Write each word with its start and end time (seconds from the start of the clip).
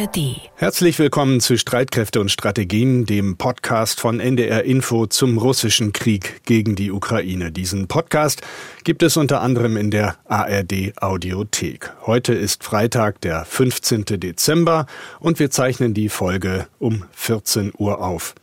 ARD. 0.00 0.40
Herzlich 0.54 0.98
willkommen 0.98 1.40
zu 1.40 1.58
Streitkräfte 1.58 2.20
und 2.20 2.30
Strategien, 2.30 3.04
dem 3.04 3.36
Podcast 3.36 4.00
von 4.00 4.18
NDR 4.18 4.64
Info 4.64 5.06
zum 5.06 5.36
russischen 5.36 5.92
Krieg 5.92 6.42
gegen 6.46 6.74
die 6.74 6.90
Ukraine. 6.90 7.52
Diesen 7.52 7.86
Podcast 7.86 8.40
gibt 8.84 9.02
es 9.02 9.18
unter 9.18 9.42
anderem 9.42 9.76
in 9.76 9.90
der 9.90 10.16
ARD 10.26 10.94
Audiothek. 11.02 11.92
Heute 12.06 12.32
ist 12.32 12.64
Freitag, 12.64 13.20
der 13.20 13.44
15. 13.44 14.06
Dezember 14.06 14.86
und 15.18 15.38
wir 15.38 15.50
zeichnen 15.50 15.92
die 15.92 16.08
Folge 16.08 16.66
um 16.78 17.04
14 17.12 17.72
Uhr 17.76 18.00
auf. 18.00 18.34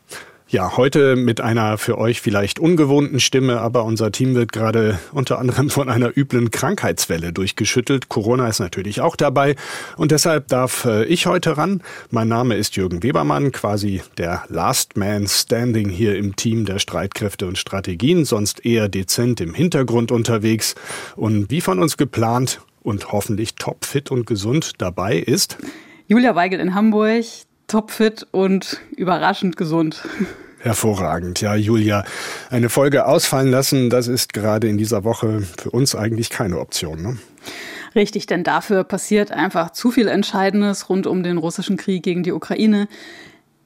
Ja, 0.50 0.78
heute 0.78 1.18
mit 1.18 1.42
einer 1.42 1.78
für 1.78 1.98
euch 1.98 2.22
vielleicht 2.22 2.58
ungewohnten 2.58 3.20
Stimme, 3.20 3.60
aber 3.60 3.84
unser 3.84 4.14
Team 4.14 4.34
wird 4.34 4.54
gerade 4.54 4.98
unter 5.12 5.40
anderem 5.40 5.70
von 5.70 5.90
einer 5.90 6.18
üblen 6.18 6.52
Krankheitswelle 6.52 7.34
durchgeschüttelt. 7.34 8.08
Corona 8.08 8.48
ist 8.48 8.60
natürlich 8.60 9.02
auch 9.02 9.18
dabei 9.18 9.58
und 9.98 10.12
deshalb 10.12 10.48
darf 10.48 10.86
äh, 10.86 11.04
ich 11.04 11.26
heute 11.26 11.58
ran. 11.58 11.82
Mein 12.12 12.30
Name 12.30 12.56
ist 12.56 12.78
Jürgen 12.78 13.04
Webermann, 13.04 13.52
quasi 13.52 14.02
der 14.18 14.46
Last 14.48 14.96
Man 14.96 15.28
Standing 15.28 15.90
hier 15.90 16.16
im 16.16 16.38
Team 16.38 16.64
der 16.64 16.80
Streitkräfte 16.80 17.46
und 17.46 17.58
Strategien, 17.58 18.24
sonst 18.24 18.66
eher 18.66 18.88
dezent 18.88 19.42
im 19.42 19.54
Hintergrund 19.54 20.14
unterwegs 20.14 20.76
und 21.18 21.52
wie 21.52 21.60
von 21.60 21.80
uns 21.80 21.98
geplant 21.98 22.62
und 22.84 23.12
hoffentlich 23.12 23.56
topfit 23.56 24.12
und 24.12 24.26
gesund 24.26 24.76
dabei 24.78 25.18
ist 25.18 25.58
Julia 26.08 26.36
Weigel 26.36 26.62
in 26.62 26.74
Hamburg, 26.74 27.26
topfit 27.68 28.26
und 28.32 28.80
überraschend 28.96 29.58
gesund. 29.58 30.04
Hervorragend. 30.60 31.42
Ja, 31.42 31.56
Julia, 31.56 32.04
eine 32.50 32.70
Folge 32.70 33.06
ausfallen 33.06 33.50
lassen, 33.50 33.90
das 33.90 34.08
ist 34.08 34.34
gerade 34.34 34.68
in 34.68 34.78
dieser 34.78 35.04
Woche 35.04 35.42
für 35.58 35.70
uns 35.70 35.96
eigentlich 35.96 36.30
keine 36.30 36.60
Option. 36.60 37.02
Ne? 37.02 37.18
Richtig, 37.96 38.26
denn 38.26 38.44
dafür 38.44 38.84
passiert 38.84 39.32
einfach 39.32 39.72
zu 39.72 39.92
viel 39.92 40.08
Entscheidendes 40.08 40.90
rund 40.90 41.08
um 41.08 41.24
den 41.24 41.38
russischen 41.38 41.78
Krieg 41.78 42.04
gegen 42.04 42.24
die 42.24 42.32
Ukraine. 42.32 42.88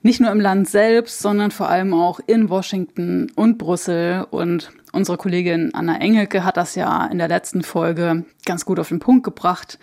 Nicht 0.03 0.19
nur 0.19 0.31
im 0.31 0.39
Land 0.39 0.67
selbst, 0.67 1.19
sondern 1.19 1.51
vor 1.51 1.69
allem 1.69 1.93
auch 1.93 2.19
in 2.25 2.49
Washington 2.49 3.31
und 3.35 3.57
Brüssel. 3.57 4.25
Und 4.31 4.71
unsere 4.91 5.17
Kollegin 5.17 5.73
Anna 5.73 5.97
Engelke 5.97 6.44
hat 6.44 6.57
das 6.57 6.75
ja 6.75 7.05
in 7.05 7.19
der 7.19 7.27
letzten 7.27 7.61
Folge 7.61 8.25
ganz 8.45 8.66
gut 8.66 8.79
auf 8.79 8.89
den 8.89 8.99
Punkt 8.99 9.23
gebracht. 9.23 9.79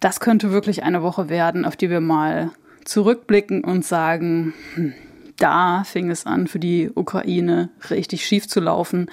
Das 0.00 0.20
könnte 0.20 0.52
wirklich 0.52 0.82
eine 0.82 1.02
Woche 1.02 1.28
werden, 1.28 1.64
auf 1.64 1.76
die 1.76 1.90
wir 1.90 2.00
mal 2.00 2.50
zurückblicken 2.84 3.64
und 3.64 3.84
sagen, 3.84 4.54
hm, 4.74 4.94
da 5.42 5.82
fing 5.84 6.10
es 6.10 6.24
an, 6.24 6.46
für 6.46 6.58
die 6.58 6.90
Ukraine 6.94 7.70
richtig 7.90 8.24
schief 8.24 8.46
zu 8.48 8.60
laufen. 8.60 9.10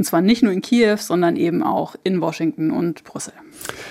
Und 0.00 0.04
zwar 0.04 0.22
nicht 0.22 0.42
nur 0.42 0.50
in 0.50 0.62
Kiew, 0.62 0.96
sondern 0.96 1.36
eben 1.36 1.62
auch 1.62 1.94
in 2.04 2.22
Washington 2.22 2.70
und 2.70 3.04
Brüssel. 3.04 3.34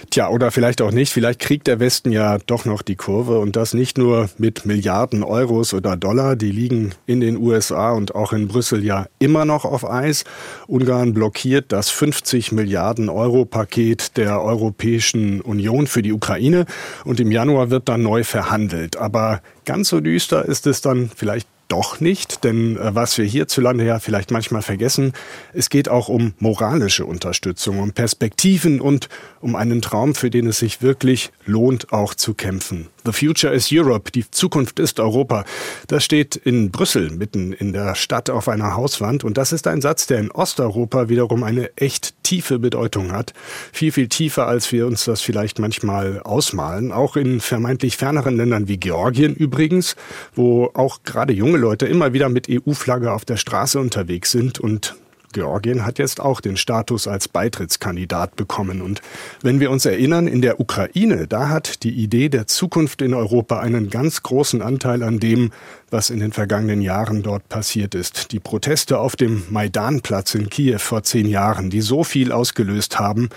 Tja, 0.09 0.29
oder 0.29 0.49
vielleicht 0.49 0.81
auch 0.81 0.89
nicht. 0.89 1.13
Vielleicht 1.13 1.39
kriegt 1.39 1.67
der 1.67 1.79
Westen 1.79 2.11
ja 2.11 2.39
doch 2.39 2.65
noch 2.65 2.81
die 2.81 2.95
Kurve 2.95 3.37
und 3.37 3.55
das 3.55 3.75
nicht 3.75 3.99
nur 3.99 4.27
mit 4.39 4.65
Milliarden 4.65 5.23
Euros 5.23 5.71
oder 5.71 5.95
Dollar. 5.95 6.35
Die 6.35 6.51
liegen 6.51 6.95
in 7.05 7.19
den 7.19 7.37
USA 7.37 7.91
und 7.91 8.15
auch 8.15 8.33
in 8.33 8.47
Brüssel 8.47 8.83
ja 8.83 9.05
immer 9.19 9.45
noch 9.45 9.65
auf 9.65 9.87
Eis. 9.87 10.23
Ungarn 10.65 11.13
blockiert 11.13 11.71
das 11.71 11.91
50 11.91 12.53
Milliarden 12.53 13.09
Euro 13.09 13.45
Paket 13.45 14.17
der 14.17 14.41
Europäischen 14.41 15.41
Union 15.41 15.85
für 15.85 16.01
die 16.01 16.11
Ukraine 16.11 16.65
und 17.05 17.19
im 17.19 17.31
Januar 17.31 17.69
wird 17.69 17.87
dann 17.87 18.01
neu 18.01 18.23
verhandelt. 18.23 18.97
Aber 18.97 19.41
ganz 19.63 19.89
so 19.89 19.99
düster 19.99 20.43
ist 20.43 20.65
es 20.65 20.81
dann 20.81 21.11
vielleicht 21.15 21.47
doch 21.69 22.01
nicht, 22.01 22.43
denn 22.43 22.75
äh, 22.75 22.93
was 22.93 23.17
wir 23.17 23.25
hierzulande 23.25 23.85
ja 23.85 23.99
vielleicht 23.99 24.31
manchmal 24.31 24.61
vergessen, 24.61 25.13
es 25.53 25.69
geht 25.69 25.87
auch 25.87 26.09
um 26.09 26.33
moralische 26.39 27.05
Unterstützung, 27.05 27.79
um 27.79 27.93
Perspektiven 27.93 28.81
und 28.81 29.07
um 29.39 29.55
einen 29.55 29.81
Traum, 29.81 30.15
für 30.15 30.29
den 30.29 30.47
es 30.47 30.59
sich 30.59 30.81
wirklich 30.81 31.31
lohnt, 31.45 31.93
auch 31.93 32.13
zu 32.13 32.33
kämpfen. 32.33 32.87
The 33.05 33.13
future 33.13 33.53
is 33.53 33.69
Europe, 33.71 34.11
die 34.11 34.29
Zukunft 34.29 34.79
ist 34.79 34.99
Europa. 34.99 35.45
Das 35.87 36.03
steht 36.03 36.35
in 36.35 36.69
Brüssel 36.69 37.11
mitten 37.11 37.53
in 37.53 37.71
der 37.71 37.95
Stadt 37.95 38.29
auf 38.29 38.49
einer 38.49 38.75
Hauswand 38.75 39.23
und 39.23 39.37
das 39.37 39.53
ist 39.53 39.67
ein 39.67 39.81
Satz, 39.81 40.07
der 40.07 40.19
in 40.19 40.31
Osteuropa 40.31 41.07
wiederum 41.07 41.43
eine 41.43 41.75
echt 41.77 42.15
tiefe 42.23 42.59
Bedeutung 42.59 43.11
hat. 43.11 43.33
Viel, 43.71 43.91
viel 43.91 44.09
tiefer, 44.09 44.47
als 44.47 44.71
wir 44.71 44.85
uns 44.85 45.05
das 45.05 45.21
vielleicht 45.21 45.59
manchmal 45.59 46.19
ausmalen. 46.19 46.91
Auch 46.91 47.15
in 47.15 47.39
vermeintlich 47.39 47.95
ferneren 47.95 48.35
Ländern 48.35 48.67
wie 48.67 48.77
Georgien 48.77 49.33
übrigens, 49.33 49.95
wo 50.35 50.71
auch 50.73 51.03
gerade 51.03 51.31
junge 51.33 51.58
Leute 51.59 51.85
immer 51.85 52.13
wieder 52.13 52.29
mit 52.29 52.47
EU-Flagge 52.49 53.11
auf 53.11 53.25
der 53.25 53.37
Straße 53.37 53.79
unterwegs 53.79 54.31
sind 54.31 54.59
und 54.59 54.95
Georgien 55.31 55.85
hat 55.85 55.99
jetzt 55.99 56.19
auch 56.19 56.41
den 56.41 56.57
Status 56.57 57.07
als 57.07 57.27
Beitrittskandidat 57.27 58.35
bekommen. 58.35 58.81
Und 58.81 59.01
wenn 59.41 59.59
wir 59.59 59.69
uns 59.69 59.85
erinnern, 59.85 60.27
in 60.27 60.41
der 60.41 60.59
Ukraine, 60.59 61.27
da 61.27 61.49
hat 61.49 61.83
die 61.83 61.91
Idee 61.91 62.29
der 62.29 62.47
Zukunft 62.47 63.01
in 63.01 63.13
Europa 63.13 63.59
einen 63.59 63.89
ganz 63.89 64.23
großen 64.23 64.61
Anteil 64.61 65.03
an 65.03 65.19
dem, 65.19 65.51
was 65.91 66.09
in 66.09 66.19
den 66.19 66.31
vergangenen 66.31 66.81
Jahren 66.81 67.21
dort 67.21 67.47
passiert 67.47 67.93
ist. 67.93 68.31
Die 68.31 68.39
Proteste 68.39 68.99
auf 68.99 69.15
dem 69.15 69.43
Maidanplatz 69.49 70.33
in 70.33 70.49
Kiew 70.49 70.79
vor 70.79 71.03
zehn 71.03 71.27
Jahren, 71.27 71.69
die 71.69 71.81
so 71.81 72.03
viel 72.03 72.31
ausgelöst 72.31 72.99
haben, 72.99 73.29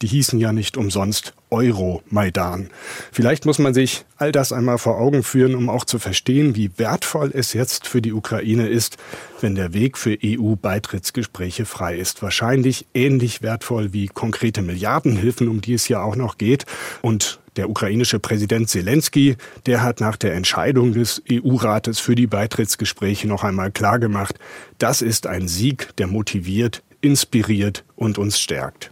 die 0.00 0.06
hießen 0.06 0.38
ja 0.40 0.52
nicht 0.52 0.76
umsonst 0.76 1.34
Euro-Maidan. 1.54 2.68
Vielleicht 3.12 3.46
muss 3.46 3.58
man 3.58 3.74
sich 3.74 4.04
all 4.16 4.32
das 4.32 4.52
einmal 4.52 4.78
vor 4.78 4.98
Augen 4.98 5.22
führen, 5.22 5.54
um 5.54 5.68
auch 5.70 5.84
zu 5.84 5.98
verstehen, 5.98 6.56
wie 6.56 6.70
wertvoll 6.76 7.30
es 7.32 7.52
jetzt 7.52 7.86
für 7.86 8.02
die 8.02 8.12
Ukraine 8.12 8.68
ist, 8.68 8.96
wenn 9.40 9.54
der 9.54 9.72
Weg 9.72 9.96
für 9.96 10.18
EU-Beitrittsgespräche 10.22 11.64
frei 11.64 11.96
ist. 11.96 12.22
Wahrscheinlich 12.22 12.86
ähnlich 12.92 13.40
wertvoll 13.42 13.92
wie 13.92 14.08
konkrete 14.08 14.62
Milliardenhilfen, 14.62 15.48
um 15.48 15.60
die 15.60 15.74
es 15.74 15.88
ja 15.88 16.02
auch 16.02 16.16
noch 16.16 16.38
geht. 16.38 16.66
Und 17.02 17.38
der 17.56 17.70
ukrainische 17.70 18.18
Präsident 18.18 18.68
Zelensky, 18.68 19.36
der 19.66 19.82
hat 19.82 20.00
nach 20.00 20.16
der 20.16 20.34
Entscheidung 20.34 20.92
des 20.92 21.22
EU-Rates 21.30 22.00
für 22.00 22.16
die 22.16 22.26
Beitrittsgespräche 22.26 23.28
noch 23.28 23.44
einmal 23.44 23.70
klargemacht, 23.70 24.40
das 24.78 25.02
ist 25.02 25.28
ein 25.28 25.46
Sieg, 25.46 25.94
der 25.96 26.08
motiviert, 26.08 26.82
inspiriert 27.00 27.84
und 27.94 28.18
uns 28.18 28.40
stärkt. 28.40 28.90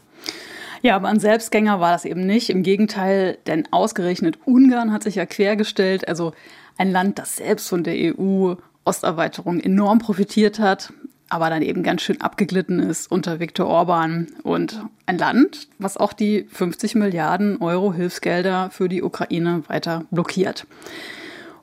Ja, 0.82 0.97
aber 0.97 1.09
ein 1.09 1.20
Selbstgänger 1.20 1.78
war 1.78 1.93
das 1.93 2.04
eben 2.04 2.26
nicht. 2.26 2.50
Im 2.50 2.65
Gegenteil, 2.65 3.38
denn 3.47 3.69
ausgerechnet 3.70 4.38
Ungarn 4.44 4.93
hat 4.93 5.04
sich 5.04 5.15
ja 5.15 5.26
quergestellt. 5.26 6.09
Also 6.09 6.32
ein 6.76 6.91
Land, 6.91 7.20
das 7.20 7.37
selbst 7.37 7.69
von 7.69 7.84
der 7.84 7.94
EU-Osterweiterung 7.94 9.60
enorm 9.60 10.00
profitiert 10.00 10.59
hat, 10.59 10.93
aber 11.28 11.50
dann 11.50 11.62
eben 11.62 11.84
ganz 11.84 12.03
schön 12.03 12.20
abgeglitten 12.20 12.81
ist 12.81 13.10
unter 13.10 13.38
Viktor 13.38 13.69
Orban. 13.69 14.26
Und 14.43 14.84
ein 15.06 15.19
Land, 15.19 15.69
was 15.78 15.97
auch 15.97 16.12
die 16.12 16.47
50 16.50 16.97
Milliarden 16.97 17.62
Euro 17.62 17.93
Hilfsgelder 17.93 18.70
für 18.70 18.88
die 18.88 19.03
Ukraine 19.03 19.62
weiter 19.69 20.04
blockiert. 20.10 20.66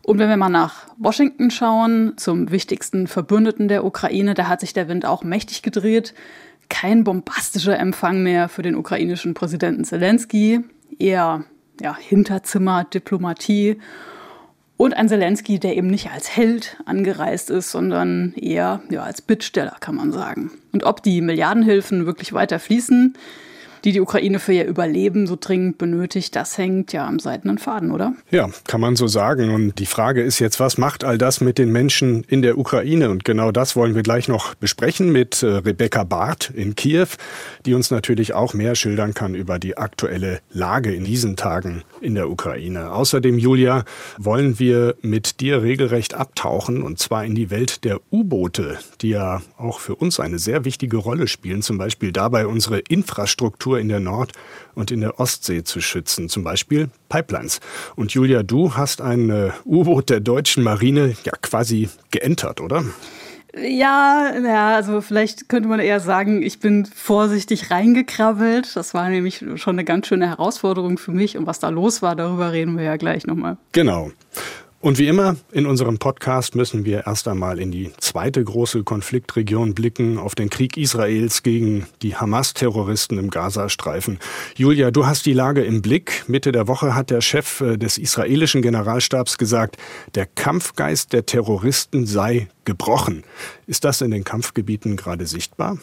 Und 0.02 0.18
wenn 0.18 0.30
wir 0.30 0.38
mal 0.38 0.50
nach 0.50 0.88
Washington 0.98 1.52
schauen, 1.52 2.14
zum 2.16 2.52
wichtigsten 2.52 3.06
Verbündeten 3.06 3.68
der 3.68 3.84
Ukraine, 3.84 4.34
da 4.34 4.48
hat 4.48 4.62
sich 4.62 4.74
der 4.74 4.88
Wind 4.88 5.06
auch 5.06 5.24
mächtig 5.24 5.62
gedreht 5.62 6.14
kein 6.70 7.04
bombastischer 7.04 7.78
Empfang 7.78 8.24
mehr 8.24 8.48
für 8.50 8.62
den 8.62 8.76
ukrainischen 8.76 9.34
Präsidenten 9.34 9.84
Zelensky, 9.84 10.62
eher 10.98 11.44
ja, 11.82 11.96
Hinterzimmer, 11.98 12.84
Diplomatie 12.84 13.80
und 14.78 14.94
ein 14.94 15.10
Zelensky, 15.10 15.60
der 15.60 15.76
eben 15.76 15.88
nicht 15.88 16.12
als 16.12 16.36
Held 16.36 16.78
angereist 16.86 17.50
ist, 17.50 17.72
sondern 17.72 18.34
eher 18.36 18.82
ja, 18.90 19.04
als 19.04 19.22
Bittsteller, 19.22 19.76
kann 19.80 19.96
man 19.96 20.12
sagen. 20.12 20.52
Und 20.72 20.84
ob 20.86 21.04
die 21.04 21.22
Milliardenhilfen 21.22 22.06
wirklich 22.06 22.32
weiter 22.34 22.60
fließen, 22.60 23.18
die 23.84 23.92
die 23.92 24.02
Ukraine 24.02 24.40
für 24.40 24.54
ihr 24.54 24.66
Überleben 24.66 25.28
so 25.28 25.38
dringend 25.40 25.78
benötigt, 25.78 26.36
das 26.36 26.58
hängt 26.58 26.94
ja 26.94 27.08
am 27.08 27.20
seidenen 27.20 27.58
Faden, 27.58 27.92
oder? 27.92 28.14
Ja, 28.32 28.50
kann 28.68 28.82
man 28.82 28.96
so 28.96 29.08
sagen. 29.08 29.50
Und 29.50 29.80
die 29.80 29.86
Frage 29.86 30.22
ist 30.22 30.40
jetzt, 30.40 30.60
was 30.60 30.78
macht 30.78 31.04
all 31.04 31.18
das 31.18 31.42
mit 31.42 31.58
den 31.58 31.72
Menschen 31.72 32.24
in 32.28 32.42
der 32.42 32.58
Ukraine? 32.58 33.10
Und 33.10 33.26
genau 33.26 33.52
das 33.52 33.76
wollen 33.76 33.96
wir 33.96 34.04
gleich 34.04 34.28
noch 34.28 34.56
besprechen 34.56 35.12
mit 35.12 35.44
äh, 35.44 35.48
Rebecca 35.48 36.04
Barth 36.04 36.52
in 36.54 36.76
Kiew, 36.76 37.08
die 37.66 37.74
uns 37.74 37.92
natürlich 37.92 38.34
auch 38.34 38.54
mehr 38.54 38.76
schildern 38.76 39.14
kann 39.14 39.36
über 39.36 39.60
die 39.60 39.78
aktuelle 39.78 40.40
Lage 40.52 40.94
in 40.94 41.04
diesen 41.04 41.36
Tagen 41.36 41.84
in 42.02 42.16
der 42.16 42.30
Ukraine. 42.30 42.92
Außerdem, 42.92 43.38
Julia, 43.38 43.84
wollen 44.18 44.60
wir 44.60 44.96
mit 45.02 45.40
dir 45.40 45.62
regelrecht 45.62 46.14
abtauchen 46.14 46.82
und 46.82 47.00
zwar 47.00 47.26
in 47.26 47.36
die 47.36 47.50
Welt 47.50 47.84
der 47.84 48.00
U-Boote, 48.12 48.80
die 49.02 49.10
ja 49.10 49.42
auch 49.58 49.80
für 49.80 49.96
uns 49.96 50.20
eine 50.20 50.40
sehr 50.40 50.66
wichtige 50.66 50.98
Rolle 50.98 51.28
spielen, 51.28 51.62
zum 51.62 51.78
Beispiel 51.78 52.12
dabei 52.12 52.48
unsere 52.48 52.80
Infrastruktur 52.80 53.69
Infrastruktur 53.70 53.80
in 53.80 53.90
der 53.90 54.00
Nord- 54.00 54.34
und 54.76 54.92
in 54.92 55.02
der 55.02 55.20
Ostsee 55.20 55.64
zu 55.64 55.82
schützen, 55.82 56.30
zum 56.30 56.44
Beispiel 56.44 56.90
Pipelines. 57.10 57.60
Und 57.96 58.12
Julia, 58.14 58.44
du 58.44 58.76
hast 58.76 59.02
ein 59.02 59.30
äh, 59.30 59.52
U-Boot 59.66 60.10
der 60.10 60.20
deutschen 60.20 60.64
Marine 60.64 61.16
ja 61.24 61.34
quasi 61.42 61.90
geentert, 62.12 62.62
oder? 62.62 62.84
Ja, 63.58 64.32
ja, 64.38 64.76
also 64.76 65.02
vielleicht 65.02 65.50
könnte 65.50 65.68
man 65.68 65.80
eher 65.80 66.00
sagen, 66.00 66.44
ich 66.44 66.60
bin 66.60 66.86
vorsichtig 66.86 67.72
reingekrabbelt. 67.72 68.76
Das 68.76 68.94
war 68.94 69.10
nämlich 69.10 69.44
schon 69.56 69.76
eine 69.76 69.84
ganz 69.84 70.08
schöne 70.08 70.28
Herausforderung 70.28 71.00
für 71.00 71.12
mich. 71.12 71.36
Und 71.36 71.48
was 71.48 71.60
da 71.60 71.70
los 71.70 72.02
war, 72.04 72.16
darüber 72.16 72.52
reden 72.52 72.78
wir 72.78 72.86
ja 72.86 72.98
gleich 72.98 73.26
nochmal. 73.26 73.58
Genau. 73.72 74.12
Und 74.82 74.98
wie 74.98 75.08
immer 75.08 75.36
in 75.52 75.66
unserem 75.66 75.98
Podcast 75.98 76.56
müssen 76.56 76.86
wir 76.86 77.06
erst 77.06 77.28
einmal 77.28 77.60
in 77.60 77.70
die 77.70 77.92
zweite 78.00 78.42
große 78.42 78.84
Konfliktregion 78.84 79.74
blicken, 79.74 80.18
auf 80.18 80.36
den 80.36 80.50
Krieg 80.50 80.78
Israels 80.78 81.44
gegen 81.44 81.86
die 82.02 82.16
Hamas-Terroristen 82.16 83.18
im 83.18 83.30
Gazastreifen. 83.30 84.20
Julia, 84.56 84.90
du 84.92 85.06
hast 85.06 85.26
die 85.26 85.34
Lage 85.34 85.66
im 85.66 85.82
Blick. 85.82 86.24
Mitte 86.28 86.54
der 86.54 86.70
Woche 86.70 86.96
hat 86.96 87.10
der 87.10 87.20
Chef 87.20 87.60
äh, 87.60 87.76
des 87.76 87.98
israelischen 87.98 88.62
Generalstabs 88.62 89.38
gesagt, 89.38 89.76
der 90.16 90.26
Kampfgeist 90.26 91.12
der 91.12 91.26
Terroristen 91.26 92.06
sei 92.06 92.48
gebrochen. 92.64 93.24
Ist 93.68 93.84
das 93.84 94.00
in 94.00 94.12
den 94.12 94.24
Kampfgebieten 94.24 94.96
gerade 94.96 95.28
sichtbar? 95.28 95.78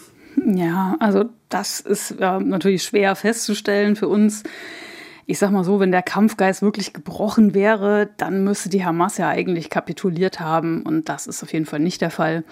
Ja, 0.46 0.96
also 1.00 1.26
das 1.50 1.80
ist 1.80 2.12
äh, 2.12 2.40
natürlich 2.40 2.84
schwer 2.84 3.14
festzustellen 3.14 3.94
für 3.94 4.08
uns 4.08 4.42
ich 5.26 5.38
sag 5.38 5.50
mal 5.50 5.64
so, 5.64 5.80
wenn 5.80 5.90
der 5.90 6.02
Kampfgeist 6.02 6.62
wirklich 6.62 6.92
gebrochen 6.92 7.52
wäre, 7.52 8.08
dann 8.16 8.44
müsste 8.44 8.68
die 8.68 8.84
Hamas 8.84 9.18
ja 9.18 9.28
eigentlich 9.28 9.70
kapituliert 9.70 10.38
haben. 10.38 10.82
Und 10.82 11.08
das 11.08 11.26
ist 11.26 11.42
auf 11.42 11.52
jeden 11.52 11.66
Fall 11.66 11.80
nicht 11.80 12.00
der 12.00 12.10
Fall. 12.10 12.44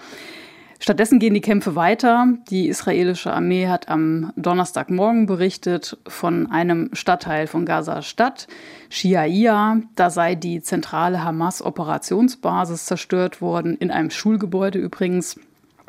Stattdessen 0.79 1.19
gehen 1.19 1.33
die 1.33 1.41
Kämpfe 1.41 1.75
weiter. 1.75 2.27
Die 2.49 2.67
israelische 2.67 3.31
Armee 3.31 3.67
hat 3.67 3.87
am 3.87 4.33
Donnerstagmorgen 4.35 5.25
berichtet 5.25 5.97
von 6.05 6.51
einem 6.51 6.89
Stadtteil 6.91 7.47
von 7.47 7.65
Gaza-Stadt, 7.65 8.47
Shiaia. 8.89 9.79
Da 9.95 10.09
sei 10.09 10.35
die 10.35 10.61
zentrale 10.61 11.23
Hamas-Operationsbasis 11.23 12.85
zerstört 12.85 13.39
worden, 13.41 13.77
in 13.77 13.89
einem 13.89 14.09
Schulgebäude 14.09 14.79
übrigens. 14.79 15.39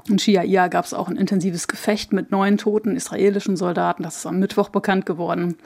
In 0.08 0.20
Shiaia 0.20 0.68
gab 0.68 0.84
es 0.84 0.94
auch 0.94 1.08
ein 1.08 1.16
intensives 1.16 1.66
Gefecht 1.66 2.12
mit 2.12 2.30
neun 2.30 2.56
toten 2.56 2.94
israelischen 2.94 3.56
Soldaten. 3.56 4.04
Das 4.04 4.18
ist 4.18 4.26
am 4.26 4.38
Mittwoch 4.38 4.68
bekannt 4.68 5.04
geworden. 5.04 5.56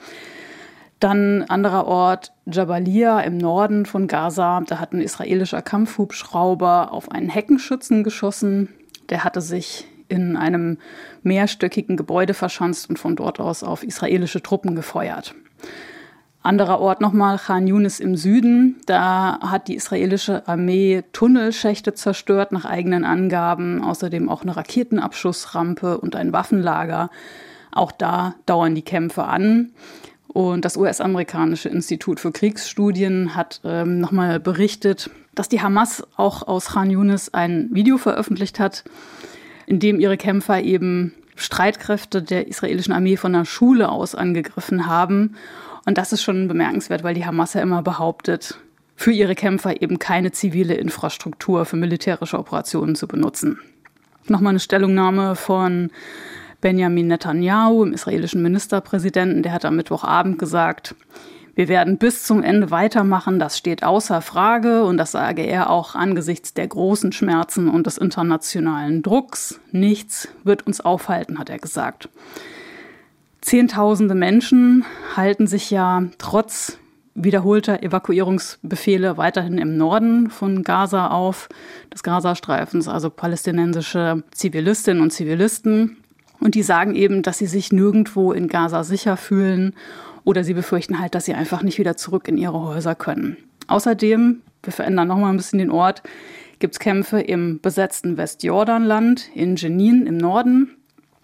Dann 1.01 1.45
anderer 1.49 1.87
Ort, 1.87 2.31
Jabalia 2.45 3.21
im 3.21 3.39
Norden 3.39 3.87
von 3.87 4.05
Gaza. 4.05 4.61
Da 4.67 4.77
hat 4.77 4.93
ein 4.93 5.01
israelischer 5.01 5.63
Kampfhubschrauber 5.63 6.93
auf 6.93 7.11
einen 7.11 7.27
Heckenschützen 7.27 8.03
geschossen. 8.03 8.69
Der 9.09 9.23
hatte 9.23 9.41
sich 9.41 9.87
in 10.09 10.37
einem 10.37 10.77
mehrstöckigen 11.23 11.97
Gebäude 11.97 12.35
verschanzt 12.35 12.87
und 12.87 12.99
von 12.99 13.15
dort 13.15 13.39
aus 13.39 13.63
auf 13.63 13.81
israelische 13.81 14.43
Truppen 14.43 14.75
gefeuert. 14.75 15.33
Anderer 16.43 16.79
Ort 16.79 17.01
nochmal, 17.01 17.39
Khan 17.39 17.65
Yunis 17.65 17.99
im 17.99 18.15
Süden. 18.15 18.79
Da 18.85 19.39
hat 19.41 19.69
die 19.69 19.75
israelische 19.75 20.47
Armee 20.47 21.03
Tunnelschächte 21.13 21.95
zerstört, 21.95 22.51
nach 22.51 22.65
eigenen 22.65 23.05
Angaben. 23.05 23.83
Außerdem 23.83 24.29
auch 24.29 24.43
eine 24.43 24.55
Raketenabschussrampe 24.55 25.97
und 25.97 26.15
ein 26.15 26.31
Waffenlager. 26.31 27.09
Auch 27.71 27.91
da 27.91 28.35
dauern 28.45 28.75
die 28.75 28.83
Kämpfe 28.83 29.23
an. 29.23 29.71
Und 30.33 30.63
das 30.63 30.77
US-amerikanische 30.77 31.67
Institut 31.67 32.21
für 32.21 32.31
Kriegsstudien 32.31 33.35
hat 33.35 33.59
ähm, 33.65 33.99
nochmal 33.99 34.39
berichtet, 34.39 35.09
dass 35.35 35.49
die 35.49 35.61
Hamas 35.61 36.03
auch 36.15 36.47
aus 36.47 36.67
Khan 36.67 36.89
Yunis 36.89 37.29
ein 37.29 37.69
Video 37.73 37.97
veröffentlicht 37.97 38.57
hat, 38.57 38.85
in 39.65 39.79
dem 39.79 39.99
ihre 39.99 40.15
Kämpfer 40.15 40.61
eben 40.61 41.13
Streitkräfte 41.35 42.21
der 42.21 42.47
israelischen 42.47 42.93
Armee 42.93 43.17
von 43.17 43.33
der 43.33 43.43
Schule 43.43 43.89
aus 43.89 44.15
angegriffen 44.15 44.87
haben. 44.87 45.35
Und 45.85 45.97
das 45.97 46.13
ist 46.13 46.23
schon 46.23 46.47
bemerkenswert, 46.47 47.03
weil 47.03 47.15
die 47.15 47.25
Hamas 47.25 47.53
ja 47.53 47.61
immer 47.61 47.81
behauptet, 47.81 48.57
für 48.95 49.11
ihre 49.11 49.35
Kämpfer 49.35 49.81
eben 49.81 49.99
keine 49.99 50.31
zivile 50.31 50.75
Infrastruktur 50.75 51.65
für 51.65 51.75
militärische 51.75 52.39
Operationen 52.39 52.95
zu 52.95 53.07
benutzen. 53.07 53.59
Nochmal 54.27 54.51
eine 54.51 54.59
Stellungnahme 54.59 55.35
von 55.35 55.89
Benjamin 56.61 57.07
Netanyahu, 57.07 57.83
dem 57.83 57.93
israelischen 57.93 58.41
Ministerpräsidenten, 58.41 59.43
der 59.43 59.51
hat 59.51 59.65
am 59.65 59.75
Mittwochabend 59.75 60.39
gesagt, 60.39 60.95
wir 61.53 61.67
werden 61.67 61.97
bis 61.97 62.23
zum 62.23 62.43
Ende 62.43 62.71
weitermachen, 62.71 63.37
das 63.37 63.57
steht 63.57 63.83
außer 63.83 64.21
Frage 64.21 64.85
und 64.85 64.97
das 64.97 65.11
sage 65.11 65.41
er 65.41 65.69
auch 65.69 65.95
angesichts 65.95 66.53
der 66.53 66.67
großen 66.67 67.11
Schmerzen 67.11 67.67
und 67.67 67.87
des 67.87 67.97
internationalen 67.97 69.01
Drucks. 69.01 69.59
Nichts 69.71 70.29
wird 70.43 70.65
uns 70.65 70.79
aufhalten, 70.79 71.39
hat 71.39 71.49
er 71.49 71.59
gesagt. 71.59 72.07
Zehntausende 73.41 74.15
Menschen 74.15 74.85
halten 75.17 75.47
sich 75.47 75.71
ja 75.71 76.03
trotz 76.19 76.77
wiederholter 77.15 77.83
Evakuierungsbefehle 77.83 79.17
weiterhin 79.17 79.57
im 79.57 79.75
Norden 79.75 80.29
von 80.29 80.63
Gaza 80.63 81.07
auf, 81.07 81.49
des 81.93 82.03
Gazastreifens, 82.03 82.87
also 82.87 83.09
palästinensische 83.09 84.23
Zivilistinnen 84.31 85.03
und 85.03 85.11
Zivilisten. 85.11 85.97
Und 86.41 86.55
die 86.55 86.63
sagen 86.63 86.95
eben, 86.95 87.21
dass 87.21 87.37
sie 87.37 87.45
sich 87.45 87.71
nirgendwo 87.71 88.33
in 88.33 88.47
Gaza 88.47 88.83
sicher 88.83 89.15
fühlen 89.15 89.73
oder 90.25 90.43
sie 90.43 90.53
befürchten 90.53 90.99
halt, 90.99 91.15
dass 91.15 91.25
sie 91.25 91.33
einfach 91.33 91.63
nicht 91.63 91.77
wieder 91.77 91.95
zurück 91.95 92.27
in 92.27 92.37
ihre 92.37 92.61
Häuser 92.61 92.95
können. 92.95 93.37
Außerdem, 93.67 94.41
wir 94.63 94.73
verändern 94.73 95.07
nochmal 95.07 95.29
ein 95.29 95.37
bisschen 95.37 95.59
den 95.59 95.71
Ort, 95.71 96.01
gibt 96.59 96.75
es 96.75 96.79
Kämpfe 96.79 97.21
im 97.21 97.59
besetzten 97.61 98.17
Westjordanland, 98.17 99.29
in 99.33 99.55
Jenin 99.55 100.05
im 100.05 100.17
Norden. 100.17 100.75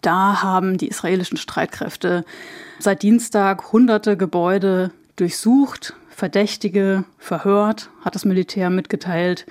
Da 0.01 0.41
haben 0.41 0.77
die 0.77 0.87
israelischen 0.87 1.37
Streitkräfte 1.37 2.23
seit 2.79 3.01
Dienstag 3.01 3.71
hunderte 3.71 4.17
Gebäude 4.17 4.91
durchsucht, 5.15 5.95
Verdächtige 6.09 7.03
verhört, 7.19 7.89
hat 8.01 8.15
das 8.15 8.25
Militär 8.25 8.69
mitgeteilt. 8.69 9.45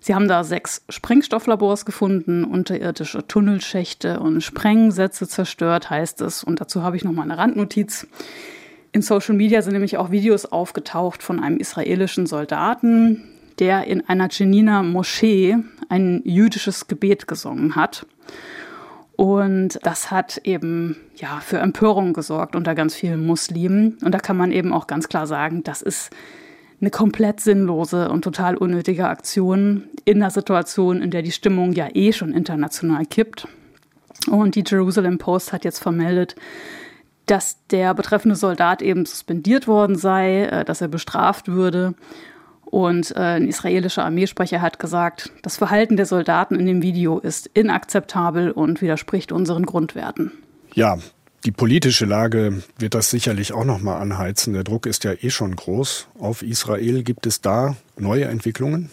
Sie 0.00 0.14
haben 0.14 0.28
da 0.28 0.44
sechs 0.44 0.82
Sprengstofflabors 0.88 1.84
gefunden, 1.84 2.44
unterirdische 2.44 3.26
Tunnelschächte 3.26 4.18
und 4.20 4.40
Sprengsätze 4.40 5.28
zerstört, 5.28 5.90
heißt 5.90 6.22
es. 6.22 6.42
Und 6.42 6.60
dazu 6.60 6.82
habe 6.82 6.96
ich 6.96 7.04
noch 7.04 7.12
mal 7.12 7.22
eine 7.22 7.36
Randnotiz. 7.36 8.06
In 8.92 9.02
Social 9.02 9.34
Media 9.34 9.60
sind 9.60 9.74
nämlich 9.74 9.98
auch 9.98 10.10
Videos 10.10 10.46
aufgetaucht 10.46 11.22
von 11.22 11.38
einem 11.38 11.58
israelischen 11.58 12.26
Soldaten, 12.26 13.24
der 13.58 13.86
in 13.86 14.08
einer 14.08 14.28
Jeniner 14.30 14.82
Moschee 14.82 15.58
ein 15.90 16.22
jüdisches 16.24 16.88
Gebet 16.88 17.28
gesungen 17.28 17.76
hat. 17.76 18.06
Und 19.16 19.78
das 19.82 20.10
hat 20.10 20.38
eben 20.44 20.96
ja 21.14 21.40
für 21.40 21.58
Empörung 21.58 22.14
gesorgt 22.14 22.56
unter 22.56 22.74
ganz 22.74 22.94
vielen 22.94 23.26
Muslimen. 23.26 23.98
Und 24.02 24.12
da 24.12 24.18
kann 24.18 24.38
man 24.38 24.50
eben 24.50 24.72
auch 24.72 24.86
ganz 24.86 25.10
klar 25.10 25.26
sagen, 25.26 25.62
das 25.62 25.82
ist 25.82 26.10
eine 26.80 26.90
komplett 26.90 27.40
sinnlose 27.40 28.08
und 28.08 28.22
total 28.22 28.56
unnötige 28.56 29.08
Aktion 29.08 29.84
in 30.04 30.22
einer 30.22 30.30
Situation, 30.30 31.02
in 31.02 31.10
der 31.10 31.22
die 31.22 31.32
Stimmung 31.32 31.72
ja 31.72 31.88
eh 31.92 32.12
schon 32.12 32.32
international 32.32 33.04
kippt. 33.04 33.46
Und 34.30 34.54
die 34.54 34.64
Jerusalem 34.66 35.18
Post 35.18 35.52
hat 35.52 35.64
jetzt 35.64 35.78
vermeldet, 35.78 36.36
dass 37.26 37.64
der 37.68 37.94
betreffende 37.94 38.34
Soldat 38.34 38.82
eben 38.82 39.06
suspendiert 39.06 39.68
worden 39.68 39.96
sei, 39.96 40.44
äh, 40.44 40.64
dass 40.64 40.80
er 40.80 40.88
bestraft 40.88 41.48
würde. 41.48 41.94
Und 42.64 43.14
äh, 43.16 43.36
ein 43.36 43.48
israelischer 43.48 44.04
Armeesprecher 44.04 44.60
hat 44.60 44.78
gesagt, 44.78 45.32
das 45.42 45.56
Verhalten 45.56 45.96
der 45.96 46.06
Soldaten 46.06 46.54
in 46.54 46.66
dem 46.66 46.82
Video 46.82 47.18
ist 47.18 47.46
inakzeptabel 47.48 48.50
und 48.50 48.80
widerspricht 48.80 49.32
unseren 49.32 49.66
Grundwerten. 49.66 50.32
Ja, 50.74 50.98
die 51.44 51.52
politische 51.52 52.04
Lage 52.04 52.62
wird 52.78 52.94
das 52.94 53.10
sicherlich 53.10 53.52
auch 53.52 53.64
noch 53.64 53.80
mal 53.80 53.98
anheizen. 53.98 54.52
Der 54.52 54.64
Druck 54.64 54.86
ist 54.86 55.04
ja 55.04 55.12
eh 55.12 55.30
schon 55.30 55.56
groß 55.56 56.08
auf 56.18 56.42
Israel. 56.42 57.02
Gibt 57.02 57.26
es 57.26 57.40
da 57.40 57.76
neue 57.98 58.26
Entwicklungen? 58.26 58.90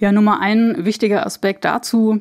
Ja, 0.00 0.10
Nummer 0.10 0.40
ein 0.40 0.84
wichtiger 0.84 1.24
Aspekt 1.24 1.64
dazu. 1.64 2.20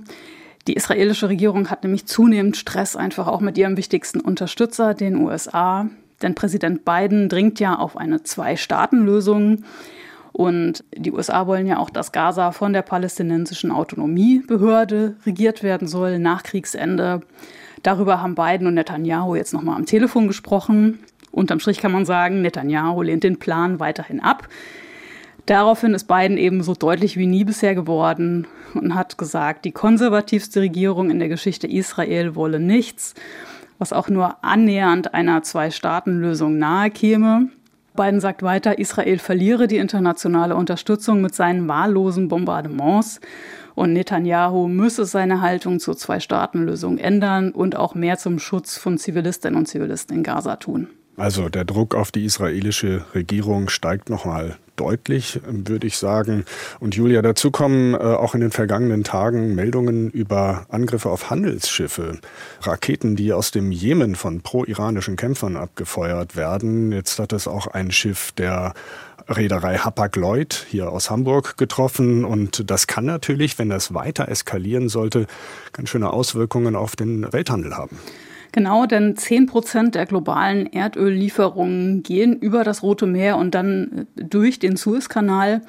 Die 0.68 0.74
israelische 0.74 1.30
Regierung 1.30 1.72
hat 1.72 1.84
nämlich 1.84 2.06
zunehmend 2.06 2.56
Stress 2.56 2.96
einfach 2.96 3.28
auch 3.28 3.42
mit 3.42 3.58
ihrem 3.58 3.78
wichtigsten 3.78 4.20
Unterstützer, 4.20 4.94
den 4.94 5.16
USA. 5.16 5.90
Denn 6.22 6.36
Präsident 6.36 6.86
Biden 6.86 7.30
dringt 7.30 7.60
ja 7.60 7.76
auf 7.76 7.98
eine 7.98 8.22
Zwei-Staaten-Lösung. 8.22 9.64
Und 10.34 10.84
die 10.96 11.12
USA 11.12 11.48
wollen 11.48 11.66
ja 11.66 11.80
auch, 11.80 11.90
dass 11.90 12.12
Gaza 12.12 12.52
von 12.52 12.74
der 12.74 12.84
palästinensischen 12.84 13.72
Autonomiebehörde 13.72 15.16
regiert 15.26 15.64
werden 15.64 15.88
soll 15.88 16.20
nach 16.20 16.44
Kriegsende. 16.44 17.22
Darüber 17.84 18.22
haben 18.22 18.36
Biden 18.36 18.68
und 18.68 18.76
Netanyahu 18.76 19.36
jetzt 19.36 19.54
nochmal 19.54 19.76
am 19.76 19.86
Telefon 19.86 20.28
gesprochen. 20.28 21.00
Unterm 21.32 21.60
Strich 21.60 21.80
kann 21.80 21.92
man 21.92 22.06
sagen, 22.06 22.42
Netanyahu 22.42 23.02
lehnt 23.02 23.24
den 23.24 23.40
Plan 23.40 23.80
weiterhin 23.80 24.20
ab. 24.20 24.48
Daraufhin 25.46 25.94
ist 25.94 26.08
Biden 26.08 26.38
eben 26.38 26.62
so 26.62 26.74
deutlich 26.76 27.18
wie 27.18 27.26
nie 27.26 27.44
bisher 27.44 27.74
geworden 27.74 28.48
und 28.76 28.94
hat 28.94 29.18
gesagt, 29.18 29.66
die 29.66 29.72
konservativste 29.72 30.62
Regierung 30.62 31.10
in 31.10 31.20
der 31.20 31.30
Geschichte 31.30 31.68
Israel 31.68 32.36
wolle 32.36 32.60
nichts, 32.60 33.16
was 33.80 33.92
auch 33.92 34.08
nur 34.08 34.44
annähernd 34.44 35.14
einer 35.14 35.42
Zwei-Staaten-Lösung 35.42 36.60
nahe 36.60 36.92
käme. 36.92 37.50
Biden 37.96 38.22
sagt 38.22 38.44
weiter, 38.44 38.78
Israel 38.78 39.18
verliere 39.18 39.68
die 39.68 39.78
internationale 39.78 40.56
Unterstützung 40.56 41.22
mit 41.22 41.36
seinen 41.36 41.68
wahllosen 41.68 42.28
Bombardements 42.28 43.20
und 43.76 43.94
Netanyahu 43.94 44.68
müsse 44.68 45.06
seine 45.06 45.42
Haltung 45.42 45.80
zur 45.80 45.98
Zwei-Staaten-Lösung 45.98 46.98
ändern 46.98 47.52
und 47.52 47.76
auch 47.76 47.96
mehr 47.96 48.18
zum 48.18 48.40
Schutz 48.40 48.78
von 48.78 48.98
Zivilistinnen 48.98 49.58
und 49.58 49.68
Zivilisten 49.68 50.18
in 50.18 50.24
Gaza 50.24 50.58
tun. 50.58 50.88
Also 51.18 51.50
der 51.50 51.66
Druck 51.66 51.94
auf 51.94 52.12
die 52.12 52.26
israelische 52.26 53.06
Regierung 53.14 53.70
steigt 53.70 54.10
nochmal 54.10 54.58
deutlich, 54.76 55.40
würde 55.46 55.86
ich 55.86 55.98
sagen. 55.98 56.46
Und 56.80 56.96
Julia, 56.96 57.22
dazu 57.22 57.52
kommen 57.52 57.94
äh, 57.94 57.98
auch 57.98 58.34
in 58.34 58.42
den 58.42 58.50
vergangenen 58.50 59.04
Tagen 59.04 59.54
Meldungen 59.54 60.10
über 60.10 60.66
Angriffe 60.70 61.10
auf 61.10 61.30
Handelsschiffe, 61.30 62.20
Raketen, 62.62 63.16
die 63.16 63.34
aus 63.34 63.52
dem 63.52 63.72
Jemen 63.72 64.16
von 64.16 64.42
pro-iranischen 64.42 65.18
Kämpfern 65.18 65.58
abgefeuert 65.58 66.36
werden. 66.36 66.92
Jetzt 66.92 67.20
hat 67.20 67.34
es 67.34 67.48
auch 67.48 67.68
ein 67.68 67.92
Schiff 67.92 68.32
der 68.32 68.74
Reederei 69.28 69.78
Hapag-Lloyd 69.78 70.66
hier 70.70 70.92
aus 70.92 71.10
Hamburg 71.10 71.58
getroffen. 71.58 72.26
Und 72.26 72.70
das 72.70 72.88
kann 72.88 73.06
natürlich, 73.06 73.60
wenn 73.60 73.70
das 73.70 73.94
weiter 73.94 74.28
eskalieren 74.28 74.90
sollte, 74.90 75.28
ganz 75.74 75.90
schöne 75.90 76.12
Auswirkungen 76.12 76.76
auf 76.76 76.96
den 76.96 77.32
Welthandel 77.32 77.76
haben. 77.76 77.98
Genau, 78.52 78.86
denn 78.86 79.16
10 79.16 79.46
Prozent 79.46 79.96
der 79.96 80.06
globalen 80.06 80.68
Erdöllieferungen 80.68 82.04
gehen 82.04 82.38
über 82.38 82.64
das 82.64 82.84
Rote 82.84 83.06
Meer 83.06 83.38
und 83.38 83.56
dann 83.56 84.08
äh, 84.18 84.24
durch 84.24 84.60
den 84.60 84.76
Suezkanal. 84.76 85.62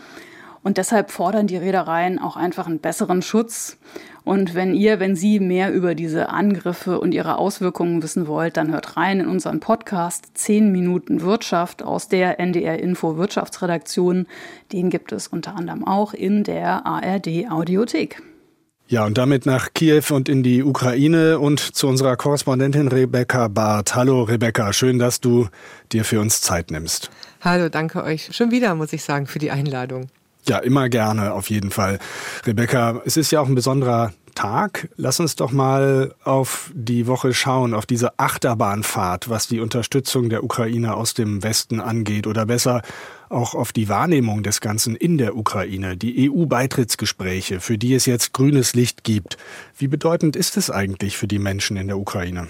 Und 0.63 0.79
deshalb 0.79 1.11
fordern 1.11 1.49
die 1.49 1.57
Reedereien 1.57 2.19
auch 2.19 2.37
einfach 2.37 2.67
einen 2.67 2.79
besseren 2.79 3.23
Schutz. 3.23 3.79
Und 4.25 4.55
wenn 4.55 4.75
ihr, 4.75 5.01
wenn 5.01 5.17
Sie 5.17 5.41
mehr 5.41 5.73
über 5.73 5.97
diese 5.97 6.29
Angriffe 6.29 7.01
und 7.01 7.13
ihre 7.13 7.37
Auswirkungen 7.39 8.03
wissen 8.03 8.29
wollt, 8.29 8.57
dann 8.57 8.71
hört 8.71 8.97
rein 8.97 9.21
in 9.21 9.27
unseren 9.27 9.59
Podcast 9.59 10.27
10 10.35 10.71
Minuten 10.71 11.21
Wirtschaft 11.23 11.83
aus 11.83 12.07
der 12.07 12.39
NDR 12.39 12.79
Info 12.79 13.17
Wirtschaftsredaktion. 13.17 14.27
Den 14.71 14.91
gibt 14.91 15.11
es 15.11 15.27
unter 15.27 15.57
anderem 15.57 15.85
auch 15.85 16.15
in 16.15 16.45
der 16.45 16.87
ARD 16.87 17.51
Audiothek. 17.51 18.23
Ja, 18.87 19.07
und 19.07 19.19
damit 19.19 19.47
nach 19.47 19.73
Kiew 19.75 20.03
und 20.11 20.29
in 20.29 20.43
die 20.43 20.63
Ukraine 20.63 21.39
und 21.39 21.61
zu 21.61 21.89
unserer 21.89 22.17
Korrespondentin 22.17 22.89
Rebecca 22.89 23.49
Barth. 23.49 23.97
Hallo 23.97 24.23
Rebecca, 24.23 24.73
schön, 24.73 24.99
dass 24.99 25.21
du 25.21 25.49
dir 25.93 26.05
für 26.05 26.21
uns 26.21 26.43
Zeit 26.43 26.71
nimmst. 26.71 27.11
Hallo, 27.41 27.69
danke 27.69 28.05
euch. 28.05 28.29
Schon 28.37 28.51
wieder, 28.51 28.75
muss 28.75 28.93
ich 28.93 29.03
sagen, 29.03 29.27
für 29.27 29.39
die 29.39 29.51
Einladung. 29.51 30.09
Ja, 30.49 30.59
immer 30.59 30.89
gerne, 30.89 31.33
auf 31.33 31.51
jeden 31.51 31.71
Fall. 31.71 31.99
Rebecca, 32.45 33.01
es 33.05 33.17
ist 33.17 33.31
ja 33.31 33.41
auch 33.41 33.47
ein 33.47 33.55
besonderer 33.55 34.13
Tag. 34.35 34.89
Lass 34.97 35.21
uns 35.21 35.37
doch 35.37 35.53
mal 35.53 36.15
auf 36.25 36.71
die 36.75 37.07
Woche 37.07 37.35
schauen, 37.35 37.75
auf 37.75 37.87
diese 37.87 38.19
Achterbahnfahrt, 38.19 39.29
was 39.29 39.47
die 39.47 39.61
Unterstützung 39.61 40.31
der 40.31 40.43
Ukraine 40.43 40.95
aus 40.95 41.15
dem 41.15 41.43
Westen 41.43 41.81
angeht 41.81 42.27
oder 42.27 42.47
besser 42.47 42.83
auch 43.29 43.55
auf 43.55 43.73
die 43.73 43.89
Wahrnehmung 43.89 44.43
des 44.43 44.61
Ganzen 44.61 44.95
in 44.95 45.17
der 45.17 45.37
Ukraine, 45.37 45.97
die 45.97 46.31
EU-Beitrittsgespräche, 46.31 47.61
für 47.61 47.79
die 47.79 47.95
es 47.95 48.07
jetzt 48.07 48.33
grünes 48.33 48.75
Licht 48.75 49.05
gibt. 49.05 49.39
Wie 49.79 49.89
bedeutend 49.89 50.37
ist 50.37 50.57
es 50.57 50.71
eigentlich 50.71 51.17
für 51.17 51.29
die 51.29 51.39
Menschen 51.39 51.77
in 51.77 51.87
der 51.87 51.99
Ukraine? 51.99 52.49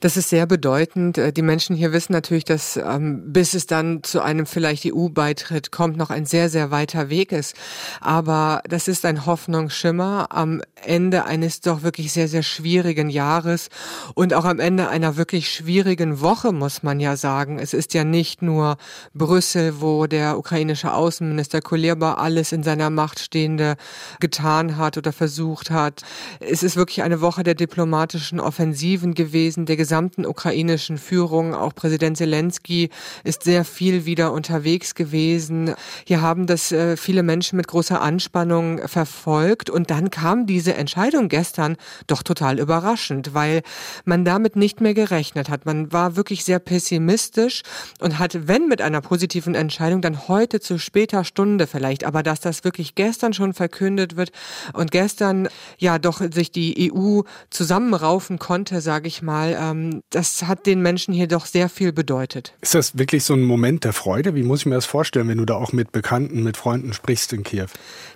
Das 0.00 0.16
ist 0.16 0.28
sehr 0.28 0.46
bedeutend. 0.46 1.18
Äh, 1.18 1.32
die 1.32 1.42
Menschen 1.42 1.76
hier 1.76 1.92
wissen 1.92 2.12
natürlich, 2.12 2.44
dass 2.44 2.76
ähm, 2.76 3.32
bis 3.32 3.54
es 3.54 3.66
dann 3.66 4.02
zu 4.02 4.20
einem 4.20 4.46
vielleicht 4.46 4.86
EU-Beitritt 4.86 5.72
kommt, 5.72 5.96
noch 5.96 6.10
ein 6.10 6.26
sehr, 6.26 6.48
sehr 6.48 6.70
weiter 6.70 7.10
Weg 7.10 7.32
ist. 7.32 7.56
Aber 8.00 8.62
das 8.68 8.88
ist 8.88 9.04
ein 9.04 9.26
Hoffnungsschimmer 9.26 10.28
am 10.30 10.62
Ende 10.86 11.24
eines 11.24 11.60
doch 11.60 11.82
wirklich 11.82 12.12
sehr, 12.12 12.28
sehr 12.28 12.42
schwierigen 12.42 13.10
Jahres 13.10 13.68
und 14.14 14.34
auch 14.34 14.44
am 14.44 14.60
Ende 14.60 14.88
einer 14.88 15.16
wirklich 15.16 15.50
schwierigen 15.50 16.20
Woche, 16.20 16.52
muss 16.52 16.82
man 16.82 17.00
ja 17.00 17.16
sagen. 17.16 17.58
Es 17.58 17.74
ist 17.74 17.94
ja 17.94 18.04
nicht 18.04 18.42
nur 18.42 18.76
Brüssel, 19.14 19.80
wo 19.80 20.06
der 20.06 20.38
ukrainische 20.38 20.92
Außenminister 20.92 21.60
Kuleba 21.60 22.14
alles 22.14 22.52
in 22.52 22.62
seiner 22.62 22.90
Macht 22.90 23.18
Stehende 23.18 23.76
getan 24.20 24.76
hat 24.76 24.98
oder 24.98 25.12
versucht 25.12 25.70
hat. 25.70 26.02
Es 26.40 26.62
ist 26.62 26.76
wirklich 26.76 27.02
eine 27.02 27.20
Woche 27.20 27.42
der 27.42 27.54
diplomatischen 27.54 28.40
Offensiven 28.40 29.14
gewesen, 29.14 29.66
der 29.66 29.76
gesamten 29.76 30.26
ukrainischen 30.26 30.98
Führung. 30.98 31.54
Auch 31.54 31.74
Präsident 31.74 32.16
Zelensky 32.16 32.90
ist 33.24 33.44
sehr 33.44 33.64
viel 33.64 34.04
wieder 34.04 34.32
unterwegs 34.32 34.94
gewesen. 34.94 35.74
Hier 36.06 36.20
haben 36.20 36.46
das 36.46 36.72
äh, 36.72 36.96
viele 36.96 37.22
Menschen 37.22 37.56
mit 37.56 37.68
großer 37.68 38.00
Anspannung 38.00 38.86
verfolgt. 38.88 39.70
Und 39.70 39.90
dann 39.90 40.10
kam 40.10 40.46
diese 40.46 40.73
Entscheidung 40.76 41.28
gestern 41.28 41.76
doch 42.06 42.22
total 42.22 42.58
überraschend, 42.58 43.34
weil 43.34 43.62
man 44.04 44.24
damit 44.24 44.56
nicht 44.56 44.80
mehr 44.80 44.94
gerechnet 44.94 45.48
hat. 45.48 45.66
Man 45.66 45.92
war 45.92 46.16
wirklich 46.16 46.44
sehr 46.44 46.58
pessimistisch 46.58 47.62
und 48.00 48.18
hat, 48.18 48.48
wenn 48.48 48.68
mit 48.68 48.80
einer 48.82 49.00
positiven 49.00 49.54
Entscheidung, 49.54 50.00
dann 50.00 50.28
heute 50.28 50.60
zu 50.60 50.78
später 50.78 51.24
Stunde 51.24 51.66
vielleicht. 51.66 52.04
Aber 52.04 52.22
dass 52.22 52.40
das 52.40 52.64
wirklich 52.64 52.94
gestern 52.94 53.32
schon 53.32 53.54
verkündet 53.54 54.16
wird 54.16 54.30
und 54.72 54.90
gestern 54.90 55.48
ja 55.78 55.98
doch 55.98 56.20
sich 56.32 56.50
die 56.50 56.92
EU 56.92 57.22
zusammenraufen 57.50 58.38
konnte, 58.38 58.80
sage 58.80 59.08
ich 59.08 59.22
mal, 59.22 59.56
ähm, 59.58 60.02
das 60.10 60.44
hat 60.44 60.66
den 60.66 60.80
Menschen 60.80 61.14
hier 61.14 61.28
doch 61.28 61.46
sehr 61.46 61.68
viel 61.68 61.92
bedeutet. 61.92 62.54
Ist 62.60 62.74
das 62.74 62.98
wirklich 62.98 63.24
so 63.24 63.34
ein 63.34 63.42
Moment 63.42 63.84
der 63.84 63.92
Freude? 63.92 64.34
Wie 64.34 64.42
muss 64.42 64.60
ich 64.60 64.66
mir 64.66 64.74
das 64.74 64.86
vorstellen, 64.86 65.28
wenn 65.28 65.38
du 65.38 65.44
da 65.44 65.54
auch 65.54 65.72
mit 65.72 65.92
Bekannten, 65.92 66.42
mit 66.42 66.56
Freunden 66.56 66.92
sprichst 66.92 67.32
in 67.32 67.42
Kiew? 67.42 67.66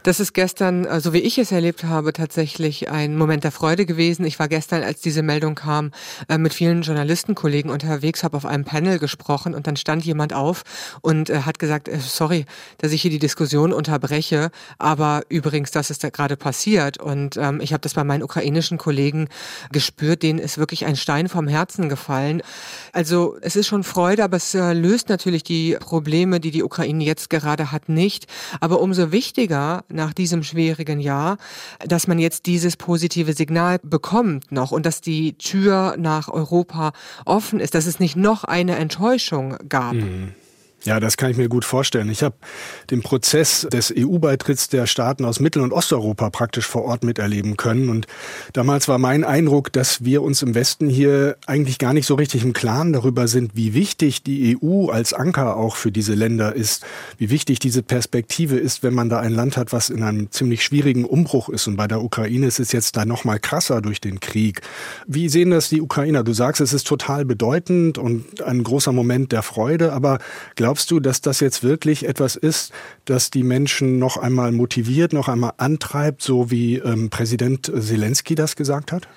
Das 0.02 0.20
ist 0.20 0.32
gestern, 0.32 0.84
so 0.84 0.90
also 0.90 1.12
wie 1.12 1.18
ich 1.18 1.38
es 1.38 1.52
erlebt 1.52 1.84
habe, 1.84 2.12
tatsächlich 2.12 2.47
ein 2.90 3.16
Moment 3.16 3.44
der 3.44 3.52
Freude 3.52 3.86
gewesen. 3.86 4.24
Ich 4.24 4.38
war 4.38 4.48
gestern, 4.48 4.82
als 4.82 5.00
diese 5.00 5.22
Meldung 5.22 5.54
kam, 5.54 5.92
äh, 6.28 6.38
mit 6.38 6.54
vielen 6.54 6.82
Journalistenkollegen 6.82 7.70
unterwegs, 7.70 8.24
habe 8.24 8.36
auf 8.36 8.46
einem 8.46 8.64
Panel 8.64 8.98
gesprochen 8.98 9.54
und 9.54 9.66
dann 9.66 9.76
stand 9.76 10.04
jemand 10.04 10.32
auf 10.32 10.64
und 11.02 11.30
äh, 11.30 11.42
hat 11.42 11.58
gesagt, 11.58 11.88
äh, 11.88 11.98
sorry, 12.00 12.46
dass 12.78 12.92
ich 12.92 13.02
hier 13.02 13.10
die 13.10 13.18
Diskussion 13.18 13.72
unterbreche, 13.72 14.50
aber 14.78 15.22
übrigens, 15.28 15.70
das 15.70 15.90
ist 15.90 16.04
da 16.04 16.10
gerade 16.10 16.36
passiert. 16.36 16.98
Und 16.98 17.36
ähm, 17.36 17.60
ich 17.60 17.72
habe 17.72 17.80
das 17.80 17.94
bei 17.94 18.04
meinen 18.04 18.22
ukrainischen 18.22 18.78
Kollegen 18.78 19.28
gespürt, 19.72 20.22
denen 20.22 20.38
ist 20.38 20.58
wirklich 20.58 20.86
ein 20.86 20.96
Stein 20.96 21.28
vom 21.28 21.48
Herzen 21.48 21.88
gefallen. 21.88 22.42
Also 22.92 23.36
es 23.42 23.56
ist 23.56 23.66
schon 23.66 23.84
Freude, 23.84 24.24
aber 24.24 24.36
es 24.36 24.54
löst 24.54 25.08
natürlich 25.08 25.42
die 25.42 25.76
Probleme, 25.80 26.40
die 26.40 26.50
die 26.50 26.62
Ukraine 26.62 27.04
jetzt 27.04 27.30
gerade 27.30 27.72
hat, 27.72 27.88
nicht. 27.88 28.26
Aber 28.60 28.80
umso 28.80 29.12
wichtiger 29.12 29.84
nach 29.88 30.12
diesem 30.12 30.42
schwierigen 30.42 31.00
Jahr, 31.00 31.38
dass 31.86 32.06
man 32.06 32.18
jetzt 32.18 32.27
dieses 32.42 32.76
positive 32.76 33.32
Signal 33.32 33.78
bekommt 33.82 34.52
noch 34.52 34.72
und 34.72 34.86
dass 34.86 35.00
die 35.00 35.36
Tür 35.38 35.96
nach 35.98 36.28
Europa 36.28 36.92
offen 37.24 37.60
ist, 37.60 37.74
dass 37.74 37.86
es 37.86 38.00
nicht 38.00 38.16
noch 38.16 38.44
eine 38.44 38.76
Enttäuschung 38.76 39.56
gab. 39.68 39.94
Mhm. 39.94 40.34
Ja, 40.84 41.00
das 41.00 41.16
kann 41.16 41.32
ich 41.32 41.36
mir 41.36 41.48
gut 41.48 41.64
vorstellen. 41.64 42.08
Ich 42.08 42.22
habe 42.22 42.36
den 42.90 43.02
Prozess 43.02 43.66
des 43.72 43.92
EU-Beitritts 43.96 44.68
der 44.68 44.86
Staaten 44.86 45.24
aus 45.24 45.40
Mittel- 45.40 45.62
und 45.62 45.72
Osteuropa 45.72 46.30
praktisch 46.30 46.66
vor 46.66 46.84
Ort 46.84 47.02
miterleben 47.02 47.56
können. 47.56 47.88
Und 47.88 48.06
damals 48.52 48.86
war 48.86 48.98
mein 48.98 49.24
Eindruck, 49.24 49.72
dass 49.72 50.04
wir 50.04 50.22
uns 50.22 50.40
im 50.42 50.54
Westen 50.54 50.88
hier 50.88 51.36
eigentlich 51.46 51.78
gar 51.78 51.92
nicht 51.92 52.06
so 52.06 52.14
richtig 52.14 52.44
im 52.44 52.52
Klaren 52.52 52.92
darüber 52.92 53.26
sind, 53.26 53.56
wie 53.56 53.74
wichtig 53.74 54.22
die 54.22 54.56
EU 54.62 54.90
als 54.90 55.12
Anker 55.12 55.56
auch 55.56 55.74
für 55.74 55.90
diese 55.90 56.14
Länder 56.14 56.54
ist, 56.54 56.84
wie 57.18 57.28
wichtig 57.28 57.58
diese 57.58 57.82
Perspektive 57.82 58.56
ist, 58.56 58.84
wenn 58.84 58.94
man 58.94 59.08
da 59.08 59.18
ein 59.18 59.32
Land 59.32 59.56
hat, 59.56 59.72
was 59.72 59.90
in 59.90 60.04
einem 60.04 60.30
ziemlich 60.30 60.62
schwierigen 60.62 61.04
Umbruch 61.04 61.48
ist. 61.48 61.66
Und 61.66 61.76
bei 61.76 61.88
der 61.88 62.04
Ukraine 62.04 62.46
ist 62.46 62.60
es 62.60 62.70
jetzt 62.70 62.96
da 62.96 63.04
noch 63.04 63.24
mal 63.24 63.40
krasser 63.40 63.82
durch 63.82 64.00
den 64.00 64.20
Krieg. 64.20 64.60
Wie 65.08 65.28
sehen 65.28 65.50
das 65.50 65.70
die 65.70 65.80
Ukrainer? 65.80 66.22
Du 66.22 66.32
sagst, 66.32 66.60
es 66.60 66.72
ist 66.72 66.86
total 66.86 67.24
bedeutend 67.24 67.98
und 67.98 68.42
ein 68.42 68.62
großer 68.62 68.92
Moment 68.92 69.32
der 69.32 69.42
Freude, 69.42 69.92
aber 69.92 70.20
Glaubst 70.68 70.90
du, 70.90 71.00
dass 71.00 71.22
das 71.22 71.40
jetzt 71.40 71.62
wirklich 71.62 72.06
etwas 72.06 72.36
ist, 72.36 72.74
das 73.06 73.30
die 73.30 73.42
Menschen 73.42 73.98
noch 73.98 74.18
einmal 74.18 74.52
motiviert, 74.52 75.14
noch 75.14 75.28
einmal 75.28 75.54
antreibt, 75.56 76.20
so 76.20 76.50
wie 76.50 76.76
ähm, 76.76 77.08
Präsident 77.08 77.72
Zelensky 77.74 78.34
das 78.34 78.54
gesagt 78.54 78.92
hat? 78.92 79.08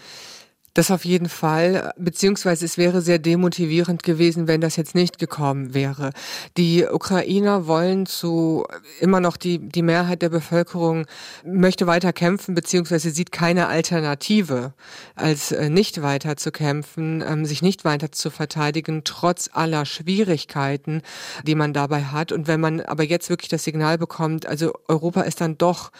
Das 0.73 0.89
auf 0.89 1.03
jeden 1.03 1.27
Fall, 1.27 1.91
beziehungsweise 1.97 2.63
es 2.63 2.77
wäre 2.77 3.01
sehr 3.01 3.19
demotivierend 3.19 4.03
gewesen, 4.03 4.47
wenn 4.47 4.61
das 4.61 4.77
jetzt 4.77 4.95
nicht 4.95 5.19
gekommen 5.19 5.73
wäre. 5.73 6.11
Die 6.55 6.85
Ukrainer 6.85 7.67
wollen 7.67 8.05
zu, 8.05 8.65
immer 9.01 9.19
noch 9.19 9.35
die, 9.35 9.59
die 9.59 9.81
Mehrheit 9.81 10.21
der 10.21 10.29
Bevölkerung 10.29 11.07
möchte 11.43 11.87
weiter 11.87 12.13
kämpfen, 12.13 12.55
beziehungsweise 12.55 13.11
sieht 13.11 13.33
keine 13.33 13.67
Alternative, 13.67 14.73
als 15.15 15.51
äh, 15.51 15.69
nicht 15.69 16.01
weiter 16.01 16.37
zu 16.37 16.51
kämpfen, 16.51 17.21
ähm, 17.27 17.45
sich 17.45 17.61
nicht 17.61 17.83
weiter 17.83 18.13
zu 18.13 18.29
verteidigen, 18.29 19.01
trotz 19.03 19.49
aller 19.51 19.85
Schwierigkeiten, 19.85 21.01
die 21.45 21.55
man 21.55 21.73
dabei 21.73 22.05
hat. 22.05 22.31
Und 22.31 22.47
wenn 22.47 22.61
man 22.61 22.79
aber 22.79 23.03
jetzt 23.03 23.29
wirklich 23.29 23.49
das 23.49 23.65
Signal 23.65 23.97
bekommt, 23.97 24.45
also 24.45 24.71
Europa 24.87 25.23
ist 25.23 25.41
dann 25.41 25.57
doch 25.57 25.91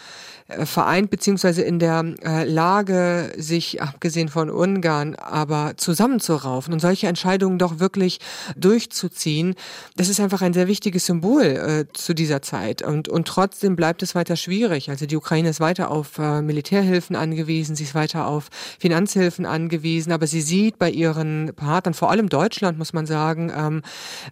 vereint, 0.64 1.10
beziehungsweise 1.10 1.62
in 1.62 1.78
der 1.78 2.04
äh, 2.22 2.44
Lage, 2.44 3.32
sich 3.36 3.82
abgesehen 3.82 4.28
von 4.28 4.50
Ungarn 4.50 5.14
aber 5.14 5.74
zusammenzuraufen 5.76 6.72
und 6.72 6.80
solche 6.80 7.06
Entscheidungen 7.06 7.58
doch 7.58 7.78
wirklich 7.78 8.18
durchzuziehen, 8.56 9.54
das 9.96 10.08
ist 10.08 10.20
einfach 10.20 10.42
ein 10.42 10.52
sehr 10.52 10.68
wichtiges 10.68 11.06
Symbol 11.06 11.42
äh, 11.42 11.84
zu 11.92 12.14
dieser 12.14 12.42
Zeit. 12.42 12.82
Und, 12.82 13.08
und 13.08 13.28
trotzdem 13.28 13.76
bleibt 13.76 14.02
es 14.02 14.14
weiter 14.14 14.36
schwierig. 14.36 14.90
Also 14.90 15.06
die 15.06 15.16
Ukraine 15.16 15.50
ist 15.50 15.60
weiter 15.60 15.90
auf 15.90 16.18
äh, 16.18 16.42
Militärhilfen 16.42 17.16
angewiesen, 17.16 17.76
sie 17.76 17.84
ist 17.84 17.94
weiter 17.94 18.26
auf 18.26 18.48
Finanzhilfen 18.78 19.46
angewiesen, 19.46 20.12
aber 20.12 20.26
sie 20.26 20.40
sieht 20.40 20.78
bei 20.78 20.90
ihren 20.90 21.52
Partnern, 21.54 21.94
vor 21.94 22.10
allem 22.10 22.28
Deutschland 22.28 22.78
muss 22.78 22.92
man 22.92 23.06
sagen, 23.06 23.52
ähm, 23.56 23.82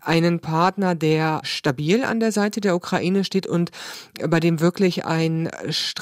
einen 0.02 0.40
Partner, 0.40 0.94
der 0.94 1.40
stabil 1.44 2.04
an 2.04 2.20
der 2.20 2.32
Seite 2.32 2.60
der 2.60 2.74
Ukraine 2.76 3.24
steht 3.24 3.46
und 3.46 3.70
bei 4.28 4.40
dem 4.40 4.60
wirklich 4.60 5.04
ein 5.04 5.50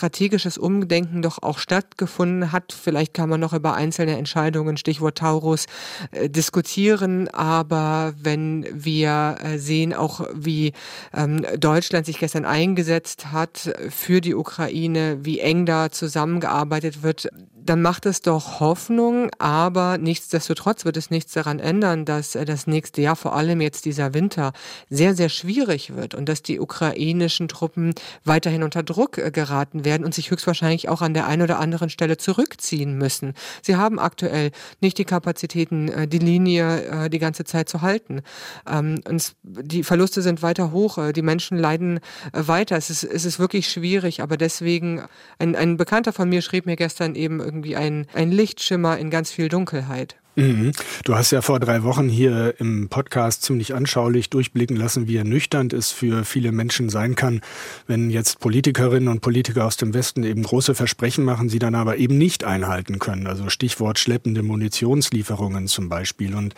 strategisches 0.08 0.56
Umdenken 0.56 1.20
doch 1.20 1.42
auch 1.42 1.58
stattgefunden 1.58 2.50
hat. 2.50 2.72
Vielleicht 2.72 3.12
kann 3.12 3.28
man 3.28 3.40
noch 3.40 3.52
über 3.52 3.74
einzelne 3.74 4.16
Entscheidungen, 4.16 4.78
Stichwort 4.78 5.18
Taurus, 5.18 5.66
äh, 6.12 6.30
diskutieren. 6.30 7.28
Aber 7.28 8.14
wenn 8.18 8.66
wir 8.72 9.36
äh, 9.42 9.58
sehen, 9.58 9.92
auch 9.92 10.26
wie 10.34 10.72
ähm, 11.14 11.44
Deutschland 11.58 12.06
sich 12.06 12.18
gestern 12.18 12.46
eingesetzt 12.46 13.32
hat 13.32 13.70
für 13.90 14.22
die 14.22 14.34
Ukraine, 14.34 15.18
wie 15.22 15.40
eng 15.40 15.66
da 15.66 15.90
zusammengearbeitet 15.90 17.02
wird, 17.02 17.28
dann 17.68 17.82
macht 17.82 18.06
es 18.06 18.22
doch 18.22 18.60
Hoffnung, 18.60 19.30
aber 19.38 19.98
nichtsdestotrotz 19.98 20.86
wird 20.86 20.96
es 20.96 21.10
nichts 21.10 21.34
daran 21.34 21.58
ändern, 21.58 22.06
dass 22.06 22.34
äh, 22.34 22.46
das 22.46 22.66
nächste 22.66 23.02
Jahr, 23.02 23.16
vor 23.16 23.34
allem 23.34 23.60
jetzt 23.60 23.84
dieser 23.84 24.14
Winter, 24.14 24.52
sehr, 24.88 25.14
sehr 25.14 25.28
schwierig 25.28 25.94
wird 25.94 26.14
und 26.14 26.28
dass 26.28 26.42
die 26.42 26.60
ukrainischen 26.60 27.46
Truppen 27.48 27.94
weiterhin 28.24 28.62
unter 28.62 28.82
Druck 28.82 29.18
äh, 29.18 29.30
geraten 29.30 29.84
werden 29.84 30.04
und 30.04 30.14
sich 30.14 30.30
höchstwahrscheinlich 30.30 30.88
auch 30.88 31.02
an 31.02 31.12
der 31.12 31.26
einen 31.26 31.42
oder 31.42 31.58
anderen 31.58 31.90
Stelle 31.90 32.16
zurückziehen 32.16 32.96
müssen. 32.96 33.34
Sie 33.60 33.76
haben 33.76 33.98
aktuell 33.98 34.50
nicht 34.80 34.96
die 34.96 35.04
Kapazitäten, 35.04 35.88
äh, 35.88 36.08
die 36.08 36.18
Linie 36.18 37.08
die 37.10 37.18
ganze 37.18 37.44
Zeit 37.44 37.68
zu 37.68 37.82
halten. 37.82 38.22
Ähm, 38.68 39.00
und 39.06 39.34
die 39.42 39.84
Verluste 39.84 40.22
sind 40.22 40.42
weiter 40.42 40.72
hoch, 40.72 40.98
die 41.12 41.22
Menschen 41.22 41.58
leiden 41.58 42.00
weiter. 42.32 42.76
Es 42.76 42.90
ist, 42.90 43.04
es 43.04 43.24
ist 43.24 43.38
wirklich 43.38 43.68
schwierig, 43.68 44.22
aber 44.22 44.36
deswegen, 44.36 45.02
ein, 45.38 45.54
ein 45.54 45.76
Bekannter 45.76 46.12
von 46.12 46.28
mir 46.28 46.42
schrieb 46.42 46.66
mir 46.66 46.76
gestern 46.76 47.14
eben 47.14 47.40
irgendwie, 47.58 47.76
ein, 47.76 48.06
ein 48.14 48.30
Lichtschimmer 48.30 48.98
in 48.98 49.10
ganz 49.10 49.30
viel 49.30 49.48
Dunkelheit. 49.48 50.16
Mhm. 50.38 50.70
Du 51.02 51.16
hast 51.16 51.32
ja 51.32 51.42
vor 51.42 51.58
drei 51.58 51.82
Wochen 51.82 52.08
hier 52.08 52.54
im 52.60 52.88
Podcast 52.88 53.42
ziemlich 53.42 53.74
anschaulich 53.74 54.30
durchblicken 54.30 54.76
lassen, 54.76 55.08
wie 55.08 55.16
ernüchternd 55.16 55.72
es 55.72 55.90
für 55.90 56.24
viele 56.24 56.52
Menschen 56.52 56.90
sein 56.90 57.16
kann, 57.16 57.40
wenn 57.88 58.08
jetzt 58.08 58.38
Politikerinnen 58.38 59.08
und 59.08 59.20
Politiker 59.20 59.64
aus 59.64 59.76
dem 59.76 59.94
Westen 59.94 60.22
eben 60.22 60.44
große 60.44 60.76
Versprechen 60.76 61.24
machen, 61.24 61.48
sie 61.48 61.58
dann 61.58 61.74
aber 61.74 61.96
eben 61.96 62.18
nicht 62.18 62.44
einhalten 62.44 63.00
können. 63.00 63.26
Also 63.26 63.48
Stichwort 63.48 63.98
schleppende 63.98 64.44
Munitionslieferungen 64.44 65.66
zum 65.66 65.88
Beispiel. 65.88 66.36
Und 66.36 66.54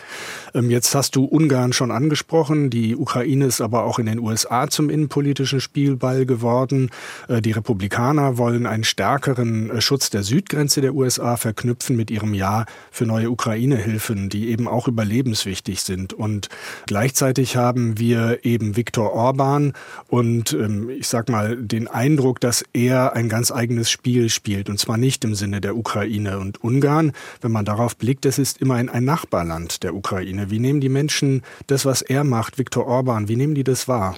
ähm, 0.52 0.70
jetzt 0.70 0.94
hast 0.94 1.16
du 1.16 1.24
Ungarn 1.24 1.72
schon 1.72 1.90
angesprochen. 1.90 2.68
Die 2.68 2.94
Ukraine 2.94 3.46
ist 3.46 3.62
aber 3.62 3.84
auch 3.84 3.98
in 3.98 4.04
den 4.04 4.18
USA 4.18 4.68
zum 4.68 4.90
innenpolitischen 4.90 5.62
Spielball 5.62 6.26
geworden. 6.26 6.90
Äh, 7.28 7.40
die 7.40 7.52
Republikaner 7.52 8.36
wollen 8.36 8.66
einen 8.66 8.84
stärkeren 8.84 9.70
äh, 9.70 9.80
Schutz 9.80 10.10
der 10.10 10.22
Südgrenze 10.22 10.82
der 10.82 10.94
USA 10.94 11.38
verknüpfen 11.38 11.96
mit 11.96 12.10
ihrem 12.10 12.34
Ja 12.34 12.66
für 12.90 13.06
neue 13.06 13.30
Ukraine 13.30 13.69
Ukraine-Hilfen, 13.70 14.28
die 14.28 14.50
eben 14.50 14.68
auch 14.68 14.88
überlebenswichtig 14.88 15.82
sind. 15.82 16.12
Und 16.12 16.48
gleichzeitig 16.86 17.56
haben 17.56 17.98
wir 17.98 18.44
eben 18.44 18.76
Viktor 18.76 19.12
Orban 19.12 19.72
und 20.08 20.52
ähm, 20.52 20.90
ich 20.90 21.08
sag 21.08 21.28
mal 21.28 21.56
den 21.56 21.88
Eindruck, 21.88 22.40
dass 22.40 22.64
er 22.72 23.14
ein 23.14 23.28
ganz 23.28 23.50
eigenes 23.50 23.90
Spiel 23.90 24.28
spielt 24.28 24.68
und 24.68 24.78
zwar 24.78 24.96
nicht 24.96 25.24
im 25.24 25.34
Sinne 25.34 25.60
der 25.60 25.76
Ukraine 25.76 26.38
und 26.38 26.62
Ungarn. 26.62 27.12
Wenn 27.40 27.52
man 27.52 27.64
darauf 27.64 27.96
blickt, 27.96 28.26
es 28.26 28.38
ist 28.38 28.58
immerhin 28.58 28.88
ein 28.88 29.04
Nachbarland 29.04 29.82
der 29.82 29.94
Ukraine. 29.94 30.50
Wie 30.50 30.58
nehmen 30.58 30.80
die 30.80 30.88
Menschen 30.88 31.42
das, 31.66 31.84
was 31.84 32.02
er 32.02 32.24
macht, 32.24 32.58
Viktor 32.58 32.86
Orban, 32.86 33.28
wie 33.28 33.36
nehmen 33.36 33.54
die 33.54 33.64
das 33.64 33.88
wahr? 33.88 34.16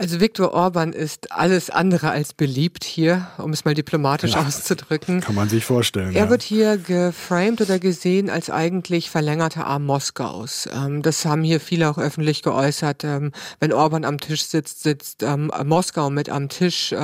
Also 0.00 0.18
Viktor 0.18 0.54
Orban 0.54 0.94
ist 0.94 1.30
alles 1.30 1.68
andere 1.68 2.10
als 2.10 2.32
beliebt 2.32 2.84
hier, 2.84 3.26
um 3.36 3.50
es 3.50 3.66
mal 3.66 3.74
diplomatisch 3.74 4.32
ja, 4.32 4.46
auszudrücken. 4.46 5.20
Kann 5.20 5.34
man 5.34 5.50
sich 5.50 5.66
vorstellen. 5.66 6.14
Er 6.14 6.24
ja. 6.24 6.30
wird 6.30 6.40
hier 6.40 6.78
geframed 6.78 7.60
oder 7.60 7.78
gesehen 7.78 8.30
als 8.30 8.48
eigentlich 8.48 9.10
verlängerter 9.10 9.66
Arm 9.66 9.84
Moskaus. 9.84 10.66
Ähm, 10.74 11.02
das 11.02 11.26
haben 11.26 11.42
hier 11.42 11.60
viele 11.60 11.90
auch 11.90 11.98
öffentlich 11.98 12.40
geäußert. 12.40 13.04
Ähm, 13.04 13.32
wenn 13.58 13.74
Orban 13.74 14.06
am 14.06 14.16
Tisch 14.16 14.46
sitzt, 14.46 14.84
sitzt 14.84 15.22
ähm, 15.22 15.52
Moskau 15.64 16.08
mit 16.08 16.30
am 16.30 16.48
Tisch. 16.48 16.94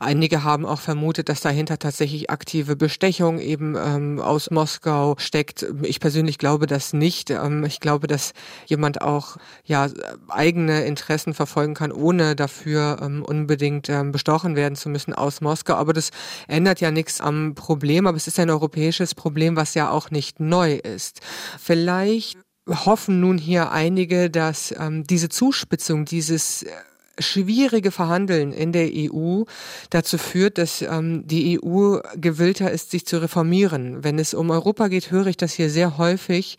einige 0.00 0.42
haben 0.42 0.64
auch 0.64 0.80
vermutet, 0.80 1.28
dass 1.28 1.42
dahinter 1.42 1.78
tatsächlich 1.78 2.30
aktive 2.30 2.76
Bestechung 2.76 3.40
eben 3.40 3.76
aus 4.20 4.50
Moskau 4.50 5.16
steckt. 5.18 5.66
Ich 5.82 6.00
persönlich 6.00 6.38
glaube 6.38 6.66
das 6.66 6.94
nicht. 6.94 7.30
ich 7.66 7.80
glaube, 7.80 8.06
dass 8.06 8.32
jemand 8.66 9.02
auch 9.02 9.36
ja 9.64 9.88
eigene 10.28 10.84
Interessen 10.84 11.34
verfolgen 11.34 11.74
kann, 11.74 11.92
ohne 11.92 12.21
ohne 12.22 12.36
dafür 12.36 12.98
ähm, 13.02 13.24
unbedingt 13.24 13.88
ähm, 13.88 14.12
bestochen 14.12 14.56
werden 14.56 14.76
zu 14.76 14.88
müssen 14.88 15.12
aus 15.12 15.40
Moskau. 15.40 15.74
Aber 15.74 15.92
das 15.92 16.10
ändert 16.48 16.80
ja 16.80 16.90
nichts 16.90 17.20
am 17.20 17.54
Problem. 17.54 18.06
Aber 18.06 18.16
es 18.16 18.26
ist 18.26 18.38
ein 18.38 18.50
europäisches 18.50 19.14
Problem, 19.14 19.56
was 19.56 19.74
ja 19.74 19.90
auch 19.90 20.10
nicht 20.10 20.40
neu 20.40 20.74
ist. 20.74 21.20
Vielleicht 21.60 22.38
hoffen 22.68 23.20
nun 23.20 23.38
hier 23.38 23.72
einige, 23.72 24.30
dass 24.30 24.74
ähm, 24.78 25.04
diese 25.04 25.28
Zuspitzung, 25.28 26.04
dieses 26.04 26.62
äh, 26.62 26.70
schwierige 27.18 27.90
Verhandeln 27.90 28.52
in 28.52 28.72
der 28.72 28.88
EU 28.92 29.42
dazu 29.90 30.16
führt, 30.16 30.58
dass 30.58 30.82
ähm, 30.82 31.26
die 31.26 31.60
EU 31.62 31.98
gewillter 32.16 32.70
ist, 32.70 32.90
sich 32.90 33.06
zu 33.06 33.20
reformieren. 33.20 34.04
Wenn 34.04 34.18
es 34.18 34.32
um 34.32 34.50
Europa 34.50 34.88
geht, 34.88 35.10
höre 35.10 35.26
ich 35.26 35.36
das 35.36 35.52
hier 35.52 35.70
sehr 35.70 35.98
häufig, 35.98 36.56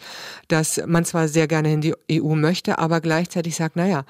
dass 0.48 0.82
man 0.86 1.06
zwar 1.06 1.28
sehr 1.28 1.48
gerne 1.48 1.74
in 1.74 1.82
die 1.82 1.96
EU 2.12 2.36
möchte, 2.36 2.78
aber 2.78 3.02
gleichzeitig 3.02 3.56
sagt, 3.56 3.76
naja, 3.76 4.06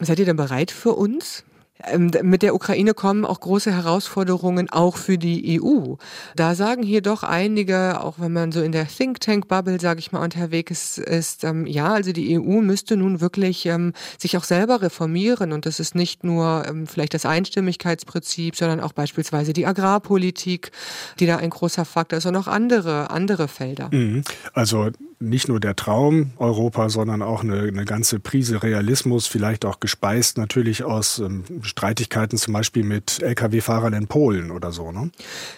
seid 0.00 0.18
ihr 0.18 0.26
denn 0.26 0.36
bereit 0.36 0.70
für 0.70 0.92
uns? 0.92 1.44
Ähm, 1.84 2.10
mit 2.22 2.42
der 2.42 2.54
Ukraine 2.54 2.92
kommen 2.94 3.24
auch 3.24 3.40
große 3.40 3.72
Herausforderungen 3.72 4.68
auch 4.68 4.96
für 4.96 5.16
die 5.16 5.60
EU. 5.60 5.94
Da 6.34 6.54
sagen 6.54 6.82
hier 6.82 7.02
doch 7.02 7.22
einige, 7.22 8.02
auch 8.02 8.18
wenn 8.18 8.32
man 8.32 8.50
so 8.50 8.62
in 8.62 8.72
der 8.72 8.88
Think 8.88 9.20
Tank 9.20 9.46
Bubble, 9.48 9.80
sage 9.80 10.00
ich 10.00 10.10
mal, 10.10 10.22
unterwegs 10.22 10.98
ist, 10.98 10.98
ist 10.98 11.44
ähm, 11.44 11.66
ja, 11.66 11.92
also 11.92 12.12
die 12.12 12.38
EU 12.38 12.60
müsste 12.60 12.96
nun 12.96 13.20
wirklich 13.20 13.66
ähm, 13.66 13.92
sich 14.18 14.36
auch 14.36 14.44
selber 14.44 14.82
reformieren 14.82 15.52
und 15.52 15.66
das 15.66 15.78
ist 15.78 15.94
nicht 15.94 16.24
nur 16.24 16.64
ähm, 16.68 16.86
vielleicht 16.86 17.14
das 17.14 17.24
Einstimmigkeitsprinzip, 17.24 18.56
sondern 18.56 18.80
auch 18.80 18.92
beispielsweise 18.92 19.52
die 19.52 19.66
Agrarpolitik, 19.66 20.72
die 21.20 21.26
da 21.26 21.36
ein 21.36 21.50
großer 21.50 21.84
Faktor 21.84 22.18
ist 22.18 22.26
und 22.26 22.36
auch 22.36 22.48
andere 22.48 23.10
andere 23.10 23.46
Felder. 23.46 23.88
Mhm. 23.92 24.24
Also 24.52 24.90
nicht 25.20 25.48
nur 25.48 25.60
der 25.60 25.74
Traum 25.76 26.32
Europa, 26.36 26.88
sondern 26.88 27.22
auch 27.22 27.42
eine, 27.42 27.62
eine 27.62 27.84
ganze 27.84 28.20
Prise 28.20 28.62
Realismus, 28.62 29.26
vielleicht 29.26 29.64
auch 29.64 29.80
gespeist 29.80 30.38
natürlich 30.38 30.84
aus 30.84 31.18
ähm, 31.18 31.44
Streitigkeiten 31.62 32.38
zum 32.38 32.54
Beispiel 32.54 32.84
mit 32.84 33.20
Lkw-Fahrern 33.22 33.94
in 33.94 34.06
Polen 34.06 34.50
oder 34.50 34.72
so. 34.72 34.92
Ne? 34.92 35.10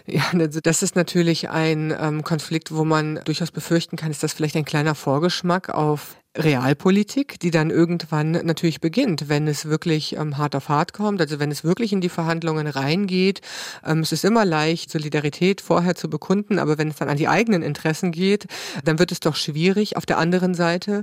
Ja, 0.06 0.24
also 0.32 0.60
das 0.60 0.82
ist 0.82 0.96
natürlich 0.96 1.50
ein 1.50 1.94
ähm, 1.98 2.24
Konflikt, 2.24 2.74
wo 2.74 2.84
man 2.84 3.20
durchaus 3.24 3.50
befürchten 3.50 3.96
kann, 3.96 4.10
ist 4.10 4.22
das 4.22 4.32
vielleicht 4.32 4.56
ein 4.56 4.64
kleiner 4.64 4.94
Vorgeschmack 4.94 5.68
auf 5.68 6.16
Realpolitik, 6.38 7.40
die 7.40 7.50
dann 7.50 7.70
irgendwann 7.70 8.30
natürlich 8.30 8.80
beginnt, 8.80 9.28
wenn 9.28 9.48
es 9.48 9.64
wirklich 9.64 10.14
ähm, 10.16 10.38
hart 10.38 10.54
auf 10.54 10.68
hart 10.68 10.92
kommt, 10.92 11.20
also 11.20 11.40
wenn 11.40 11.50
es 11.50 11.64
wirklich 11.64 11.92
in 11.92 12.00
die 12.00 12.08
Verhandlungen 12.08 12.68
reingeht. 12.68 13.40
Ähm, 13.84 14.00
es 14.00 14.12
ist 14.12 14.24
immer 14.24 14.44
leicht, 14.44 14.92
Solidarität 14.92 15.60
vorher 15.60 15.96
zu 15.96 16.08
bekunden, 16.08 16.60
aber 16.60 16.78
wenn 16.78 16.86
es 16.86 16.96
dann 16.96 17.08
an 17.08 17.16
die 17.16 17.26
eigenen 17.26 17.62
Interessen 17.62 18.12
geht, 18.12 18.46
dann 18.84 19.00
wird 19.00 19.10
es 19.10 19.18
doch 19.18 19.34
schwierig. 19.34 19.96
Auf 19.96 20.06
der 20.06 20.18
anderen 20.18 20.54
Seite 20.54 21.02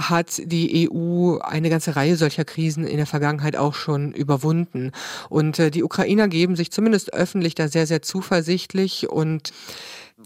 hat 0.00 0.40
die 0.42 0.88
EU 0.90 1.36
eine 1.40 1.68
ganze 1.68 1.94
Reihe 1.94 2.16
solcher 2.16 2.46
Krisen 2.46 2.86
in 2.86 2.96
der 2.96 3.06
Vergangenheit 3.06 3.56
auch 3.56 3.74
schon 3.74 4.12
überwunden. 4.12 4.92
Und 5.28 5.58
äh, 5.58 5.70
die 5.70 5.84
Ukrainer 5.84 6.28
geben 6.28 6.56
sich 6.56 6.72
zumindest 6.72 7.12
öffentlich 7.12 7.54
da 7.54 7.68
sehr, 7.68 7.86
sehr 7.86 8.00
zuversichtlich 8.00 9.10
und 9.10 9.52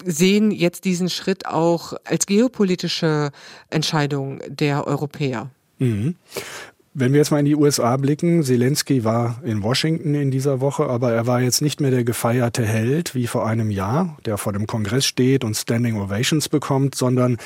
sehen 0.04 0.50
jetzt 0.50 0.84
diesen 0.84 1.10
Schritt 1.10 1.46
auch 1.46 1.94
als 2.04 2.26
geopolitische 2.26 3.30
Entscheidung 3.70 4.40
der 4.48 4.86
Europäer. 4.86 5.50
Mhm. 5.78 6.16
Wenn 6.98 7.12
wir 7.12 7.18
jetzt 7.18 7.30
mal 7.30 7.40
in 7.40 7.44
die 7.44 7.56
USA 7.56 7.94
blicken, 7.98 8.42
Zelensky 8.42 9.04
war 9.04 9.42
in 9.44 9.62
Washington 9.62 10.14
in 10.14 10.30
dieser 10.30 10.62
Woche, 10.62 10.86
aber 10.86 11.12
er 11.12 11.26
war 11.26 11.42
jetzt 11.42 11.60
nicht 11.60 11.78
mehr 11.78 11.90
der 11.90 12.04
gefeierte 12.04 12.64
Held 12.64 13.14
wie 13.14 13.26
vor 13.26 13.46
einem 13.46 13.70
Jahr, 13.70 14.16
der 14.24 14.38
vor 14.38 14.54
dem 14.54 14.66
Kongress 14.66 15.04
steht 15.04 15.44
und 15.44 15.54
Standing 15.58 16.00
Ovations 16.00 16.48
bekommt, 16.48 16.94
sondern 16.94 17.36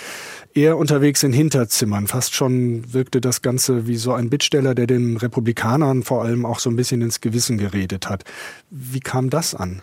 eher 0.54 0.76
unterwegs 0.76 1.24
in 1.24 1.32
Hinterzimmern. 1.32 2.06
Fast 2.06 2.36
schon 2.36 2.92
wirkte 2.92 3.20
das 3.20 3.42
Ganze 3.42 3.88
wie 3.88 3.96
so 3.96 4.12
ein 4.12 4.30
Bittsteller, 4.30 4.76
der 4.76 4.86
den 4.86 5.16
Republikanern 5.16 6.04
vor 6.04 6.22
allem 6.22 6.46
auch 6.46 6.60
so 6.60 6.70
ein 6.70 6.76
bisschen 6.76 7.02
ins 7.02 7.20
Gewissen 7.20 7.58
geredet 7.58 8.08
hat. 8.08 8.22
Wie 8.70 9.00
kam 9.00 9.30
das 9.30 9.56
an? 9.56 9.82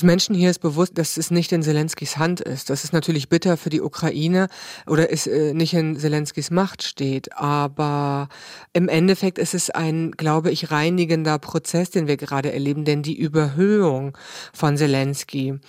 Den 0.00 0.06
Menschen 0.06 0.34
hier 0.34 0.50
ist 0.50 0.58
bewusst, 0.58 0.98
dass 0.98 1.16
es 1.16 1.30
nicht 1.30 1.52
in 1.52 1.62
Zelenskys 1.62 2.16
Hand 2.16 2.40
ist. 2.40 2.68
Das 2.68 2.82
ist 2.82 2.92
natürlich 2.92 3.28
bitter 3.28 3.56
für 3.56 3.70
die 3.70 3.80
Ukraine 3.80 4.48
oder 4.88 5.12
es 5.12 5.28
äh, 5.28 5.54
nicht 5.54 5.72
in 5.72 5.96
Zelenskys 5.96 6.50
Macht 6.50 6.82
steht. 6.82 7.32
Aber 7.36 8.28
im 8.72 8.88
Endeffekt 8.88 9.38
ist 9.38 9.54
es 9.54 9.70
ein, 9.70 10.10
glaube 10.10 10.50
ich, 10.50 10.72
reinigender 10.72 11.38
Prozess, 11.38 11.90
den 11.90 12.08
wir 12.08 12.16
gerade 12.16 12.52
erleben. 12.52 12.84
Denn 12.84 13.04
die 13.04 13.16
Überhöhung 13.16 14.18
von 14.52 14.76
Zelensky, 14.76 15.60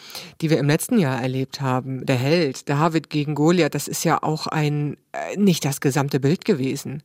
die 0.41 0.49
wir 0.49 0.57
im 0.57 0.67
letzten 0.67 0.97
Jahr 0.97 1.21
erlebt 1.21 1.61
haben, 1.61 2.03
der 2.07 2.17
Held, 2.17 2.67
David 2.67 3.11
gegen 3.11 3.35
Goliath, 3.35 3.75
das 3.75 3.87
ist 3.87 4.03
ja 4.05 4.23
auch 4.23 4.47
ein, 4.47 4.97
äh, 5.11 5.37
nicht 5.37 5.65
das 5.65 5.81
gesamte 5.81 6.19
Bild 6.19 6.45
gewesen. 6.45 7.03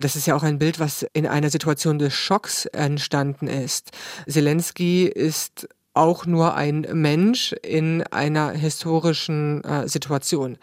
Das 0.00 0.16
ist 0.16 0.26
ja 0.26 0.34
auch 0.34 0.42
ein 0.42 0.58
Bild, 0.58 0.80
was 0.80 1.04
in 1.12 1.26
einer 1.26 1.50
Situation 1.50 1.98
des 1.98 2.14
Schocks 2.14 2.64
entstanden 2.64 3.48
ist. 3.48 3.90
Zelensky 4.26 5.04
ist 5.04 5.68
auch 5.94 6.26
nur 6.26 6.54
ein 6.54 6.86
Mensch 6.92 7.54
in 7.62 8.02
einer 8.02 8.50
historischen 8.50 9.62
äh, 9.64 9.88
Situation. 9.88 10.58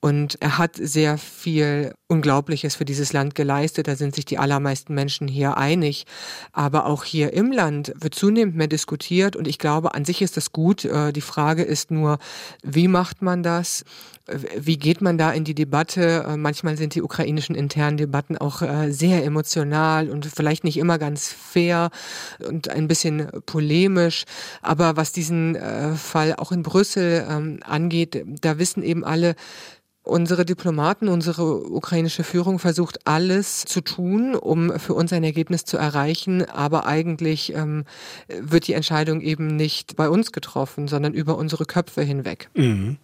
Und 0.00 0.40
er 0.40 0.58
hat 0.58 0.76
sehr 0.76 1.18
viel 1.18 1.92
Unglaubliches 2.06 2.76
für 2.76 2.84
dieses 2.84 3.12
Land 3.12 3.34
geleistet. 3.34 3.88
Da 3.88 3.96
sind 3.96 4.14
sich 4.14 4.24
die 4.24 4.38
allermeisten 4.38 4.94
Menschen 4.94 5.26
hier 5.28 5.56
einig. 5.56 6.06
Aber 6.52 6.86
auch 6.86 7.04
hier 7.04 7.32
im 7.32 7.50
Land 7.50 7.92
wird 7.96 8.14
zunehmend 8.14 8.56
mehr 8.56 8.68
diskutiert. 8.68 9.34
Und 9.34 9.48
ich 9.48 9.58
glaube, 9.58 9.94
an 9.94 10.04
sich 10.04 10.22
ist 10.22 10.36
das 10.36 10.52
gut. 10.52 10.84
Äh, 10.84 11.12
die 11.12 11.20
Frage 11.20 11.62
ist 11.62 11.90
nur, 11.90 12.18
wie 12.62 12.88
macht 12.88 13.20
man 13.20 13.42
das? 13.42 13.84
Wie 14.56 14.76
geht 14.76 15.00
man 15.00 15.16
da 15.16 15.32
in 15.32 15.44
die 15.44 15.54
Debatte? 15.54 16.24
Äh, 16.28 16.36
manchmal 16.36 16.76
sind 16.76 16.94
die 16.94 17.02
ukrainischen 17.02 17.54
internen 17.54 17.96
Debatten 17.96 18.36
auch 18.36 18.62
äh, 18.62 18.92
sehr 18.92 19.24
emotional 19.24 20.10
und 20.10 20.26
vielleicht 20.26 20.64
nicht 20.64 20.76
immer 20.76 20.98
ganz 20.98 21.32
fair 21.32 21.90
und 22.46 22.68
ein 22.68 22.88
bisschen 22.88 23.28
polemisch. 23.46 24.24
Aber 24.68 24.98
was 24.98 25.12
diesen 25.12 25.56
äh, 25.56 25.94
Fall 25.94 26.34
auch 26.36 26.52
in 26.52 26.62
Brüssel 26.62 27.26
ähm, 27.26 27.60
angeht, 27.64 28.22
da 28.42 28.58
wissen 28.58 28.82
eben 28.82 29.02
alle, 29.02 29.34
Unsere 30.02 30.46
Diplomaten, 30.46 31.08
unsere 31.08 31.70
ukrainische 31.70 32.24
Führung 32.24 32.58
versucht 32.58 33.06
alles 33.06 33.66
zu 33.66 33.82
tun, 33.82 34.34
um 34.34 34.78
für 34.78 34.94
uns 34.94 35.12
ein 35.12 35.22
Ergebnis 35.22 35.66
zu 35.66 35.76
erreichen. 35.76 36.48
Aber 36.48 36.86
eigentlich 36.86 37.52
ähm, 37.54 37.84
wird 38.26 38.68
die 38.68 38.72
Entscheidung 38.72 39.20
eben 39.20 39.48
nicht 39.48 39.96
bei 39.96 40.08
uns 40.08 40.32
getroffen, 40.32 40.88
sondern 40.88 41.12
über 41.12 41.36
unsere 41.36 41.66
Köpfe 41.66 42.00
hinweg. 42.00 42.48
Mhm. 42.54 42.96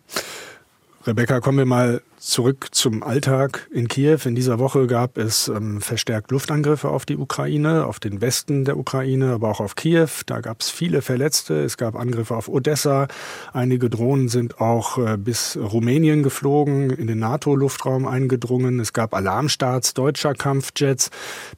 Rebecca, 1.06 1.40
kommen 1.40 1.58
wir 1.58 1.66
mal 1.66 2.00
Zurück 2.24 2.68
zum 2.70 3.02
Alltag 3.02 3.68
in 3.70 3.86
Kiew. 3.86 4.20
In 4.24 4.34
dieser 4.34 4.58
Woche 4.58 4.86
gab 4.86 5.18
es 5.18 5.48
ähm, 5.48 5.82
verstärkt 5.82 6.30
Luftangriffe 6.30 6.88
auf 6.88 7.04
die 7.04 7.18
Ukraine, 7.18 7.84
auf 7.84 8.00
den 8.00 8.22
Westen 8.22 8.64
der 8.64 8.78
Ukraine, 8.78 9.32
aber 9.32 9.50
auch 9.50 9.60
auf 9.60 9.74
Kiew. 9.74 10.08
Da 10.24 10.40
gab 10.40 10.62
es 10.62 10.70
viele 10.70 11.02
Verletzte. 11.02 11.62
Es 11.62 11.76
gab 11.76 11.94
Angriffe 11.94 12.34
auf 12.34 12.48
Odessa. 12.48 13.08
Einige 13.52 13.90
Drohnen 13.90 14.30
sind 14.30 14.58
auch 14.58 14.96
äh, 14.96 15.18
bis 15.18 15.58
Rumänien 15.58 16.22
geflogen, 16.22 16.88
in 16.88 17.08
den 17.08 17.18
NATO-Luftraum 17.18 18.06
eingedrungen. 18.06 18.80
Es 18.80 18.94
gab 18.94 19.12
Alarmstarts 19.12 19.92
deutscher 19.92 20.32
Kampfjets. 20.32 21.10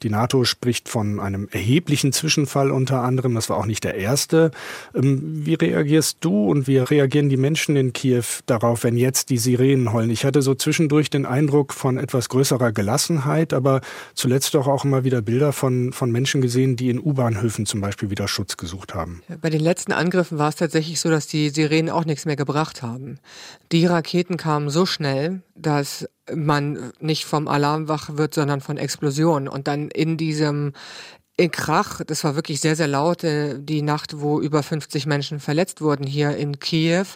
Die 0.02 0.10
NATO 0.10 0.42
spricht 0.42 0.88
von 0.88 1.20
einem 1.20 1.46
erheblichen 1.52 2.12
Zwischenfall 2.12 2.72
unter 2.72 3.02
anderem. 3.02 3.36
Das 3.36 3.48
war 3.48 3.56
auch 3.56 3.66
nicht 3.66 3.84
der 3.84 3.94
erste. 3.94 4.50
Ähm, 4.96 5.46
wie 5.46 5.54
reagierst 5.54 6.18
du 6.22 6.50
und 6.50 6.66
wie 6.66 6.78
reagieren 6.78 7.28
die 7.28 7.36
Menschen 7.36 7.76
in 7.76 7.92
Kiew 7.92 8.24
darauf, 8.46 8.82
wenn 8.82 8.96
jetzt 8.96 9.30
die 9.30 9.38
Sirenen 9.38 9.92
heulen? 9.92 10.10
Ich 10.10 10.24
hatte 10.24 10.42
so 10.42 10.55
zwischendurch 10.58 11.10
den 11.10 11.26
Eindruck 11.26 11.72
von 11.72 11.98
etwas 11.98 12.28
größerer 12.28 12.72
Gelassenheit, 12.72 13.52
aber 13.52 13.80
zuletzt 14.14 14.54
doch 14.54 14.66
auch 14.66 14.84
immer 14.84 15.04
wieder 15.04 15.22
Bilder 15.22 15.52
von, 15.52 15.92
von 15.92 16.10
Menschen 16.10 16.40
gesehen, 16.40 16.76
die 16.76 16.90
in 16.90 16.98
U-Bahnhöfen 16.98 17.66
zum 17.66 17.80
Beispiel 17.80 18.10
wieder 18.10 18.28
Schutz 18.28 18.56
gesucht 18.56 18.94
haben. 18.94 19.22
Bei 19.40 19.50
den 19.50 19.60
letzten 19.60 19.92
Angriffen 19.92 20.38
war 20.38 20.48
es 20.48 20.56
tatsächlich 20.56 21.00
so, 21.00 21.10
dass 21.10 21.26
die 21.26 21.50
Sirenen 21.50 21.90
auch 21.90 22.04
nichts 22.04 22.24
mehr 22.24 22.36
gebracht 22.36 22.82
haben. 22.82 23.18
Die 23.72 23.86
Raketen 23.86 24.36
kamen 24.36 24.70
so 24.70 24.86
schnell, 24.86 25.42
dass 25.54 26.08
man 26.34 26.92
nicht 27.00 27.24
vom 27.24 27.48
Alarm 27.48 27.88
wach 27.88 28.16
wird, 28.16 28.34
sondern 28.34 28.60
von 28.60 28.76
Explosionen. 28.76 29.48
Und 29.48 29.68
dann 29.68 29.88
in 29.88 30.16
diesem 30.16 30.72
in 31.36 31.50
Krach, 31.50 32.00
das 32.06 32.24
war 32.24 32.34
wirklich 32.34 32.60
sehr, 32.60 32.76
sehr 32.76 32.86
laut, 32.86 33.22
äh, 33.22 33.58
die 33.58 33.82
Nacht, 33.82 34.20
wo 34.20 34.40
über 34.40 34.62
50 34.62 35.06
Menschen 35.06 35.38
verletzt 35.38 35.80
wurden 35.80 36.06
hier 36.06 36.36
in 36.36 36.58
Kiew 36.58 37.06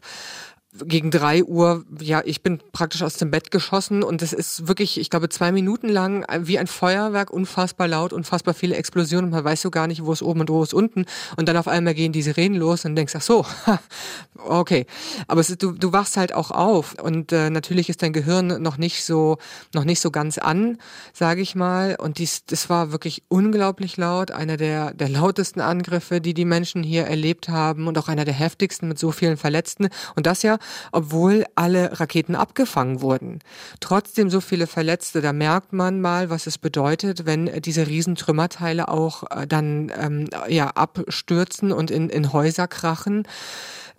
gegen 0.73 1.11
drei 1.11 1.43
Uhr, 1.43 1.85
ja, 2.01 2.23
ich 2.25 2.43
bin 2.43 2.61
praktisch 2.73 3.03
aus 3.03 3.15
dem 3.15 3.33
Bett 3.33 3.51
geschossen 3.51 4.05
und 4.05 4.23
es 4.23 4.33
ist 4.33 4.69
wirklich, 4.69 5.01
ich 5.01 5.11
glaube, 5.11 5.29
zwei 5.29 5.51
Minuten 5.51 5.89
lang 5.89 6.25
wie 6.47 6.61
ein 6.61 6.69
Feuerwerk, 6.69 7.31
unfassbar 7.31 7.89
laut, 7.89 8.13
unfassbar 8.13 8.55
viele 8.55 8.77
Explosionen. 8.77 9.31
Man 9.31 9.43
weiß 9.43 9.63
so 9.63 9.71
gar 9.71 9.89
nicht, 9.89 10.05
wo 10.05 10.13
es 10.13 10.23
oben 10.23 10.41
und 10.41 10.49
wo 10.49 10.63
es 10.63 10.73
unten. 10.73 11.07
Und 11.37 11.49
dann 11.49 11.57
auf 11.57 11.67
einmal 11.67 11.95
gehen 11.95 12.13
die 12.13 12.23
Sirenen 12.23 12.57
los 12.57 12.85
und 12.85 12.95
denkst, 12.95 13.15
ach 13.17 13.23
so, 13.23 13.45
okay. 14.37 14.87
Aber 15.27 15.41
ist, 15.41 15.61
du, 15.61 15.73
du 15.73 15.93
wachst 15.93 16.17
halt 16.17 16.33
auch 16.33 16.53
auf 16.53 16.95
und 17.03 17.33
äh, 17.33 17.51
natürlich 17.51 17.89
ist 17.89 18.03
dein 18.03 18.13
Gehirn 18.13 18.63
noch 18.63 18.79
nicht 18.79 19.05
so, 19.05 19.39
noch 19.75 19.85
nicht 19.85 20.01
so 20.01 20.13
ganz 20.13 20.39
an, 20.39 20.79
sage 21.13 21.41
ich 21.41 21.57
mal. 21.57 21.97
Und 21.97 22.19
dies, 22.19 22.45
das 22.47 22.71
war 22.71 22.93
wirklich 22.93 23.25
unglaublich 23.27 23.97
laut, 23.97 24.31
einer 24.31 24.57
der, 24.57 24.95
der 24.95 25.09
lautesten 25.09 25.61
Angriffe, 25.61 26.21
die 26.21 26.33
die 26.33 26.45
Menschen 26.45 26.85
hier 26.85 27.07
erlebt 27.07 27.49
haben 27.49 27.89
und 27.89 27.99
auch 27.99 28.07
einer 28.07 28.25
der 28.25 28.35
heftigsten 28.35 28.87
mit 28.87 29.01
so 29.01 29.11
vielen 29.11 29.37
Verletzten. 29.37 29.89
Und 30.15 30.27
das 30.27 30.43
ja 30.43 30.60
obwohl 30.93 31.45
alle 31.55 32.01
Raketen 32.01 32.35
abgefangen 32.35 33.01
wurden. 33.01 33.41
Trotzdem 33.81 34.31
so 34.31 34.41
viele 34.41 34.67
Verletzte, 34.67 35.21
da 35.21 35.33
merkt 35.33 35.73
man 35.73 36.01
mal, 36.01 36.31
was 36.31 36.47
es 36.47 36.59
bedeutet, 36.59 37.27
wenn 37.27 37.47
diese 37.63 37.87
Riesentrümmerteile 37.87 38.89
auch 38.89 39.25
äh, 39.31 39.47
dann 39.47 39.93
ähm, 39.99 40.29
ja, 40.49 40.69
abstürzen 40.69 41.73
und 41.73 41.91
in, 41.91 42.09
in 42.09 42.33
Häuser 42.33 42.69
krachen. 42.69 43.27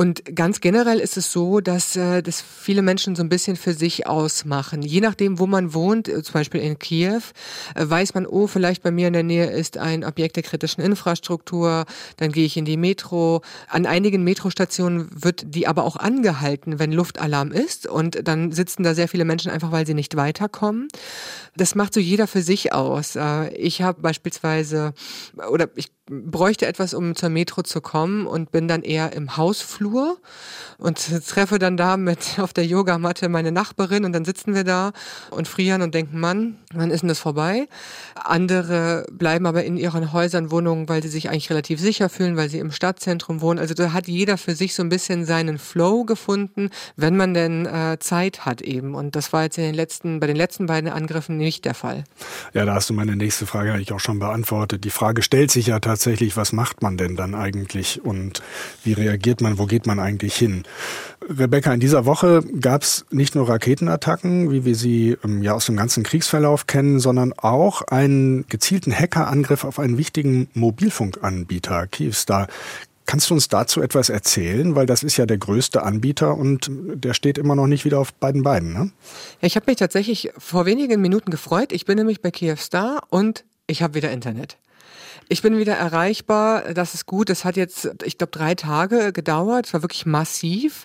Und 0.01 0.35
ganz 0.35 0.61
generell 0.61 0.99
ist 0.99 1.15
es 1.15 1.31
so, 1.31 1.59
dass 1.59 1.95
äh, 1.95 2.23
das 2.23 2.41
viele 2.41 2.81
Menschen 2.81 3.15
so 3.15 3.21
ein 3.21 3.29
bisschen 3.29 3.55
für 3.55 3.73
sich 3.73 4.07
ausmachen. 4.07 4.81
Je 4.81 4.99
nachdem, 4.99 5.37
wo 5.37 5.45
man 5.45 5.75
wohnt, 5.75 6.07
äh, 6.07 6.23
zum 6.23 6.33
Beispiel 6.33 6.61
in 6.61 6.79
Kiew, 6.79 7.21
weiß 7.75 8.15
man, 8.15 8.25
oh, 8.25 8.47
vielleicht 8.47 8.81
bei 8.81 8.89
mir 8.89 9.05
in 9.05 9.13
der 9.13 9.21
Nähe 9.21 9.51
ist 9.51 9.77
ein 9.77 10.03
Objekt 10.03 10.37
der 10.37 10.43
kritischen 10.43 10.83
Infrastruktur, 10.83 11.85
dann 12.17 12.31
gehe 12.31 12.45
ich 12.45 12.57
in 12.57 12.65
die 12.65 12.77
Metro. 12.77 13.43
An 13.67 13.85
einigen 13.85 14.23
Metrostationen 14.23 15.07
wird 15.13 15.43
die 15.53 15.67
aber 15.67 15.83
auch 15.83 15.97
angehalten, 15.97 16.50
wenn 16.65 16.91
Luftalarm 16.91 17.51
ist 17.51 17.87
und 17.87 18.27
dann 18.27 18.51
sitzen 18.51 18.83
da 18.83 18.93
sehr 18.93 19.07
viele 19.07 19.25
Menschen 19.25 19.51
einfach, 19.51 19.71
weil 19.71 19.85
sie 19.85 19.93
nicht 19.93 20.15
weiterkommen. 20.15 20.87
Das 21.55 21.75
macht 21.75 21.93
so 21.93 21.99
jeder 21.99 22.27
für 22.27 22.41
sich 22.41 22.73
aus. 22.73 23.15
Äh, 23.15 23.49
ich 23.55 23.81
habe 23.81 24.01
beispielsweise, 24.01 24.93
oder 25.49 25.69
ich 25.75 25.91
bräuchte 26.11 26.67
etwas, 26.67 26.93
um 26.93 27.15
zur 27.15 27.29
Metro 27.29 27.63
zu 27.63 27.79
kommen 27.79 28.27
und 28.27 28.51
bin 28.51 28.67
dann 28.67 28.81
eher 28.81 29.13
im 29.13 29.37
Hausflur 29.37 30.17
und 30.77 30.99
treffe 31.27 31.57
dann 31.57 31.77
da 31.77 31.95
mit 31.95 32.19
auf 32.39 32.51
der 32.51 32.65
Yogamatte 32.65 33.29
meine 33.29 33.51
Nachbarin 33.51 34.03
und 34.03 34.11
dann 34.11 34.25
sitzen 34.25 34.53
wir 34.53 34.65
da 34.65 34.91
und 35.29 35.47
frieren 35.47 35.81
und 35.81 35.95
denken, 35.95 36.19
Mann, 36.19 36.57
wann 36.73 36.91
ist 36.91 37.01
denn 37.01 37.07
das 37.07 37.19
vorbei? 37.19 37.67
Andere 38.15 39.05
bleiben 39.09 39.45
aber 39.45 39.63
in 39.63 39.77
ihren 39.77 40.11
Häusern, 40.11 40.51
Wohnungen, 40.51 40.89
weil 40.89 41.01
sie 41.01 41.07
sich 41.07 41.29
eigentlich 41.29 41.49
relativ 41.49 41.79
sicher 41.79 42.09
fühlen, 42.09 42.35
weil 42.35 42.49
sie 42.49 42.59
im 42.59 42.71
Stadtzentrum 42.73 43.39
wohnen. 43.39 43.59
Also 43.59 43.73
da 43.73 43.93
hat 43.93 44.07
jeder 44.07 44.37
für 44.37 44.55
sich 44.55 44.75
so 44.75 44.83
ein 44.83 44.89
bisschen 44.89 45.25
seinen 45.25 45.59
Flow 45.59 46.03
gefunden, 46.03 46.71
wenn 46.97 47.15
man 47.15 47.33
denn 47.33 47.65
äh, 47.65 47.97
Zeit 47.99 48.45
hat 48.45 48.61
eben. 48.61 48.95
Und 48.95 49.15
das 49.15 49.31
war 49.31 49.43
jetzt 49.43 49.57
in 49.57 49.63
den 49.63 49.75
letzten, 49.75 50.19
bei 50.19 50.27
den 50.27 50.35
letzten 50.35 50.65
beiden 50.65 50.89
Angriffen 50.89 51.37
nicht 51.37 51.63
der 51.63 51.73
Fall. 51.73 52.03
Ja, 52.53 52.65
da 52.65 52.73
hast 52.73 52.89
du 52.89 52.93
meine 52.93 53.15
nächste 53.15 53.45
Frage 53.45 53.71
eigentlich 53.71 53.93
auch 53.93 53.99
schon 53.99 54.19
beantwortet. 54.19 54.83
Die 54.83 54.89
Frage 54.89 55.21
stellt 55.21 55.51
sich 55.51 55.67
ja 55.67 55.79
tatsächlich 55.79 56.00
tatsächlich, 56.01 56.35
was 56.35 56.51
macht 56.51 56.81
man 56.81 56.97
denn 56.97 57.15
dann 57.15 57.35
eigentlich 57.35 58.03
und 58.03 58.41
wie 58.83 58.93
reagiert 58.93 59.39
man, 59.39 59.59
wo 59.59 59.67
geht 59.67 59.85
man 59.85 59.99
eigentlich 59.99 60.35
hin? 60.35 60.63
Rebecca, 61.29 61.71
in 61.71 61.79
dieser 61.79 62.07
Woche 62.07 62.41
gab 62.59 62.81
es 62.81 63.05
nicht 63.11 63.35
nur 63.35 63.47
Raketenattacken, 63.47 64.49
wie 64.51 64.65
wir 64.65 64.73
sie 64.73 65.15
ähm, 65.23 65.43
ja 65.43 65.53
aus 65.53 65.67
dem 65.67 65.77
ganzen 65.77 66.01
Kriegsverlauf 66.01 66.65
kennen, 66.65 66.99
sondern 66.99 67.33
auch 67.33 67.83
einen 67.83 68.47
gezielten 68.47 68.91
Hackerangriff 68.91 69.63
auf 69.63 69.77
einen 69.77 69.99
wichtigen 69.99 70.49
Mobilfunkanbieter, 70.55 71.85
Kyivstar. 71.85 72.47
Kannst 73.05 73.29
du 73.29 73.35
uns 73.35 73.47
dazu 73.47 73.83
etwas 73.83 74.09
erzählen? 74.09 74.73
Weil 74.73 74.87
das 74.87 75.03
ist 75.03 75.17
ja 75.17 75.27
der 75.27 75.37
größte 75.37 75.83
Anbieter 75.83 76.35
und 76.35 76.71
der 76.71 77.13
steht 77.13 77.37
immer 77.37 77.55
noch 77.55 77.67
nicht 77.67 77.85
wieder 77.85 77.99
auf 77.99 78.11
beiden 78.11 78.41
Beinen. 78.41 78.73
Ne? 78.73 78.91
Ja, 79.41 79.47
ich 79.47 79.55
habe 79.55 79.65
mich 79.67 79.77
tatsächlich 79.77 80.31
vor 80.35 80.65
wenigen 80.65 80.99
Minuten 80.99 81.29
gefreut. 81.29 81.71
Ich 81.71 81.85
bin 81.85 81.99
nämlich 81.99 82.21
bei 82.21 82.31
Kyivstar 82.31 83.03
und 83.09 83.43
ich 83.67 83.83
habe 83.83 83.93
wieder 83.93 84.11
Internet. 84.11 84.57
Ich 85.31 85.41
bin 85.41 85.57
wieder 85.57 85.75
erreichbar. 85.77 86.73
Das 86.73 86.93
ist 86.93 87.05
gut. 87.05 87.29
Das 87.29 87.45
hat 87.45 87.55
jetzt, 87.55 87.89
ich 88.03 88.17
glaube, 88.17 88.31
drei 88.31 88.53
Tage 88.53 89.13
gedauert. 89.13 89.65
Es 89.65 89.73
war 89.73 89.81
wirklich 89.81 90.05
massiv. 90.05 90.83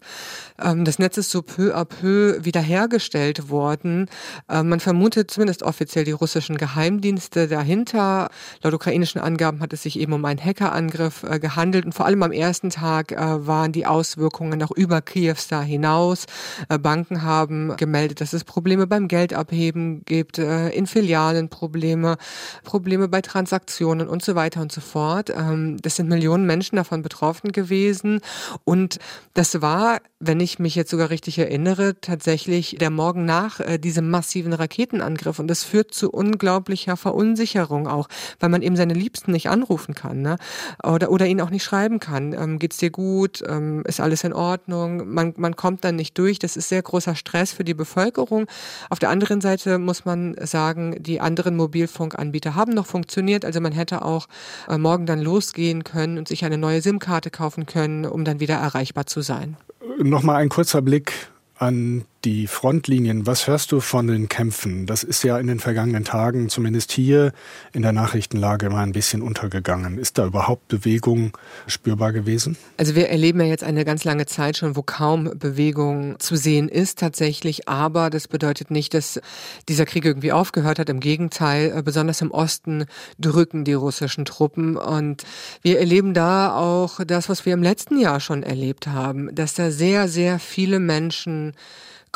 Ähm, 0.62 0.84
das 0.84 1.00
Netz 1.00 1.16
ist 1.16 1.32
so 1.32 1.42
peu 1.42 1.74
à 1.74 1.84
peu 1.84 2.44
wiederhergestellt 2.44 3.50
worden. 3.50 4.08
Ähm, 4.48 4.68
man 4.68 4.78
vermutet 4.78 5.32
zumindest 5.32 5.64
offiziell 5.64 6.04
die 6.04 6.12
russischen 6.12 6.58
Geheimdienste 6.58 7.48
dahinter. 7.48 8.28
Laut 8.62 8.72
ukrainischen 8.72 9.20
Angaben 9.20 9.58
hat 9.58 9.72
es 9.72 9.82
sich 9.82 9.98
eben 9.98 10.12
um 10.12 10.24
einen 10.24 10.38
Hackerangriff 10.38 11.24
äh, 11.24 11.40
gehandelt. 11.40 11.84
Und 11.84 11.94
vor 11.96 12.06
allem 12.06 12.22
am 12.22 12.30
ersten 12.30 12.70
Tag 12.70 13.10
äh, 13.10 13.16
waren 13.18 13.72
die 13.72 13.84
Auswirkungen 13.84 14.60
noch 14.60 14.70
über 14.70 15.02
Kievstar 15.02 15.64
hinaus. 15.64 16.26
Äh, 16.68 16.78
Banken 16.78 17.24
haben 17.24 17.76
gemeldet, 17.76 18.20
dass 18.20 18.32
es 18.32 18.44
Probleme 18.44 18.86
beim 18.86 19.08
Geldabheben 19.08 20.04
gibt, 20.04 20.38
in 20.38 20.86
Filialen 20.86 21.48
Probleme, 21.48 22.16
Probleme 22.62 23.08
bei 23.08 23.22
Transaktionen 23.22 24.06
und 24.06 24.22
so 24.22 24.35
weiter 24.36 24.60
und 24.60 24.70
so 24.70 24.80
fort. 24.80 25.30
Ähm, 25.30 25.78
das 25.82 25.96
sind 25.96 26.08
Millionen 26.08 26.46
Menschen 26.46 26.76
davon 26.76 27.02
betroffen 27.02 27.50
gewesen. 27.50 28.20
Und 28.64 28.98
das 29.34 29.60
war, 29.60 29.98
wenn 30.20 30.38
ich 30.38 30.58
mich 30.58 30.76
jetzt 30.76 30.90
sogar 30.90 31.10
richtig 31.10 31.38
erinnere, 31.38 32.00
tatsächlich 32.00 32.76
der 32.78 32.90
Morgen 32.90 33.24
nach 33.24 33.58
äh, 33.60 33.78
diesem 33.78 34.08
massiven 34.10 34.52
Raketenangriff. 34.52 35.38
Und 35.38 35.48
das 35.48 35.64
führt 35.64 35.92
zu 35.92 36.10
unglaublicher 36.10 36.96
Verunsicherung 36.96 37.88
auch, 37.88 38.08
weil 38.38 38.48
man 38.48 38.62
eben 38.62 38.76
seine 38.76 38.94
Liebsten 38.94 39.32
nicht 39.32 39.48
anrufen 39.48 39.94
kann 39.94 40.22
ne? 40.22 40.36
oder, 40.84 41.10
oder 41.10 41.26
ihnen 41.26 41.40
auch 41.40 41.50
nicht 41.50 41.64
schreiben 41.64 41.98
kann. 41.98 42.32
Ähm, 42.32 42.58
geht's 42.58 42.76
dir 42.76 42.90
gut? 42.90 43.42
Ähm, 43.46 43.82
ist 43.86 44.00
alles 44.00 44.24
in 44.24 44.32
Ordnung? 44.32 45.12
Man, 45.12 45.34
man 45.36 45.56
kommt 45.56 45.84
dann 45.84 45.96
nicht 45.96 46.16
durch. 46.18 46.38
Das 46.38 46.56
ist 46.56 46.68
sehr 46.68 46.82
großer 46.82 47.14
Stress 47.16 47.52
für 47.52 47.64
die 47.64 47.74
Bevölkerung. 47.74 48.46
Auf 48.90 48.98
der 48.98 49.10
anderen 49.10 49.40
Seite 49.40 49.78
muss 49.78 50.04
man 50.04 50.36
sagen, 50.40 50.96
die 51.02 51.20
anderen 51.20 51.56
Mobilfunkanbieter 51.56 52.54
haben 52.54 52.72
noch 52.72 52.86
funktioniert. 52.86 53.44
Also 53.44 53.60
man 53.60 53.72
hätte 53.72 54.04
auch 54.04 54.25
auch 54.66 54.74
äh, 54.74 54.78
morgen 54.78 55.06
dann 55.06 55.20
losgehen 55.20 55.84
können 55.84 56.18
und 56.18 56.28
sich 56.28 56.44
eine 56.44 56.58
neue 56.58 56.82
SIM-Karte 56.82 57.30
kaufen 57.30 57.66
können, 57.66 58.04
um 58.04 58.24
dann 58.24 58.40
wieder 58.40 58.54
erreichbar 58.54 59.06
zu 59.06 59.20
sein. 59.20 59.56
Nochmal 59.98 60.36
ein 60.36 60.48
kurzer 60.48 60.82
Blick 60.82 61.12
an 61.58 62.04
die 62.26 62.48
Frontlinien. 62.48 63.24
Was 63.24 63.46
hörst 63.46 63.70
du 63.70 63.78
von 63.78 64.08
den 64.08 64.28
Kämpfen? 64.28 64.86
Das 64.86 65.04
ist 65.04 65.22
ja 65.22 65.38
in 65.38 65.46
den 65.46 65.60
vergangenen 65.60 66.04
Tagen, 66.04 66.48
zumindest 66.48 66.90
hier 66.90 67.32
in 67.72 67.82
der 67.82 67.92
Nachrichtenlage, 67.92 68.68
mal 68.68 68.82
ein 68.82 68.90
bisschen 68.90 69.22
untergegangen. 69.22 69.96
Ist 69.96 70.18
da 70.18 70.26
überhaupt 70.26 70.66
Bewegung 70.66 71.38
spürbar 71.68 72.12
gewesen? 72.12 72.56
Also 72.78 72.96
wir 72.96 73.10
erleben 73.10 73.40
ja 73.40 73.46
jetzt 73.46 73.62
eine 73.62 73.84
ganz 73.84 74.02
lange 74.02 74.26
Zeit 74.26 74.56
schon, 74.56 74.74
wo 74.74 74.82
kaum 74.82 75.38
Bewegung 75.38 76.18
zu 76.18 76.34
sehen 76.34 76.68
ist 76.68 76.98
tatsächlich. 76.98 77.68
Aber 77.68 78.10
das 78.10 78.26
bedeutet 78.26 78.72
nicht, 78.72 78.94
dass 78.94 79.20
dieser 79.68 79.86
Krieg 79.86 80.04
irgendwie 80.04 80.32
aufgehört 80.32 80.80
hat. 80.80 80.88
Im 80.88 80.98
Gegenteil, 80.98 81.72
äh, 81.76 81.82
besonders 81.82 82.22
im 82.22 82.32
Osten 82.32 82.86
drücken 83.20 83.62
die 83.62 83.74
russischen 83.74 84.24
Truppen. 84.24 84.76
Und 84.76 85.22
wir 85.62 85.78
erleben 85.78 86.12
da 86.12 86.56
auch 86.56 86.98
das, 87.06 87.28
was 87.28 87.46
wir 87.46 87.54
im 87.54 87.62
letzten 87.62 88.00
Jahr 88.00 88.18
schon 88.18 88.42
erlebt 88.42 88.88
haben, 88.88 89.32
dass 89.32 89.54
da 89.54 89.70
sehr, 89.70 90.08
sehr 90.08 90.40
viele 90.40 90.80
Menschen 90.80 91.54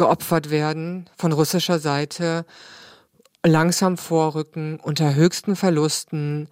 geopfert 0.00 0.48
werden 0.48 1.10
von 1.18 1.30
russischer 1.30 1.78
Seite, 1.78 2.46
langsam 3.44 3.98
vorrücken 3.98 4.80
unter 4.80 5.14
höchsten 5.14 5.56
Verlusten 5.56 6.48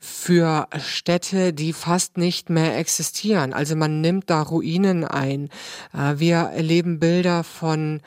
für 0.00 0.66
Städte, 0.78 1.52
die 1.52 1.72
fast 1.72 2.16
nicht 2.16 2.50
mehr 2.50 2.76
existieren. 2.76 3.52
Also 3.52 3.76
man 3.76 4.00
nimmt 4.00 4.30
da 4.30 4.42
Ruinen 4.42 5.04
ein. 5.04 5.48
Äh, 5.94 6.18
wir 6.18 6.38
erleben 6.38 6.98
Bilder 6.98 7.44
von 7.44 8.00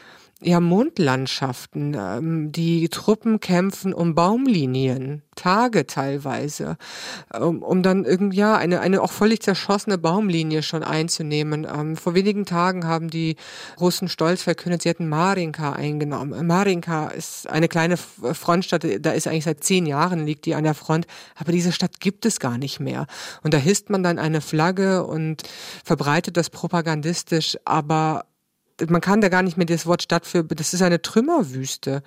ja, 0.43 0.59
Mondlandschaften. 0.59 1.95
Ähm, 1.97 2.51
die 2.51 2.89
Truppen 2.89 3.39
kämpfen 3.39 3.93
um 3.93 4.15
Baumlinien, 4.15 5.21
Tage 5.35 5.85
teilweise, 5.85 6.77
um, 7.39 7.61
um 7.61 7.83
dann 7.83 8.05
irgendwie 8.05 8.37
ja, 8.37 8.55
eine, 8.55 8.79
eine 8.79 9.01
auch 9.01 9.11
völlig 9.11 9.41
zerschossene 9.41 9.99
Baumlinie 9.99 10.63
schon 10.63 10.83
einzunehmen. 10.83 11.67
Ähm, 11.71 11.95
vor 11.95 12.15
wenigen 12.15 12.45
Tagen 12.45 12.87
haben 12.87 13.09
die 13.09 13.35
Russen 13.79 14.07
stolz 14.07 14.41
verkündet, 14.41 14.81
sie 14.81 14.89
hätten 14.89 15.07
Marinka 15.07 15.73
eingenommen. 15.73 16.47
Marinka 16.47 17.09
ist 17.09 17.47
eine 17.47 17.67
kleine 17.67 17.97
Frontstadt, 17.97 18.85
da 18.99 19.11
ist 19.11 19.27
eigentlich 19.27 19.45
seit 19.45 19.63
zehn 19.63 19.85
Jahren 19.85 20.25
liegt 20.25 20.45
die 20.45 20.55
an 20.55 20.63
der 20.63 20.73
Front, 20.73 21.05
aber 21.35 21.51
diese 21.51 21.71
Stadt 21.71 21.99
gibt 21.99 22.25
es 22.25 22.39
gar 22.39 22.57
nicht 22.57 22.79
mehr. 22.79 23.05
Und 23.43 23.53
da 23.53 23.59
hisst 23.59 23.91
man 23.91 24.01
dann 24.01 24.17
eine 24.17 24.41
Flagge 24.41 25.03
und 25.05 25.43
verbreitet 25.83 26.35
das 26.35 26.49
propagandistisch, 26.49 27.57
aber 27.63 28.23
man 28.87 29.01
kann 29.01 29.21
da 29.21 29.29
gar 29.29 29.41
nicht 29.41 29.57
mehr 29.57 29.65
das 29.65 29.85
Wort 29.85 30.01
Stadt 30.01 30.25
für, 30.25 30.43
das 30.43 30.73
ist 30.73 30.81
eine 30.81 31.01
Trümmerwüste. 31.01 32.03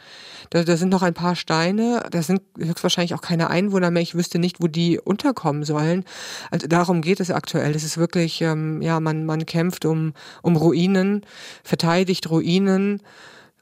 Da, 0.51 0.65
da 0.65 0.77
sind 0.77 0.89
noch 0.89 1.03
ein 1.03 1.15
paar 1.15 1.37
Steine, 1.37 2.05
da 2.11 2.23
sind 2.23 2.43
höchstwahrscheinlich 2.59 3.15
auch 3.15 3.21
keine 3.21 3.51
Einwohner 3.51 3.91
mehr. 3.91 4.03
Ich 4.03 4.15
wüsste 4.15 4.39
nicht, 4.39 4.61
wo 4.61 4.67
die 4.67 4.99
unterkommen 4.99 5.65
sollen. 5.65 6.05
Also 6.51 6.67
darum 6.67 7.03
geht 7.03 7.21
es 7.21 7.31
aktuell. 7.31 7.73
Das 7.73 7.85
ist 7.85 7.99
wirklich, 7.99 8.41
ähm, 8.41 8.83
ja, 8.83 9.01
man, 9.01 9.27
man 9.27 9.47
kämpft 9.47 9.85
um, 9.85 10.15
um 10.43 10.57
Ruinen, 10.57 11.25
verteidigt 11.63 12.31
Ruinen. 12.31 13.01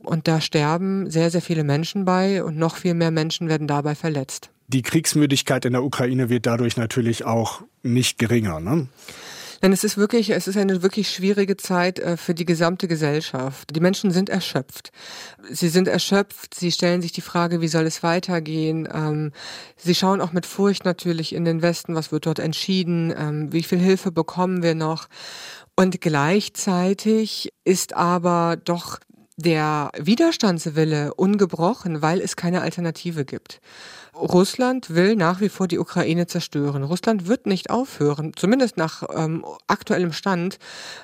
Und 0.03 0.27
da 0.27 0.40
sterben 0.40 1.11
sehr, 1.11 1.31
sehr 1.31 1.42
viele 1.42 1.64
Menschen 1.64 2.05
bei 2.05 2.42
und 2.42 2.57
noch 2.57 2.77
viel 2.77 2.94
mehr 2.94 3.11
Menschen 3.11 3.48
werden 3.48 3.68
dabei 3.68 3.94
verletzt. 3.94 4.51
Die 4.68 4.83
Kriegsmüdigkeit 4.83 5.64
in 5.64 5.72
der 5.72 5.85
Ukraine 5.85 6.29
wird 6.29 6.46
dadurch 6.46 6.77
natürlich 6.77 7.25
auch 7.25 7.62
nicht 7.83 8.18
geringer. 8.18 8.59
Ne? 8.59 8.88
Denn 9.62 9.72
es 9.72 9.85
ist 9.85 9.96
wirklich, 9.96 10.31
es 10.31 10.48
ist 10.48 10.57
eine 10.57 10.83
wirklich 10.83 11.09
schwierige 11.09 11.57
Zeit 11.57 12.01
äh, 12.01 12.16
für 12.16 12.35
die 12.35 12.44
gesamte 12.44 12.88
Gesellschaft. 12.88 13.75
Die 13.75 13.81
Menschen 13.81 14.11
sind 14.11 14.29
erschöpft. 14.29 14.90
Sie 15.48 15.68
sind 15.68 15.87
erschöpft, 15.87 16.55
sie 16.55 16.72
stellen 16.72 17.01
sich 17.01 17.12
die 17.12 17.20
Frage, 17.20 17.61
wie 17.61 17.68
soll 17.68 17.87
es 17.87 18.03
weitergehen. 18.03 18.88
Ähm, 18.92 19.31
sie 19.77 19.94
schauen 19.94 20.20
auch 20.20 20.33
mit 20.33 20.46
Furcht 20.46 20.85
natürlich 20.85 21.33
in 21.33 21.44
den 21.44 21.62
Westen, 21.62 21.94
was 21.94 22.11
wird 22.11 22.27
dort 22.27 22.40
entschieden, 22.40 23.14
ähm, 23.16 23.53
wie 23.53 23.62
viel 23.62 23.79
Hilfe 23.79 24.11
bekommen 24.11 24.64
wir 24.64 24.75
noch. 24.75 25.09
Und 25.77 26.01
gleichzeitig 26.01 27.53
ist 27.64 27.94
aber 27.94 28.57
doch 28.62 28.98
der 29.37 29.90
Widerstandswille 29.98 31.14
ungebrochen, 31.14 32.03
weil 32.03 32.20
es 32.20 32.37
keine 32.37 32.62
Alternative 32.62 33.25
gibt. 33.25 33.61
Russland 34.14 34.94
will 34.94 35.16
nach 35.16 35.40
wie 35.40 35.48
vor 35.48 35.68
die 35.68 35.79
Ukraine 35.79 36.27
zerstören. 36.27 36.83
Russland 36.83 37.29
wird 37.29 37.46
nicht 37.46 37.70
aufhören, 37.70 38.33
zumindest 38.37 38.77
nach 38.77 39.03
ähm, 39.14 39.44
aktuellem 39.66 40.12
Stand 40.12 40.59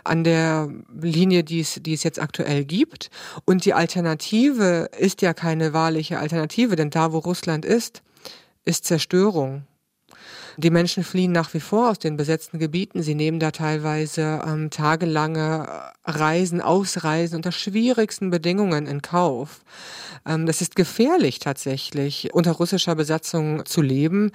an 0.04 0.24
der 0.24 0.68
Linie, 1.00 1.42
die 1.42 1.60
es, 1.60 1.80
die 1.82 1.94
es 1.94 2.02
jetzt 2.02 2.20
aktuell 2.20 2.64
gibt. 2.64 3.10
Und 3.46 3.64
die 3.64 3.72
Alternative 3.72 4.90
ist 4.98 5.22
ja 5.22 5.32
keine 5.32 5.72
wahrliche 5.72 6.18
Alternative, 6.18 6.76
denn 6.76 6.90
da, 6.90 7.12
wo 7.12 7.18
Russland 7.18 7.64
ist, 7.64 8.02
ist 8.64 8.84
Zerstörung. 8.84 9.64
Die 10.60 10.70
Menschen 10.70 11.04
fliehen 11.04 11.30
nach 11.30 11.54
wie 11.54 11.60
vor 11.60 11.88
aus 11.90 12.00
den 12.00 12.16
besetzten 12.16 12.58
Gebieten. 12.58 13.00
Sie 13.00 13.14
nehmen 13.14 13.38
da 13.38 13.52
teilweise 13.52 14.42
ähm, 14.44 14.70
tagelange 14.70 15.68
Reisen, 16.04 16.60
Ausreisen 16.60 17.36
unter 17.36 17.52
schwierigsten 17.52 18.30
Bedingungen 18.30 18.86
in 18.88 19.00
Kauf. 19.00 19.60
Ähm, 20.26 20.46
das 20.46 20.60
ist 20.60 20.74
gefährlich 20.74 21.38
tatsächlich, 21.38 22.30
unter 22.32 22.52
russischer 22.52 22.96
Besatzung 22.96 23.66
zu 23.66 23.82
leben. 23.82 24.32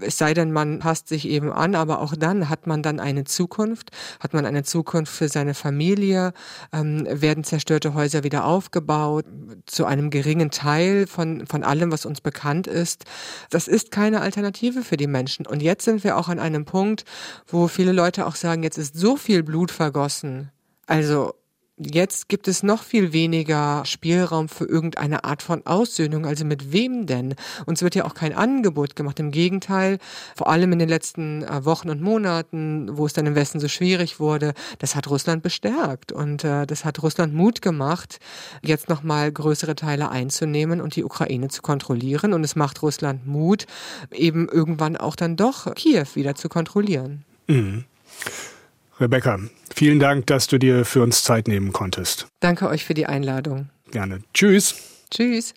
Es 0.00 0.18
sei 0.18 0.34
denn, 0.34 0.52
man 0.52 0.78
passt 0.80 1.08
sich 1.08 1.26
eben 1.26 1.50
an, 1.50 1.74
aber 1.74 2.00
auch 2.02 2.14
dann 2.14 2.50
hat 2.50 2.66
man 2.66 2.82
dann 2.82 3.00
eine 3.00 3.24
Zukunft, 3.24 3.92
hat 4.20 4.34
man 4.34 4.44
eine 4.44 4.62
Zukunft 4.62 5.12
für 5.12 5.28
seine 5.28 5.54
Familie, 5.54 6.34
ähm, 6.72 7.06
werden 7.08 7.44
zerstörte 7.44 7.94
Häuser 7.94 8.24
wieder 8.24 8.44
aufgebaut, 8.44 9.24
zu 9.64 9.86
einem 9.86 10.10
geringen 10.10 10.50
Teil 10.50 11.06
von, 11.06 11.46
von 11.46 11.64
allem, 11.64 11.92
was 11.92 12.04
uns 12.04 12.20
bekannt 12.20 12.66
ist. 12.66 13.04
Das 13.48 13.68
ist 13.68 13.90
keine 13.90 14.20
Alternative 14.20 14.82
für 14.82 14.98
die 14.98 15.06
Menschen. 15.06 15.45
Und 15.46 15.62
jetzt 15.62 15.84
sind 15.84 16.04
wir 16.04 16.16
auch 16.16 16.28
an 16.28 16.38
einem 16.38 16.64
Punkt, 16.64 17.04
wo 17.46 17.68
viele 17.68 17.92
Leute 17.92 18.26
auch 18.26 18.36
sagen, 18.36 18.62
jetzt 18.62 18.78
ist 18.78 18.96
so 18.96 19.16
viel 19.16 19.42
Blut 19.42 19.70
vergossen. 19.70 20.50
Also 20.86 21.34
Jetzt 21.78 22.30
gibt 22.30 22.48
es 22.48 22.62
noch 22.62 22.82
viel 22.82 23.12
weniger 23.12 23.84
Spielraum 23.84 24.48
für 24.48 24.64
irgendeine 24.64 25.24
Art 25.24 25.42
von 25.42 25.66
Aussöhnung. 25.66 26.24
Also 26.24 26.46
mit 26.46 26.72
wem 26.72 27.04
denn? 27.04 27.34
Uns 27.66 27.82
wird 27.82 27.94
ja 27.94 28.06
auch 28.06 28.14
kein 28.14 28.32
Angebot 28.32 28.96
gemacht. 28.96 29.20
Im 29.20 29.30
Gegenteil, 29.30 29.98
vor 30.34 30.48
allem 30.48 30.72
in 30.72 30.78
den 30.78 30.88
letzten 30.88 31.42
äh, 31.42 31.66
Wochen 31.66 31.90
und 31.90 32.00
Monaten, 32.00 32.96
wo 32.96 33.04
es 33.04 33.12
dann 33.12 33.26
im 33.26 33.34
Westen 33.34 33.60
so 33.60 33.68
schwierig 33.68 34.18
wurde, 34.18 34.54
das 34.78 34.96
hat 34.96 35.10
Russland 35.10 35.42
bestärkt 35.42 36.12
und 36.12 36.44
äh, 36.44 36.66
das 36.66 36.86
hat 36.86 37.02
Russland 37.02 37.34
Mut 37.34 37.60
gemacht, 37.60 38.20
jetzt 38.62 38.88
nochmal 38.88 39.30
größere 39.30 39.76
Teile 39.76 40.10
einzunehmen 40.10 40.80
und 40.80 40.96
die 40.96 41.04
Ukraine 41.04 41.48
zu 41.48 41.60
kontrollieren. 41.60 42.32
Und 42.32 42.42
es 42.42 42.56
macht 42.56 42.80
Russland 42.80 43.26
Mut, 43.26 43.66
eben 44.12 44.48
irgendwann 44.48 44.96
auch 44.96 45.14
dann 45.14 45.36
doch 45.36 45.74
Kiew 45.74 46.06
wieder 46.14 46.34
zu 46.36 46.48
kontrollieren. 46.48 47.26
Mhm. 47.48 47.84
Rebecca, 48.98 49.38
vielen 49.74 49.98
Dank, 49.98 50.26
dass 50.26 50.46
du 50.46 50.58
dir 50.58 50.84
für 50.84 51.02
uns 51.02 51.22
Zeit 51.22 51.48
nehmen 51.48 51.72
konntest. 51.72 52.26
Danke 52.40 52.68
euch 52.68 52.84
für 52.84 52.94
die 52.94 53.06
Einladung. 53.06 53.68
Gerne. 53.90 54.20
Tschüss. 54.32 54.74
Tschüss. 55.10 55.54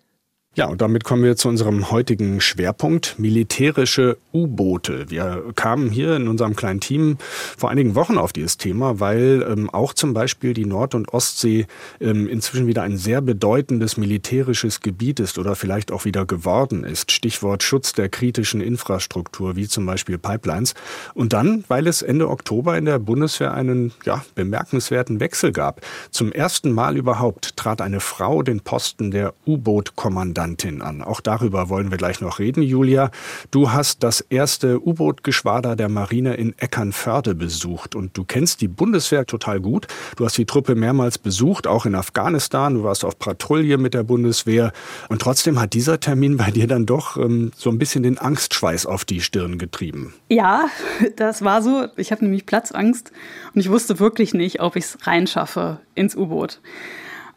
Ja, 0.60 0.65
und 0.65 0.82
damit 0.82 1.06
kommen 1.06 1.24
wir 1.24 1.38
zu 1.38 1.48
unserem 1.48 1.89
heutigen 1.89 2.41
Schwerpunkt, 2.41 3.17
militärische 3.17 4.17
U-Boote. 4.34 5.10
Wir 5.10 5.41
kamen 5.56 5.89
hier 5.89 6.17
in 6.17 6.28
unserem 6.28 6.58
kleinen 6.58 6.82
Team 6.82 7.17
vor 7.58 7.69
einigen 7.69 7.95
Wochen 7.95 8.17
auf 8.17 8.34
dieses 8.34 8.58
Thema, 8.58 9.00
weil 9.00 9.48
ähm, 9.50 9.69
auch 9.69 9.93
zum 9.93 10.13
Beispiel 10.13 10.54
die 10.54 10.65
Nord- 10.65 10.95
und 10.95 11.13
Ostsee 11.13 11.65
ähm, 12.02 12.28
inzwischen 12.28 12.67
wieder 12.67 12.82
ein 12.82 12.98
sehr 12.98 13.22
bedeutendes 13.22 13.95
militärisches 13.95 14.82
Gebiet 14.82 15.22
ist 15.22 15.39
oder 15.39 15.56
vielleicht 15.56 15.93
auch 15.93 16.04
wieder 16.04 16.26
geworden 16.26 16.84
ist. 16.84 17.13
Stichwort 17.13 17.63
Schutz 17.63 17.93
der 17.93 18.10
kritischen 18.10 18.60
Infrastruktur, 18.60 19.56
wie 19.56 19.69
zum 19.69 19.86
Beispiel 19.86 20.17
Pipelines. 20.17 20.74
Und 21.13 21.32
dann, 21.32 21.63
weil 21.69 21.88
es 21.88 22.02
Ende 22.02 22.30
Oktober 22.30 22.78
in 22.78 22.84
der 22.84 23.00
Bundeswehr 23.00 23.54
einen 23.54 23.93
ja, 24.04 24.26
bemerkenswerten 24.36 25.22
Wechsel 25.22 25.54
gab. 25.54 25.80
Zum 26.12 26.34
ersten 26.34 26.74
Mal 26.74 26.98
überhaupt 26.98 27.56
trat 27.56 27.80
eine 27.80 28.02
Frau 28.02 28.43
den 28.43 28.60
Posten 28.60 29.12
der 29.12 29.34
U-Boot-Kommandantin 29.48 30.49
Kommandantin 30.50 30.82
an. 30.82 31.02
Auch 31.02 31.22
darüber 31.22 31.70
wollen 31.70 31.92
wir 31.92 31.98
gleich 31.98 32.22
noch 32.22 32.40
reden, 32.40 32.64
Julia. 32.64 33.12
Du 33.52 33.72
hast 33.72 34.04
das 34.04 34.22
erste 34.22 34.80
U-Boot-Geschwader 34.86 35.76
der 35.76 35.90
Marine 35.90 36.36
in 36.36 36.58
Eckernförde 36.58 37.36
besucht 37.36 37.96
und 37.96 38.18
du 38.18 38.24
kennst 38.24 38.62
die 38.62 38.68
Bundeswehr 38.68 39.26
total 39.26 39.60
gut. 39.60 39.88
Du 40.16 40.26
hast 40.26 40.38
die 40.38 40.46
Truppe 40.46 40.76
mehrmals 40.76 41.18
besucht, 41.18 41.68
auch 41.68 41.86
in 41.86 41.96
Afghanistan. 41.96 42.74
Du 42.74 42.84
warst 42.84 43.06
auf 43.06 43.20
Patrouille 43.20 43.78
mit 43.78 43.94
der 43.94 44.04
Bundeswehr 44.04 44.72
und 45.10 45.22
trotzdem 45.22 45.60
hat 45.60 45.74
dieser 45.74 46.00
Termin 46.00 46.38
bei 46.38 46.52
dir 46.52 46.68
dann 46.68 46.86
doch 46.86 47.18
ähm, 47.18 47.52
so 47.56 47.70
ein 47.70 47.78
bisschen 47.78 48.04
den 48.04 48.18
Angstschweiß 48.18 48.86
auf 48.86 49.06
die 49.06 49.22
Stirn 49.22 49.58
getrieben. 49.58 50.14
Ja, 50.30 50.70
das 51.16 51.44
war 51.44 51.62
so. 51.62 51.88
Ich 51.98 52.12
habe 52.12 52.24
nämlich 52.24 52.46
Platzangst 52.46 53.12
und 53.54 53.62
ich 53.62 53.70
wusste 53.70 54.00
wirklich 54.00 54.34
nicht, 54.34 54.62
ob 54.62 54.76
ich 54.76 54.86
es 54.86 54.98
reinschaffe 55.06 55.80
ins 55.96 56.16
U-Boot. 56.16 56.60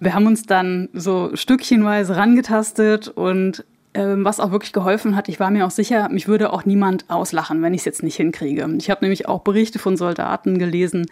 Wir 0.02 0.14
haben 0.14 0.26
uns 0.26 0.42
dann 0.42 0.88
so 0.92 1.30
stückchenweise 1.36 2.16
rangetastet 2.16 3.06
und 3.06 3.64
ähm, 3.94 4.24
was 4.24 4.40
auch 4.40 4.50
wirklich 4.50 4.72
geholfen 4.72 5.14
hat, 5.14 5.28
ich 5.28 5.38
war 5.38 5.52
mir 5.52 5.64
auch 5.64 5.70
sicher, 5.70 6.08
mich 6.08 6.26
würde 6.26 6.52
auch 6.52 6.64
niemand 6.64 7.08
auslachen, 7.08 7.62
wenn 7.62 7.72
ich 7.72 7.82
es 7.82 7.84
jetzt 7.84 8.02
nicht 8.02 8.16
hinkriege. 8.16 8.68
Ich 8.78 8.90
habe 8.90 9.04
nämlich 9.04 9.28
auch 9.28 9.42
Berichte 9.42 9.78
von 9.78 9.96
Soldaten 9.96 10.58
gelesen, 10.58 11.06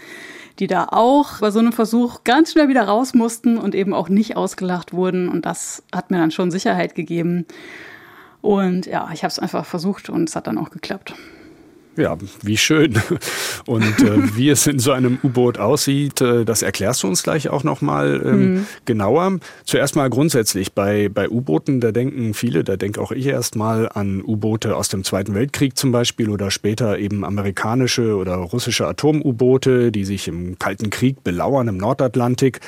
die 0.58 0.66
da 0.66 0.88
auch 0.90 1.38
bei 1.38 1.52
so 1.52 1.60
einem 1.60 1.72
Versuch 1.72 2.24
ganz 2.24 2.50
schnell 2.50 2.68
wieder 2.68 2.82
raus 2.82 3.14
mussten 3.14 3.58
und 3.58 3.76
eben 3.76 3.94
auch 3.94 4.08
nicht 4.08 4.36
ausgelacht 4.36 4.92
wurden. 4.92 5.28
Und 5.28 5.46
das 5.46 5.84
hat 5.94 6.10
mir 6.10 6.18
dann 6.18 6.32
schon 6.32 6.50
Sicherheit 6.50 6.96
gegeben. 6.96 7.46
Und 8.40 8.86
ja, 8.86 9.08
ich 9.12 9.22
habe 9.22 9.30
es 9.30 9.38
einfach 9.38 9.66
versucht 9.66 10.10
und 10.10 10.28
es 10.28 10.34
hat 10.34 10.48
dann 10.48 10.58
auch 10.58 10.70
geklappt. 10.70 11.14
Ja, 11.96 12.16
wie 12.42 12.56
schön. 12.56 12.94
Und 13.66 14.00
äh, 14.00 14.36
wie 14.36 14.48
es 14.48 14.66
in 14.66 14.78
so 14.78 14.92
einem 14.92 15.18
U-Boot 15.24 15.58
aussieht, 15.58 16.20
äh, 16.20 16.44
das 16.44 16.62
erklärst 16.62 17.02
du 17.02 17.08
uns 17.08 17.24
gleich 17.24 17.48
auch 17.48 17.64
nochmal 17.64 18.22
ähm, 18.24 18.54
mhm. 18.54 18.66
genauer. 18.84 19.38
Zuerst 19.64 19.96
mal 19.96 20.08
grundsätzlich 20.08 20.72
bei, 20.72 21.08
bei 21.08 21.28
U-Booten, 21.28 21.80
da 21.80 21.90
denken 21.90 22.32
viele, 22.32 22.62
da 22.62 22.76
denke 22.76 23.00
auch 23.00 23.10
ich 23.10 23.26
erstmal 23.26 23.88
an 23.88 24.22
U-Boote 24.22 24.76
aus 24.76 24.88
dem 24.88 25.02
Zweiten 25.02 25.34
Weltkrieg 25.34 25.76
zum 25.76 25.90
Beispiel 25.90 26.30
oder 26.30 26.52
später 26.52 26.98
eben 26.98 27.24
amerikanische 27.24 28.16
oder 28.16 28.36
russische 28.36 28.86
Atom-U-Boote, 28.86 29.90
die 29.90 30.04
sich 30.04 30.28
im 30.28 30.58
Kalten 30.60 30.90
Krieg 30.90 31.24
belauern 31.24 31.66
im 31.66 31.76
Nordatlantik. 31.76 32.60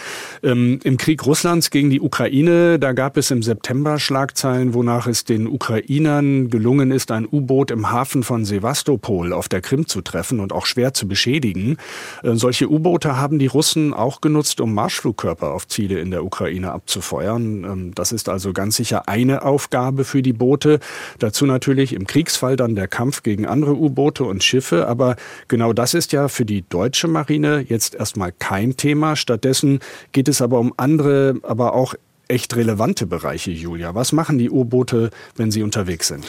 Ähm, 0.42 0.80
Im 0.82 0.96
Krieg 0.96 1.24
Russlands 1.24 1.70
gegen 1.70 1.90
die 1.90 2.00
Ukraine, 2.00 2.80
da 2.80 2.92
gab 2.92 3.16
es 3.16 3.30
im 3.30 3.42
September 3.42 4.00
Schlagzeilen, 4.00 4.74
wonach 4.74 5.06
es 5.06 5.24
den 5.24 5.46
Ukrainern 5.46 6.50
gelungen 6.50 6.90
ist, 6.90 7.12
ein 7.12 7.26
U-Boot 7.30 7.70
im 7.70 7.90
Hafen 7.92 8.24
von 8.24 8.44
Sevastopol 8.44 9.11
Nordpol 9.12 9.32
auf 9.32 9.48
der 9.48 9.60
Krim 9.60 9.86
zu 9.86 10.00
treffen 10.00 10.40
und 10.40 10.52
auch 10.52 10.66
schwer 10.66 10.94
zu 10.94 11.06
beschädigen. 11.06 11.76
Äh, 12.22 12.34
solche 12.34 12.70
U-Boote 12.70 13.16
haben 13.16 13.38
die 13.38 13.46
Russen 13.46 13.92
auch 13.94 14.20
genutzt, 14.20 14.60
um 14.60 14.74
Marschflugkörper 14.74 15.52
auf 15.52 15.68
Ziele 15.68 16.00
in 16.00 16.10
der 16.10 16.24
Ukraine 16.24 16.72
abzufeuern. 16.72 17.64
Ähm, 17.64 17.94
das 17.94 18.12
ist 18.12 18.28
also 18.28 18.52
ganz 18.52 18.76
sicher 18.76 19.08
eine 19.08 19.42
Aufgabe 19.42 20.04
für 20.04 20.22
die 20.22 20.32
Boote. 20.32 20.80
Dazu 21.18 21.46
natürlich 21.46 21.92
im 21.92 22.06
Kriegsfall 22.06 22.56
dann 22.56 22.74
der 22.74 22.88
Kampf 22.88 23.22
gegen 23.22 23.46
andere 23.46 23.76
U-Boote 23.76 24.24
und 24.24 24.42
Schiffe. 24.42 24.88
Aber 24.88 25.16
genau 25.48 25.72
das 25.72 25.94
ist 25.94 26.12
ja 26.12 26.28
für 26.28 26.44
die 26.44 26.64
deutsche 26.68 27.08
Marine 27.08 27.64
jetzt 27.68 27.94
erstmal 27.94 28.32
kein 28.32 28.76
Thema. 28.76 29.16
Stattdessen 29.16 29.80
geht 30.12 30.28
es 30.28 30.40
aber 30.40 30.58
um 30.58 30.72
andere, 30.76 31.36
aber 31.42 31.74
auch 31.74 31.94
echt 32.28 32.56
relevante 32.56 33.06
Bereiche, 33.06 33.50
Julia. 33.50 33.94
Was 33.94 34.12
machen 34.12 34.38
die 34.38 34.48
U-Boote, 34.48 35.10
wenn 35.36 35.50
sie 35.50 35.62
unterwegs 35.62 36.08
sind? 36.08 36.24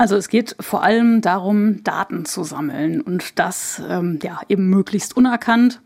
Also 0.00 0.16
es 0.16 0.30
geht 0.30 0.56
vor 0.58 0.82
allem 0.82 1.20
darum, 1.20 1.84
Daten 1.84 2.24
zu 2.24 2.42
sammeln 2.42 3.02
und 3.02 3.38
das 3.38 3.82
ähm, 3.86 4.18
ja, 4.22 4.40
eben 4.48 4.70
möglichst 4.70 5.14
unerkannt. 5.14 5.82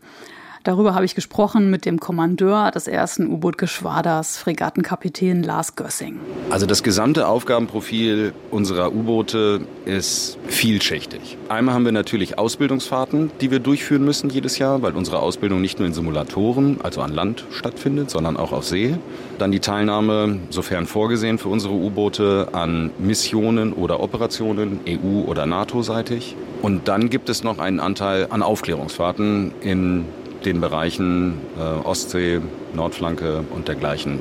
Darüber 0.65 0.95
habe 0.95 1.05
ich 1.05 1.13
gesprochen 1.13 1.69
mit 1.69 1.85
dem 1.85 1.99
Kommandeur 1.99 2.71
des 2.71 2.87
ersten 2.87 3.27
U-Boot-Geschwaders, 3.27 4.39
Fregattenkapitän 4.39 5.43
Lars 5.43 5.75
Gössing. 5.75 6.19
Also 6.49 6.65
das 6.65 6.81
gesamte 6.81 7.27
Aufgabenprofil 7.27 8.33
unserer 8.49 8.91
U-Boote 8.91 9.61
ist 9.85 10.39
vielschichtig. 10.47 11.37
Einmal 11.49 11.75
haben 11.75 11.85
wir 11.85 11.91
natürlich 11.91 12.39
Ausbildungsfahrten, 12.39 13.29
die 13.41 13.51
wir 13.51 13.59
durchführen 13.59 14.03
müssen 14.03 14.31
jedes 14.31 14.57
Jahr, 14.57 14.81
weil 14.81 14.93
unsere 14.93 15.19
Ausbildung 15.19 15.61
nicht 15.61 15.77
nur 15.77 15.87
in 15.87 15.93
Simulatoren, 15.93 16.79
also 16.81 17.01
an 17.01 17.13
Land 17.13 17.45
stattfindet, 17.51 18.09
sondern 18.09 18.35
auch 18.35 18.51
auf 18.51 18.65
See. 18.65 18.97
Dann 19.37 19.51
die 19.51 19.59
Teilnahme, 19.59 20.39
sofern 20.49 20.87
vorgesehen 20.87 21.37
für 21.37 21.49
unsere 21.49 21.75
U-Boote, 21.75 22.47
an 22.53 22.89
Missionen 22.97 23.71
oder 23.71 23.99
Operationen, 23.99 24.79
EU- 24.87 25.25
oder 25.27 25.45
NATO-seitig. 25.45 26.35
Und 26.63 26.87
dann 26.87 27.11
gibt 27.11 27.29
es 27.29 27.43
noch 27.43 27.59
einen 27.59 27.79
Anteil 27.79 28.25
an 28.31 28.41
Aufklärungsfahrten 28.41 29.51
in 29.61 30.05
den 30.45 30.61
Bereichen 30.61 31.35
äh, 31.57 31.61
Ostsee, 31.61 32.41
Nordflanke 32.73 33.43
und 33.53 33.67
dergleichen. 33.67 34.19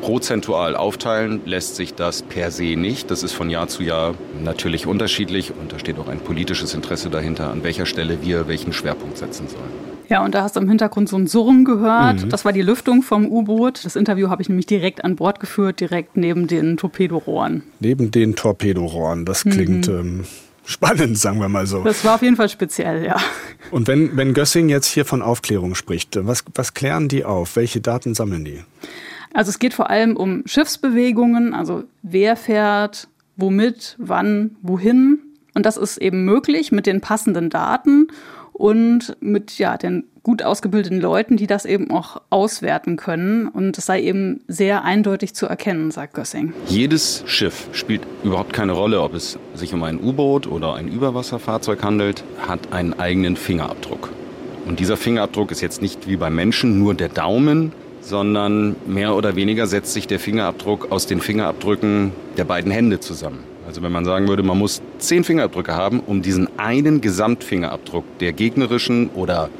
Prozentual 0.00 0.76
aufteilen 0.76 1.40
lässt 1.46 1.76
sich 1.76 1.94
das 1.94 2.22
per 2.22 2.50
se 2.50 2.76
nicht. 2.76 3.10
Das 3.10 3.22
ist 3.22 3.32
von 3.32 3.50
Jahr 3.50 3.68
zu 3.68 3.82
Jahr 3.82 4.14
natürlich 4.42 4.86
unterschiedlich 4.86 5.52
und 5.58 5.72
da 5.72 5.78
steht 5.78 5.98
auch 5.98 6.08
ein 6.08 6.20
politisches 6.20 6.74
Interesse 6.74 7.10
dahinter, 7.10 7.50
an 7.50 7.64
welcher 7.64 7.86
Stelle 7.86 8.18
wir 8.22 8.46
welchen 8.46 8.72
Schwerpunkt 8.72 9.18
setzen 9.18 9.48
sollen. 9.48 9.96
Ja, 10.08 10.24
und 10.24 10.34
da 10.34 10.42
hast 10.42 10.54
du 10.54 10.60
im 10.60 10.68
Hintergrund 10.68 11.08
so 11.08 11.16
ein 11.16 11.26
Surren 11.26 11.64
gehört. 11.64 12.24
Mhm. 12.24 12.28
Das 12.28 12.44
war 12.44 12.52
die 12.52 12.62
Lüftung 12.62 13.02
vom 13.02 13.26
U-Boot. 13.26 13.84
Das 13.84 13.96
Interview 13.96 14.28
habe 14.28 14.42
ich 14.42 14.48
nämlich 14.48 14.66
direkt 14.66 15.04
an 15.04 15.16
Bord 15.16 15.40
geführt, 15.40 15.80
direkt 15.80 16.16
neben 16.16 16.46
den 16.46 16.76
Torpedorohren. 16.76 17.64
Neben 17.80 18.12
den 18.12 18.36
Torpedorohren, 18.36 19.24
das 19.24 19.42
klingt 19.42 19.88
mhm. 19.88 19.98
ähm, 19.98 20.24
spannend, 20.66 21.16
sagen 21.16 21.40
wir 21.40 21.48
mal 21.48 21.66
so. 21.66 21.82
Das 21.82 22.04
war 22.04 22.16
auf 22.16 22.22
jeden 22.22 22.36
Fall 22.36 22.48
speziell, 22.48 23.04
ja. 23.04 23.16
Und 23.70 23.88
wenn, 23.88 24.16
wenn 24.16 24.34
Gössing 24.34 24.68
jetzt 24.68 24.86
hier 24.86 25.04
von 25.04 25.22
Aufklärung 25.22 25.74
spricht, 25.74 26.18
was, 26.26 26.44
was 26.54 26.74
klären 26.74 27.08
die 27.08 27.24
auf? 27.24 27.56
Welche 27.56 27.80
Daten 27.80 28.14
sammeln 28.14 28.44
die? 28.44 28.60
Also 29.32 29.50
es 29.50 29.58
geht 29.58 29.74
vor 29.74 29.90
allem 29.90 30.16
um 30.16 30.42
Schiffsbewegungen, 30.46 31.54
also 31.54 31.84
wer 32.02 32.36
fährt, 32.36 33.08
womit, 33.36 33.96
wann, 33.98 34.56
wohin. 34.62 35.18
Und 35.54 35.64
das 35.64 35.76
ist 35.76 35.98
eben 35.98 36.24
möglich 36.24 36.72
mit 36.72 36.86
den 36.86 37.00
passenden 37.00 37.48
Daten 37.48 38.08
und 38.56 39.18
mit 39.20 39.58
ja, 39.58 39.76
den 39.76 40.04
gut 40.22 40.42
ausgebildeten 40.42 40.98
Leuten, 40.98 41.36
die 41.36 41.46
das 41.46 41.66
eben 41.66 41.90
auch 41.90 42.22
auswerten 42.30 42.96
können. 42.96 43.48
Und 43.48 43.76
es 43.76 43.84
sei 43.84 44.00
eben 44.02 44.40
sehr 44.48 44.82
eindeutig 44.82 45.34
zu 45.34 45.46
erkennen, 45.46 45.90
sagt 45.90 46.14
Gössing. 46.14 46.54
Jedes 46.66 47.22
Schiff 47.26 47.68
spielt 47.72 48.02
überhaupt 48.24 48.54
keine 48.54 48.72
Rolle, 48.72 49.02
ob 49.02 49.14
es 49.14 49.38
sich 49.54 49.74
um 49.74 49.82
ein 49.82 50.02
U-Boot 50.02 50.46
oder 50.46 50.74
ein 50.74 50.88
Überwasserfahrzeug 50.88 51.84
handelt, 51.84 52.24
hat 52.48 52.72
einen 52.72 52.94
eigenen 52.94 53.36
Fingerabdruck. 53.36 54.10
Und 54.66 54.80
dieser 54.80 54.96
Fingerabdruck 54.96 55.52
ist 55.52 55.60
jetzt 55.60 55.82
nicht 55.82 56.08
wie 56.08 56.16
beim 56.16 56.34
Menschen 56.34 56.78
nur 56.78 56.94
der 56.94 57.10
Daumen, 57.10 57.72
sondern 58.00 58.74
mehr 58.86 59.14
oder 59.14 59.36
weniger 59.36 59.66
setzt 59.66 59.92
sich 59.92 60.06
der 60.06 60.18
Fingerabdruck 60.18 60.90
aus 60.90 61.06
den 61.06 61.20
Fingerabdrücken 61.20 62.12
der 62.38 62.44
beiden 62.44 62.72
Hände 62.72 63.00
zusammen. 63.00 63.40
Also 63.66 63.82
wenn 63.82 63.92
man 63.92 64.04
sagen 64.04 64.28
würde, 64.28 64.42
man 64.42 64.58
muss 64.58 64.80
zehn 64.98 65.24
Fingerabdrücke 65.24 65.74
haben, 65.74 66.00
um 66.00 66.22
diesen 66.22 66.58
einen 66.58 67.00
Gesamtfingerabdruck 67.00 68.04
der 68.20 68.32
gegnerischen 68.32 69.10
oder 69.10 69.50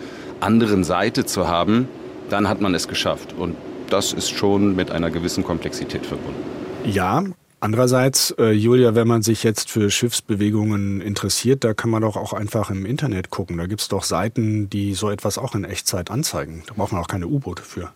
anderen 0.40 0.85
Seite 0.85 1.25
zu 1.25 1.49
haben, 1.49 1.88
dann 2.31 2.49
hat 2.49 2.61
man 2.61 2.75
es 2.75 2.88
geschafft. 2.88 3.35
Und 3.37 3.57
das 3.90 4.12
ist 4.12 4.31
schon 4.31 4.77
mit 4.77 4.90
einer 4.90 5.11
gewissen 5.11 5.45
Komplexität 5.45 6.07
verbunden. 6.07 6.42
Ja, 6.85 7.25
Andererseits, 7.59 8.35
äh, 8.38 8.51
Julia, 8.51 8.95
wenn 8.95 9.09
man 9.09 9.23
sich 9.23 9.42
jetzt 9.42 9.71
für 9.71 9.90
Schiffsbewegungen 9.90 11.01
interessiert, 11.01 11.64
da 11.64 11.73
kann 11.73 11.88
man 11.88 12.03
doch 12.03 12.16
auch 12.16 12.35
einfach 12.35 12.71
im 12.71 12.85
Internet 12.85 13.31
gucken. 13.31 13.57
Da 13.57 13.66
gibt 13.66 13.81
es 13.81 13.88
doch 13.88 14.05
Seiten, 14.05 14.69
die 14.69 14.92
so 14.92 15.11
etwas 15.11 15.38
auch 15.38 15.55
in 15.55 15.64
Echtzeit 15.64 16.11
anzeigen. 16.11 16.64
Da 16.66 16.75
braucht 16.75 16.92
man 16.92 17.01
auch 17.01 17.09
keine 17.09 17.27
U-Boote 17.27 17.62
für. 17.62 17.92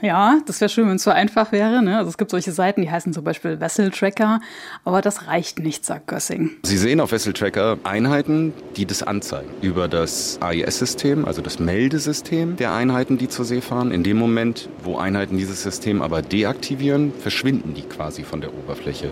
Ja, 0.00 0.38
das 0.46 0.60
wäre 0.60 0.68
schön, 0.68 0.88
wenn 0.88 0.96
es 0.96 1.02
so 1.02 1.10
einfach 1.10 1.50
wäre. 1.50 1.82
Ne? 1.82 1.98
Also 1.98 2.08
es 2.10 2.18
gibt 2.18 2.30
solche 2.30 2.52
Seiten, 2.52 2.82
die 2.82 2.90
heißen 2.90 3.12
zum 3.12 3.24
Beispiel 3.24 3.58
Vessel 3.58 3.90
Tracker, 3.90 4.40
aber 4.84 5.02
das 5.02 5.26
reicht 5.26 5.58
nicht, 5.58 5.84
sagt 5.84 6.06
Gössing. 6.06 6.52
Sie 6.62 6.78
sehen 6.78 7.00
auf 7.00 7.10
Vessel 7.10 7.32
Tracker 7.32 7.78
Einheiten, 7.82 8.52
die 8.76 8.86
das 8.86 9.02
anzeigen. 9.02 9.50
Über 9.60 9.88
das 9.88 10.38
AIS-System, 10.40 11.24
also 11.24 11.42
das 11.42 11.58
Meldesystem 11.58 12.56
der 12.56 12.72
Einheiten, 12.72 13.18
die 13.18 13.28
zur 13.28 13.44
See 13.44 13.60
fahren. 13.60 13.90
In 13.90 14.04
dem 14.04 14.18
Moment, 14.18 14.68
wo 14.84 14.98
Einheiten 14.98 15.36
dieses 15.36 15.64
System 15.64 16.00
aber 16.00 16.22
deaktivieren, 16.22 17.12
verschwinden 17.18 17.74
die 17.74 17.82
quasi 17.82 18.22
von 18.22 18.40
der 18.40 18.54
Oberfläche. 18.54 18.93
Oberfläche. 18.94 19.10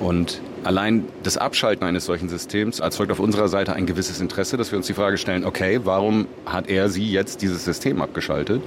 Und 0.00 0.40
allein 0.64 1.04
das 1.22 1.36
Abschalten 1.36 1.86
eines 1.86 2.06
solchen 2.06 2.28
Systems 2.28 2.80
erzeugt 2.80 3.12
auf 3.12 3.20
unserer 3.20 3.48
Seite 3.48 3.74
ein 3.74 3.86
gewisses 3.86 4.20
Interesse, 4.20 4.56
dass 4.56 4.72
wir 4.72 4.78
uns 4.78 4.86
die 4.86 4.94
Frage 4.94 5.16
stellen, 5.16 5.44
okay, 5.44 5.80
warum 5.84 6.26
hat 6.46 6.68
er 6.68 6.88
sie 6.88 7.10
jetzt 7.10 7.42
dieses 7.42 7.64
System 7.64 8.02
abgeschaltet? 8.02 8.62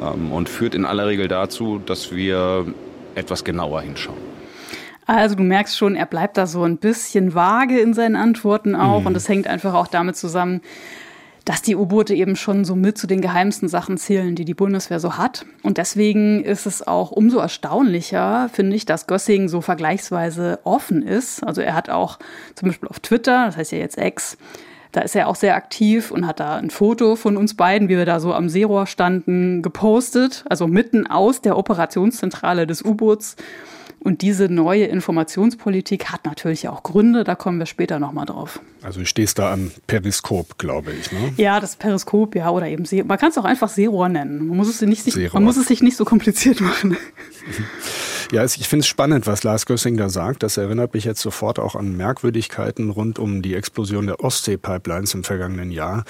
Ähm, 0.00 0.32
und 0.32 0.48
führt 0.48 0.74
in 0.74 0.86
aller 0.86 1.06
Regel 1.06 1.28
dazu, 1.28 1.80
dass 1.84 2.14
wir 2.14 2.66
etwas 3.14 3.44
genauer 3.44 3.82
hinschauen. 3.82 4.18
Also 5.06 5.34
du 5.34 5.42
merkst 5.42 5.76
schon, 5.76 5.96
er 5.96 6.06
bleibt 6.06 6.36
da 6.36 6.46
so 6.46 6.62
ein 6.62 6.78
bisschen 6.78 7.34
vage 7.34 7.80
in 7.80 7.94
seinen 7.94 8.14
Antworten 8.14 8.76
auch. 8.76 9.00
Mhm. 9.00 9.06
Und 9.06 9.14
das 9.14 9.28
hängt 9.28 9.48
einfach 9.48 9.74
auch 9.74 9.88
damit 9.88 10.16
zusammen, 10.16 10.62
dass 11.44 11.62
die 11.62 11.76
U-Boote 11.76 12.14
eben 12.14 12.36
schon 12.36 12.64
so 12.64 12.74
mit 12.74 12.98
zu 12.98 13.06
den 13.06 13.20
geheimsten 13.20 13.68
Sachen 13.68 13.96
zählen, 13.96 14.34
die 14.34 14.44
die 14.44 14.54
Bundeswehr 14.54 15.00
so 15.00 15.16
hat. 15.16 15.46
Und 15.62 15.78
deswegen 15.78 16.44
ist 16.44 16.66
es 16.66 16.86
auch 16.86 17.10
umso 17.10 17.38
erstaunlicher, 17.38 18.50
finde 18.52 18.76
ich, 18.76 18.86
dass 18.86 19.06
Gössing 19.06 19.48
so 19.48 19.60
vergleichsweise 19.60 20.60
offen 20.64 21.02
ist. 21.02 21.42
Also 21.44 21.60
er 21.62 21.74
hat 21.74 21.88
auch 21.90 22.18
zum 22.54 22.68
Beispiel 22.68 22.88
auf 22.88 23.00
Twitter, 23.00 23.46
das 23.46 23.56
heißt 23.56 23.72
ja 23.72 23.78
jetzt 23.78 23.98
Ex, 23.98 24.36
da 24.92 25.02
ist 25.02 25.14
er 25.14 25.28
auch 25.28 25.36
sehr 25.36 25.54
aktiv 25.54 26.10
und 26.10 26.26
hat 26.26 26.40
da 26.40 26.56
ein 26.56 26.70
Foto 26.70 27.14
von 27.14 27.36
uns 27.36 27.54
beiden, 27.54 27.88
wie 27.88 27.96
wir 27.96 28.06
da 28.06 28.18
so 28.18 28.34
am 28.34 28.48
Seerohr 28.48 28.86
standen, 28.86 29.62
gepostet. 29.62 30.44
Also 30.48 30.66
mitten 30.66 31.06
aus 31.06 31.40
der 31.40 31.56
Operationszentrale 31.56 32.66
des 32.66 32.84
U-Boots. 32.84 33.36
Und 34.02 34.22
diese 34.22 34.48
neue 34.48 34.86
Informationspolitik 34.86 36.06
hat 36.06 36.24
natürlich 36.24 36.68
auch 36.68 36.82
Gründe, 36.82 37.22
da 37.22 37.34
kommen 37.34 37.58
wir 37.58 37.66
später 37.66 37.98
nochmal 37.98 38.24
drauf. 38.24 38.60
Also 38.82 39.00
du 39.00 39.06
stehst 39.06 39.38
da 39.38 39.52
am 39.52 39.70
Periskop, 39.86 40.56
glaube 40.56 40.92
ich. 40.92 41.12
Ne? 41.12 41.34
Ja, 41.36 41.60
das 41.60 41.76
Periskop, 41.76 42.34
ja, 42.34 42.48
oder 42.50 42.66
eben 42.66 42.86
See. 42.86 43.02
Man 43.02 43.18
kann 43.18 43.28
es 43.28 43.36
auch 43.36 43.44
einfach 43.44 43.68
Seerohr 43.68 44.08
nennen. 44.08 44.48
Man 44.48 44.56
muss 44.56 44.68
es, 44.68 44.80
nicht, 44.80 45.34
man 45.34 45.44
muss 45.44 45.58
es 45.58 45.66
sich 45.66 45.82
nicht 45.82 45.98
so 45.98 46.06
kompliziert 46.06 46.62
machen. 46.62 46.96
Ja, 48.32 48.44
ich 48.44 48.68
finde 48.68 48.82
es 48.82 48.86
spannend, 48.86 49.26
was 49.26 49.42
Lars 49.42 49.66
Gössing 49.66 49.96
da 49.96 50.08
sagt. 50.08 50.44
Das 50.44 50.56
erinnert 50.56 50.94
mich 50.94 51.02
jetzt 51.04 51.20
sofort 51.20 51.58
auch 51.58 51.74
an 51.74 51.96
Merkwürdigkeiten 51.96 52.90
rund 52.90 53.18
um 53.18 53.42
die 53.42 53.56
Explosion 53.56 54.06
der 54.06 54.20
Ostsee-Pipelines 54.20 55.14
im 55.14 55.24
vergangenen 55.24 55.72
Jahr. 55.72 56.04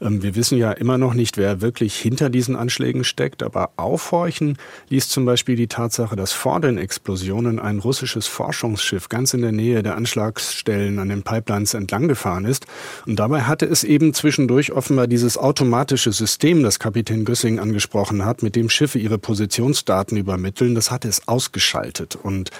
Ähm, 0.00 0.22
wir 0.22 0.36
wissen 0.36 0.56
ja 0.56 0.72
immer 0.72 0.96
noch 0.96 1.12
nicht, 1.12 1.36
wer 1.36 1.60
wirklich 1.60 1.94
hinter 1.98 2.30
diesen 2.30 2.56
Anschlägen 2.56 3.04
steckt, 3.04 3.42
aber 3.42 3.72
aufhorchen 3.76 4.56
ließ 4.88 5.10
zum 5.10 5.26
Beispiel 5.26 5.54
die 5.54 5.66
Tatsache, 5.66 6.16
dass 6.16 6.32
vor 6.32 6.60
den 6.60 6.78
Explosionen 6.78 7.58
ein 7.58 7.78
russisches 7.78 8.26
Forschungsschiff 8.26 9.10
ganz 9.10 9.34
in 9.34 9.42
der 9.42 9.52
Nähe 9.52 9.82
der 9.82 9.96
Anschlagsstellen 9.96 10.98
an 10.98 11.10
den 11.10 11.24
Pipelines 11.24 11.74
entlang 11.74 12.08
gefahren 12.08 12.46
ist. 12.46 12.64
Und 13.04 13.16
dabei 13.16 13.42
hatte 13.42 13.66
es 13.66 13.84
eben 13.84 14.14
zwischendurch 14.14 14.72
offenbar 14.72 15.08
dieses 15.08 15.36
automatische 15.36 16.12
System, 16.12 16.62
das 16.62 16.78
Kapitän 16.78 17.26
Gössing 17.26 17.58
angesprochen 17.58 18.24
hat, 18.24 18.42
mit 18.42 18.56
dem 18.56 18.70
Schiffe 18.70 18.98
ihre 18.98 19.18
Positionsdaten 19.18 20.16
übermitteln. 20.16 20.74
Das 20.74 20.90
hatte 20.90 21.08
es 21.08 21.28
ausgeschaltet. 21.28 21.65
Und 22.16 22.50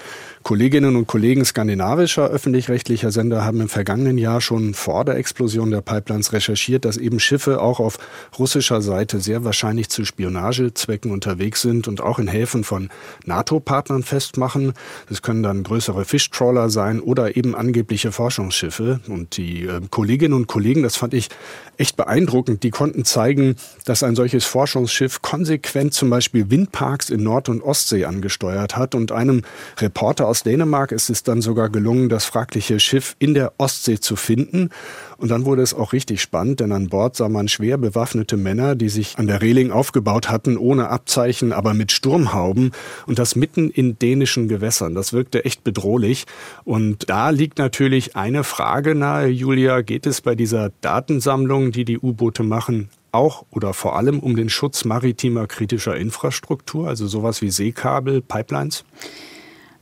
Kolleginnen 0.46 0.94
und 0.94 1.08
Kollegen 1.08 1.44
skandinavischer 1.44 2.28
öffentlich-rechtlicher 2.28 3.10
Sender 3.10 3.44
haben 3.44 3.60
im 3.62 3.68
vergangenen 3.68 4.16
Jahr 4.16 4.40
schon 4.40 4.74
vor 4.74 5.04
der 5.04 5.16
Explosion 5.16 5.72
der 5.72 5.80
Pipelines 5.80 6.32
recherchiert, 6.32 6.84
dass 6.84 6.98
eben 6.98 7.18
Schiffe 7.18 7.60
auch 7.60 7.80
auf 7.80 7.98
russischer 8.38 8.80
Seite 8.80 9.18
sehr 9.18 9.42
wahrscheinlich 9.42 9.88
zu 9.88 10.04
Spionagezwecken 10.04 11.10
unterwegs 11.10 11.62
sind 11.62 11.88
und 11.88 12.00
auch 12.00 12.20
in 12.20 12.28
Häfen 12.28 12.62
von 12.62 12.90
NATO-Partnern 13.24 14.04
festmachen. 14.04 14.74
Das 15.08 15.20
können 15.20 15.42
dann 15.42 15.64
größere 15.64 16.04
Fischtrawler 16.04 16.70
sein 16.70 17.00
oder 17.00 17.36
eben 17.36 17.56
angebliche 17.56 18.12
Forschungsschiffe. 18.12 19.00
Und 19.08 19.38
die 19.38 19.64
äh, 19.64 19.80
Kolleginnen 19.90 20.34
und 20.34 20.46
Kollegen, 20.46 20.84
das 20.84 20.94
fand 20.94 21.12
ich 21.12 21.28
echt 21.76 21.96
beeindruckend, 21.96 22.62
die 22.62 22.70
konnten 22.70 23.04
zeigen, 23.04 23.56
dass 23.84 24.04
ein 24.04 24.14
solches 24.14 24.44
Forschungsschiff 24.44 25.22
konsequent 25.22 25.92
zum 25.92 26.08
Beispiel 26.08 26.50
Windparks 26.52 27.10
in 27.10 27.24
Nord- 27.24 27.48
und 27.48 27.62
Ostsee 27.62 28.04
angesteuert 28.04 28.76
hat. 28.76 28.94
Und 28.94 29.10
einem 29.10 29.42
Reporter 29.78 30.28
aus 30.28 30.35
Dänemark 30.42 30.92
ist 30.92 31.10
es 31.10 31.22
dann 31.22 31.40
sogar 31.42 31.68
gelungen, 31.68 32.08
das 32.08 32.24
fragliche 32.24 32.80
Schiff 32.80 33.16
in 33.18 33.34
der 33.34 33.52
Ostsee 33.58 34.00
zu 34.00 34.16
finden. 34.16 34.70
Und 35.18 35.30
dann 35.30 35.44
wurde 35.44 35.62
es 35.62 35.72
auch 35.74 35.92
richtig 35.92 36.20
spannend, 36.20 36.60
denn 36.60 36.72
an 36.72 36.88
Bord 36.88 37.16
sah 37.16 37.28
man 37.28 37.48
schwer 37.48 37.78
bewaffnete 37.78 38.36
Männer, 38.36 38.74
die 38.74 38.88
sich 38.88 39.18
an 39.18 39.26
der 39.26 39.40
Reling 39.42 39.70
aufgebaut 39.70 40.28
hatten, 40.28 40.56
ohne 40.56 40.88
Abzeichen, 40.88 41.52
aber 41.52 41.74
mit 41.74 41.92
Sturmhauben. 41.92 42.72
Und 43.06 43.18
das 43.18 43.36
mitten 43.36 43.70
in 43.70 43.98
dänischen 43.98 44.48
Gewässern. 44.48 44.94
Das 44.94 45.12
wirkte 45.12 45.44
echt 45.44 45.64
bedrohlich. 45.64 46.26
Und 46.64 47.08
da 47.08 47.30
liegt 47.30 47.58
natürlich 47.58 48.16
eine 48.16 48.44
Frage 48.44 48.94
nahe, 48.94 49.28
Julia. 49.28 49.80
Geht 49.80 50.06
es 50.06 50.20
bei 50.20 50.34
dieser 50.34 50.70
Datensammlung, 50.80 51.72
die 51.72 51.84
die 51.84 51.98
U-Boote 51.98 52.42
machen, 52.42 52.90
auch 53.12 53.44
oder 53.50 53.72
vor 53.72 53.96
allem 53.96 54.20
um 54.20 54.36
den 54.36 54.50
Schutz 54.50 54.84
maritimer 54.84 55.46
kritischer 55.46 55.96
Infrastruktur, 55.96 56.88
also 56.88 57.06
sowas 57.06 57.42
wie 57.42 57.50
Seekabel, 57.50 58.20
Pipelines? 58.20 58.84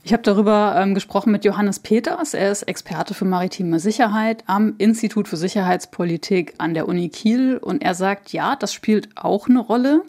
Ich 0.05 0.13
habe 0.13 0.21
darüber 0.21 0.75
ähm, 0.77 0.93
gesprochen 0.93 1.31
mit 1.31 1.45
Johannes 1.45 1.79
Peters. 1.79 2.35
Er 2.35 2.51
ist 2.51 2.61
Experte 2.61 3.15
für 3.15 3.25
maritime 3.25 3.79
Sicherheit 3.79 4.43
am 4.45 4.75
Institut 4.77 5.27
für 5.27 5.35
Sicherheitspolitik 5.35 6.53
an 6.59 6.75
der 6.75 6.87
Uni 6.87 7.09
Kiel. 7.09 7.57
Und 7.57 7.81
er 7.81 7.95
sagt, 7.95 8.31
ja, 8.31 8.55
das 8.55 8.71
spielt 8.71 9.09
auch 9.15 9.49
eine 9.49 9.61
Rolle. 9.61 10.03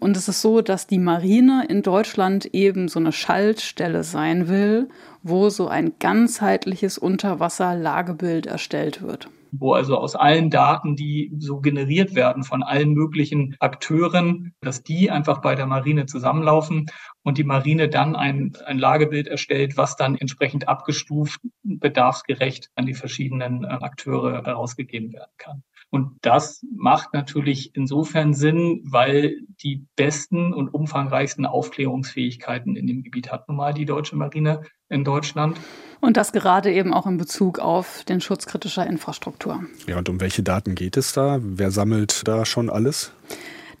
Und 0.00 0.16
es 0.16 0.26
ist 0.26 0.42
so, 0.42 0.62
dass 0.62 0.88
die 0.88 0.98
Marine 0.98 1.64
in 1.68 1.82
Deutschland 1.82 2.46
eben 2.46 2.88
so 2.88 2.98
eine 2.98 3.12
Schaltstelle 3.12 4.02
sein 4.02 4.48
will, 4.48 4.88
wo 5.22 5.48
so 5.48 5.68
ein 5.68 5.92
ganzheitliches 5.98 6.98
Unterwasserlagebild 6.98 8.46
erstellt 8.46 9.02
wird 9.02 9.28
wo 9.52 9.72
also 9.72 9.96
aus 9.96 10.14
allen 10.14 10.50
Daten, 10.50 10.96
die 10.96 11.32
so 11.38 11.60
generiert 11.60 12.14
werden 12.14 12.44
von 12.44 12.62
allen 12.62 12.92
möglichen 12.92 13.56
Akteuren, 13.58 14.54
dass 14.60 14.82
die 14.82 15.10
einfach 15.10 15.40
bei 15.40 15.54
der 15.54 15.66
Marine 15.66 16.06
zusammenlaufen 16.06 16.86
und 17.22 17.38
die 17.38 17.44
Marine 17.44 17.88
dann 17.88 18.16
ein, 18.16 18.52
ein 18.64 18.78
Lagebild 18.78 19.26
erstellt, 19.26 19.76
was 19.76 19.96
dann 19.96 20.16
entsprechend 20.16 20.68
abgestuft, 20.68 21.40
bedarfsgerecht 21.62 22.70
an 22.74 22.86
die 22.86 22.94
verschiedenen 22.94 23.64
äh, 23.64 23.68
Akteure 23.68 24.44
herausgegeben 24.44 25.12
werden 25.12 25.32
kann. 25.36 25.62
Und 25.90 26.18
das 26.22 26.64
macht 26.72 27.12
natürlich 27.14 27.74
insofern 27.74 28.32
Sinn, 28.32 28.82
weil 28.84 29.38
die 29.62 29.86
besten 29.96 30.54
und 30.54 30.72
umfangreichsten 30.72 31.46
Aufklärungsfähigkeiten 31.46 32.76
in 32.76 32.86
dem 32.86 33.02
Gebiet 33.02 33.32
hat 33.32 33.48
nun 33.48 33.56
mal 33.56 33.74
die 33.74 33.86
deutsche 33.86 34.16
Marine 34.16 34.62
in 34.88 35.04
Deutschland. 35.04 35.58
Und 36.00 36.16
das 36.16 36.32
gerade 36.32 36.72
eben 36.72 36.94
auch 36.94 37.06
in 37.06 37.18
Bezug 37.18 37.58
auf 37.58 38.04
den 38.04 38.20
Schutz 38.20 38.46
kritischer 38.46 38.86
Infrastruktur. 38.86 39.64
Ja, 39.86 39.98
und 39.98 40.08
um 40.08 40.20
welche 40.20 40.42
Daten 40.42 40.74
geht 40.74 40.96
es 40.96 41.12
da? 41.12 41.38
Wer 41.42 41.70
sammelt 41.70 42.26
da 42.26 42.46
schon 42.46 42.70
alles? 42.70 43.12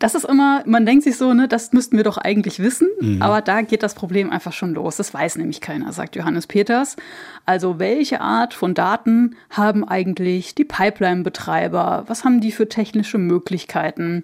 Das 0.00 0.14
ist 0.14 0.24
immer, 0.24 0.62
man 0.64 0.86
denkt 0.86 1.04
sich 1.04 1.18
so, 1.18 1.34
ne, 1.34 1.46
das 1.46 1.72
müssten 1.72 1.98
wir 1.98 2.04
doch 2.04 2.16
eigentlich 2.16 2.58
wissen, 2.58 2.88
mhm. 3.00 3.20
aber 3.20 3.42
da 3.42 3.60
geht 3.60 3.82
das 3.82 3.94
Problem 3.94 4.30
einfach 4.30 4.54
schon 4.54 4.72
los. 4.72 4.96
Das 4.96 5.12
weiß 5.12 5.36
nämlich 5.36 5.60
keiner, 5.60 5.92
sagt 5.92 6.16
Johannes 6.16 6.46
Peters. 6.46 6.96
Also 7.44 7.78
welche 7.78 8.22
Art 8.22 8.54
von 8.54 8.72
Daten 8.74 9.36
haben 9.50 9.86
eigentlich 9.86 10.54
die 10.54 10.64
Pipeline-Betreiber? 10.64 12.04
Was 12.06 12.24
haben 12.24 12.40
die 12.40 12.50
für 12.50 12.68
technische 12.68 13.18
Möglichkeiten? 13.18 14.22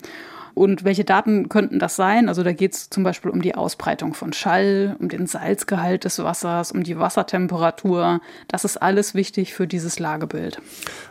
Und 0.57 0.85
welche 0.85 1.05
Daten 1.05 1.51
könnten 1.51 1.79
das 1.79 1.97
sein? 1.97 2.31
Also 2.31 2.43
da 2.43 2.55
geht 2.55 2.73
es 2.73 2.89
zum 2.89 3.05
Beispiel 3.05 3.31
um 3.31 3.43
die 3.43 3.55
Ausbreitung 3.55 4.15
von 4.15 4.33
Schall, 4.33 4.97
um 4.99 5.11
den 5.11 5.27
Salzgehalt 5.27 6.05
des 6.05 6.19
Wassers, 6.19 6.73
um 6.73 6.83
die 6.83 6.99
Wassertemperatur. 6.99 8.23
Das 8.49 8.65
ist 8.65 8.79
alles 8.79 9.15
wichtig 9.15 9.53
für 9.53 9.67
dieses 9.67 9.99
Lagebild. 9.99 10.63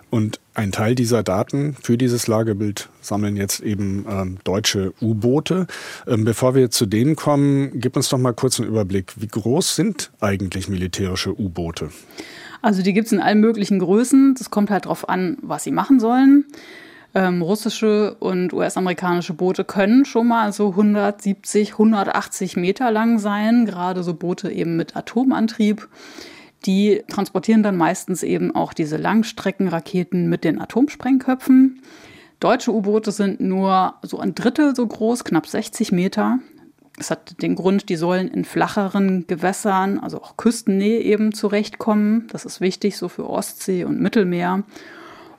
Und 0.10 0.40
ein 0.56 0.72
Teil 0.72 0.96
dieser 0.96 1.22
Daten 1.22 1.76
für 1.80 1.96
dieses 1.96 2.26
Lagebild 2.26 2.90
sammeln 3.02 3.36
jetzt 3.36 3.60
eben 3.60 4.08
ähm, 4.10 4.38
deutsche 4.44 4.94
U-Boote. 5.00 5.68
Ähm, 6.08 6.26
bevor 6.26 6.56
wir 6.56 6.72
zu 6.72 6.88
denen 6.88 7.16
kommen, 7.16 7.70
gib 7.76 7.96
uns 7.96 8.10
doch 8.10 8.18
mal 8.18 8.34
kurz 8.34 8.60
einen 8.60 8.68
Überblick. 8.68 9.14
Wie 9.18 9.28
groß 9.28 9.76
sind 9.76 10.12
eigentlich 10.22 10.70
militärische 10.70 11.40
U-Boote? 11.40 11.92
Also 12.64 12.82
die 12.82 12.94
gibt 12.94 13.06
es 13.06 13.12
in 13.12 13.20
allen 13.20 13.42
möglichen 13.42 13.78
Größen. 13.78 14.34
Das 14.40 14.50
kommt 14.50 14.72
halt 14.72 14.86
darauf 14.86 15.08
an, 15.08 15.38
was 15.44 15.64
sie 15.66 15.72
machen 15.72 16.00
sollen. 16.00 16.46
Ähm, 17.18 17.42
russische 17.42 18.16
und 18.16 18.52
US-amerikanische 18.52 19.34
Boote 19.34 19.64
können 19.64 20.04
schon 20.04 20.28
mal 20.28 20.52
so 20.52 20.72
170, 20.72 21.72
180 21.72 22.58
Meter 22.58 22.92
lang 22.92 23.20
sein, 23.20 23.66
gerade 23.66 24.04
so 24.04 24.14
Boote 24.14 24.52
eben 24.52 24.76
mit 24.76 24.98
Atomantrieb. 24.98 25.88
Die 26.66 27.04
transportieren 27.08 27.64
dann 27.64 27.78
meistens 27.78 28.22
eben 28.22 28.54
auch 28.54 28.74
diese 28.74 28.98
Langstreckenraketen 28.98 30.28
mit 30.28 30.44
den 30.44 30.60
Atomsprengköpfen. 30.60 31.82
Deutsche 32.42 32.74
U-Boote 32.74 33.14
sind 33.14 33.40
nur 33.40 33.94
so 34.02 34.20
ein 34.20 34.36
Drittel 34.36 34.76
so 34.76 34.86
groß, 34.86 35.24
knapp 35.24 35.48
60 35.48 35.94
Meter. 35.94 36.40
Das 36.98 37.12
hat 37.12 37.42
den 37.42 37.56
Grund, 37.56 37.88
die 37.88 37.96
sollen 37.96 38.28
in 38.28 38.44
flacheren 38.44 39.26
Gewässern, 39.26 40.00
also 40.00 40.22
auch 40.22 40.36
Küstennähe 40.36 41.00
eben 41.00 41.34
zurechtkommen. 41.34 42.28
Das 42.32 42.44
ist 42.44 42.60
wichtig, 42.60 42.98
so 42.98 43.08
für 43.08 43.30
Ostsee 43.30 43.86
und 43.86 44.02
Mittelmeer. 44.02 44.64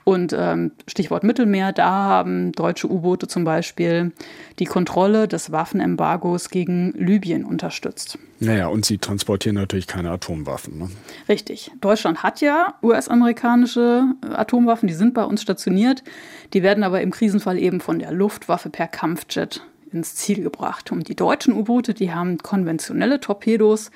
Und 0.07 0.31
ähm, 0.31 0.71
Stichwort 0.87 1.25
Mittelmeer, 1.25 1.73
da 1.73 1.89
haben 1.89 2.53
deutsche 2.53 2.89
U-Boote 2.89 3.27
zum 3.27 3.43
Beispiel 3.43 4.13
die 4.57 4.63
Kontrolle 4.63 5.27
des 5.27 5.51
Waffenembargos 5.51 6.49
gegen 6.49 6.93
Libyen 6.93 7.43
unterstützt. 7.43 8.17
Naja, 8.39 8.67
und 8.67 8.85
sie 8.85 8.99
transportieren 8.99 9.55
natürlich 9.57 9.85
keine 9.85 10.09
Atomwaffen. 10.11 10.77
Ne? 10.77 10.89
Richtig. 11.27 11.71
Deutschland 11.81 12.23
hat 12.23 12.39
ja 12.39 12.75
US-amerikanische 12.81 14.05
Atomwaffen, 14.21 14.87
die 14.87 14.93
sind 14.93 15.13
bei 15.13 15.25
uns 15.25 15.41
stationiert. 15.41 16.05
Die 16.53 16.63
werden 16.63 16.85
aber 16.85 17.01
im 17.01 17.11
Krisenfall 17.11 17.57
eben 17.57 17.81
von 17.81 17.99
der 17.99 18.13
Luftwaffe 18.13 18.69
per 18.69 18.87
Kampfjet 18.87 19.61
ins 19.91 20.15
Ziel 20.15 20.41
gebracht. 20.41 20.89
Und 20.89 21.09
die 21.09 21.17
deutschen 21.17 21.53
U-Boote, 21.53 21.93
die 21.93 22.13
haben 22.13 22.37
konventionelle 22.37 23.19
Torpedos. 23.19 23.91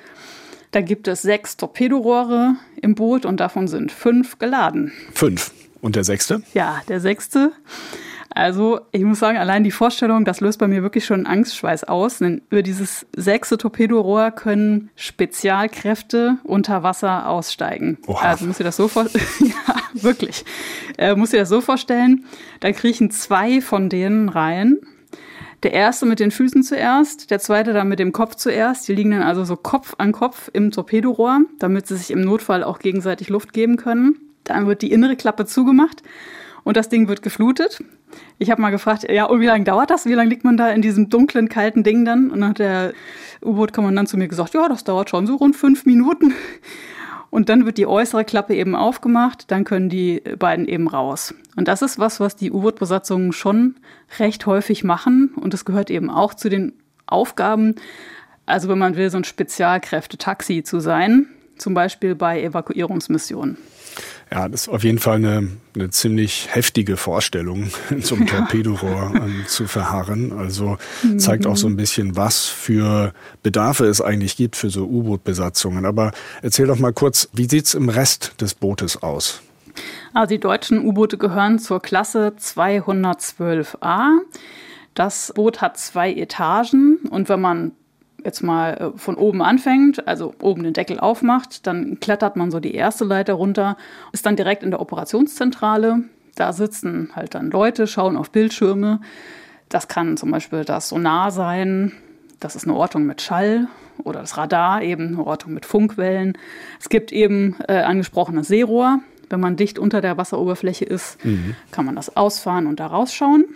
Da 0.72 0.82
gibt 0.82 1.08
es 1.08 1.22
sechs 1.22 1.56
Torpedorohre 1.56 2.56
im 2.82 2.94
Boot 2.94 3.24
und 3.24 3.40
davon 3.40 3.66
sind 3.66 3.92
fünf 3.92 4.38
geladen. 4.38 4.92
Fünf. 5.14 5.52
Und 5.82 5.96
der 5.96 6.04
sechste? 6.04 6.42
Ja, 6.54 6.80
der 6.88 7.00
sechste. 7.00 7.52
Also, 8.30 8.80
ich 8.92 9.02
muss 9.02 9.18
sagen, 9.18 9.36
allein 9.36 9.62
die 9.62 9.70
Vorstellung, 9.70 10.24
das 10.24 10.40
löst 10.40 10.58
bei 10.58 10.68
mir 10.68 10.82
wirklich 10.82 11.04
schon 11.04 11.26
Angstschweiß 11.26 11.84
aus. 11.84 12.18
Denn 12.18 12.40
über 12.48 12.62
dieses 12.62 13.04
sechste 13.14 13.58
Torpedorohr 13.58 14.30
können 14.30 14.90
Spezialkräfte 14.94 16.38
unter 16.44 16.82
Wasser 16.82 17.28
aussteigen. 17.28 17.98
Oha. 18.06 18.30
Also, 18.30 18.46
muss 18.46 18.60
ich 18.60 18.64
das 18.64 18.76
so 18.76 18.88
vorstellen? 18.88 19.26
ja, 19.40 20.02
wirklich. 20.02 20.44
Äh, 20.96 21.14
muss 21.16 21.32
ich 21.32 21.40
das 21.40 21.50
so 21.50 21.60
vorstellen? 21.60 22.24
Da 22.60 22.72
kriechen 22.72 23.10
zwei 23.10 23.60
von 23.60 23.88
denen 23.90 24.28
rein. 24.30 24.78
Der 25.64 25.72
erste 25.72 26.06
mit 26.06 26.18
den 26.18 26.30
Füßen 26.30 26.62
zuerst, 26.62 27.30
der 27.30 27.38
zweite 27.38 27.72
dann 27.72 27.88
mit 27.88 27.98
dem 27.98 28.12
Kopf 28.12 28.36
zuerst. 28.36 28.88
Die 28.88 28.94
liegen 28.94 29.10
dann 29.10 29.22
also 29.22 29.44
so 29.44 29.56
Kopf 29.56 29.94
an 29.98 30.12
Kopf 30.12 30.48
im 30.52 30.70
Torpedorohr, 30.70 31.40
damit 31.58 31.86
sie 31.86 31.96
sich 31.96 32.10
im 32.10 32.22
Notfall 32.22 32.64
auch 32.64 32.78
gegenseitig 32.78 33.28
Luft 33.28 33.52
geben 33.52 33.76
können. 33.76 34.31
Dann 34.44 34.66
wird 34.66 34.82
die 34.82 34.92
innere 34.92 35.16
Klappe 35.16 35.46
zugemacht 35.46 36.02
und 36.64 36.76
das 36.76 36.88
Ding 36.88 37.08
wird 37.08 37.22
geflutet. 37.22 37.82
Ich 38.38 38.50
habe 38.50 38.60
mal 38.60 38.70
gefragt, 38.70 39.06
ja, 39.10 39.24
und 39.24 39.40
wie 39.40 39.46
lange 39.46 39.64
dauert 39.64 39.90
das? 39.90 40.06
Wie 40.06 40.14
lange 40.14 40.28
liegt 40.28 40.44
man 40.44 40.56
da 40.56 40.70
in 40.70 40.82
diesem 40.82 41.08
dunklen, 41.08 41.48
kalten 41.48 41.82
Ding 41.82 42.04
dann? 42.04 42.30
Und 42.30 42.40
dann 42.40 42.50
hat 42.50 42.58
der 42.58 42.92
U-Boot-Kommandant 43.42 44.08
zu 44.08 44.16
mir 44.16 44.28
gesagt, 44.28 44.54
ja, 44.54 44.68
das 44.68 44.84
dauert 44.84 45.10
schon 45.10 45.26
so 45.26 45.36
rund 45.36 45.56
fünf 45.56 45.86
Minuten. 45.86 46.34
Und 47.30 47.48
dann 47.48 47.64
wird 47.64 47.78
die 47.78 47.86
äußere 47.86 48.26
Klappe 48.26 48.54
eben 48.54 48.76
aufgemacht, 48.76 49.50
dann 49.50 49.64
können 49.64 49.88
die 49.88 50.22
beiden 50.38 50.68
eben 50.68 50.86
raus. 50.86 51.34
Und 51.56 51.66
das 51.66 51.80
ist 51.80 51.98
was, 51.98 52.20
was 52.20 52.36
die 52.36 52.52
U-Boot-Besatzungen 52.52 53.32
schon 53.32 53.76
recht 54.18 54.44
häufig 54.44 54.84
machen. 54.84 55.32
Und 55.36 55.54
das 55.54 55.64
gehört 55.64 55.90
eben 55.90 56.10
auch 56.10 56.34
zu 56.34 56.50
den 56.50 56.74
Aufgaben, 57.06 57.76
also 58.44 58.68
wenn 58.68 58.78
man 58.78 58.96
will, 58.96 59.08
so 59.08 59.16
ein 59.16 59.24
Spezialkräfte-Taxi 59.24 60.62
zu 60.62 60.80
sein, 60.80 61.26
zum 61.56 61.72
Beispiel 61.72 62.14
bei 62.14 62.42
Evakuierungsmissionen. 62.42 63.56
Ja, 64.32 64.48
das 64.48 64.62
ist 64.62 64.68
auf 64.70 64.82
jeden 64.82 64.98
Fall 64.98 65.16
eine, 65.16 65.46
eine 65.74 65.90
ziemlich 65.90 66.48
heftige 66.50 66.96
Vorstellung, 66.96 67.70
zum 68.00 68.26
Torpedorohr 68.26 69.12
ähm, 69.14 69.44
zu 69.46 69.66
verharren. 69.66 70.32
Also 70.32 70.78
zeigt 71.18 71.46
auch 71.46 71.58
so 71.58 71.66
ein 71.66 71.76
bisschen, 71.76 72.16
was 72.16 72.46
für 72.46 73.12
Bedarfe 73.42 73.84
es 73.84 74.00
eigentlich 74.00 74.36
gibt 74.38 74.56
für 74.56 74.70
so 74.70 74.86
U-Boot-Besatzungen. 74.86 75.84
Aber 75.84 76.12
erzähl 76.40 76.66
doch 76.66 76.78
mal 76.78 76.94
kurz, 76.94 77.28
wie 77.34 77.46
sieht's 77.46 77.74
im 77.74 77.90
Rest 77.90 78.40
des 78.40 78.54
Bootes 78.54 79.02
aus? 79.02 79.42
Also 80.14 80.30
die 80.30 80.40
deutschen 80.40 80.82
U-Boote 80.82 81.18
gehören 81.18 81.58
zur 81.58 81.82
Klasse 81.82 82.32
212a. 82.38 84.16
Das 84.94 85.30
Boot 85.34 85.60
hat 85.60 85.76
zwei 85.76 86.10
Etagen 86.10 87.00
und 87.10 87.28
wenn 87.28 87.40
man 87.40 87.72
jetzt 88.24 88.42
mal 88.42 88.74
äh, 88.94 88.98
von 88.98 89.16
oben 89.16 89.42
anfängt, 89.42 90.06
also 90.06 90.34
oben 90.40 90.62
den 90.62 90.72
Deckel 90.72 90.98
aufmacht, 91.00 91.66
dann 91.66 92.00
klettert 92.00 92.36
man 92.36 92.50
so 92.50 92.60
die 92.60 92.74
erste 92.74 93.04
Leiter 93.04 93.34
runter, 93.34 93.76
ist 94.12 94.26
dann 94.26 94.36
direkt 94.36 94.62
in 94.62 94.70
der 94.70 94.80
Operationszentrale. 94.80 96.04
Da 96.34 96.52
sitzen 96.52 97.10
halt 97.14 97.34
dann 97.34 97.50
Leute, 97.50 97.86
schauen 97.86 98.16
auf 98.16 98.30
Bildschirme. 98.30 99.00
Das 99.68 99.88
kann 99.88 100.16
zum 100.16 100.30
Beispiel 100.30 100.64
das 100.64 100.88
Sonar 100.88 101.30
sein, 101.30 101.92
das 102.40 102.56
ist 102.56 102.64
eine 102.64 102.74
Ortung 102.74 103.04
mit 103.04 103.22
Schall 103.22 103.68
oder 104.02 104.20
das 104.20 104.36
Radar 104.36 104.82
eben 104.82 105.08
eine 105.08 105.26
Ortung 105.26 105.52
mit 105.54 105.64
Funkwellen. 105.64 106.36
Es 106.80 106.88
gibt 106.88 107.12
eben 107.12 107.56
äh, 107.68 107.82
angesprochenes 107.82 108.48
Seerohr. 108.48 109.00
Wenn 109.28 109.40
man 109.40 109.56
dicht 109.56 109.78
unter 109.78 110.00
der 110.00 110.18
Wasseroberfläche 110.18 110.84
ist, 110.84 111.24
mhm. 111.24 111.56
kann 111.70 111.86
man 111.86 111.96
das 111.96 112.16
ausfahren 112.16 112.66
und 112.66 112.80
da 112.80 112.88
rausschauen. 112.88 113.46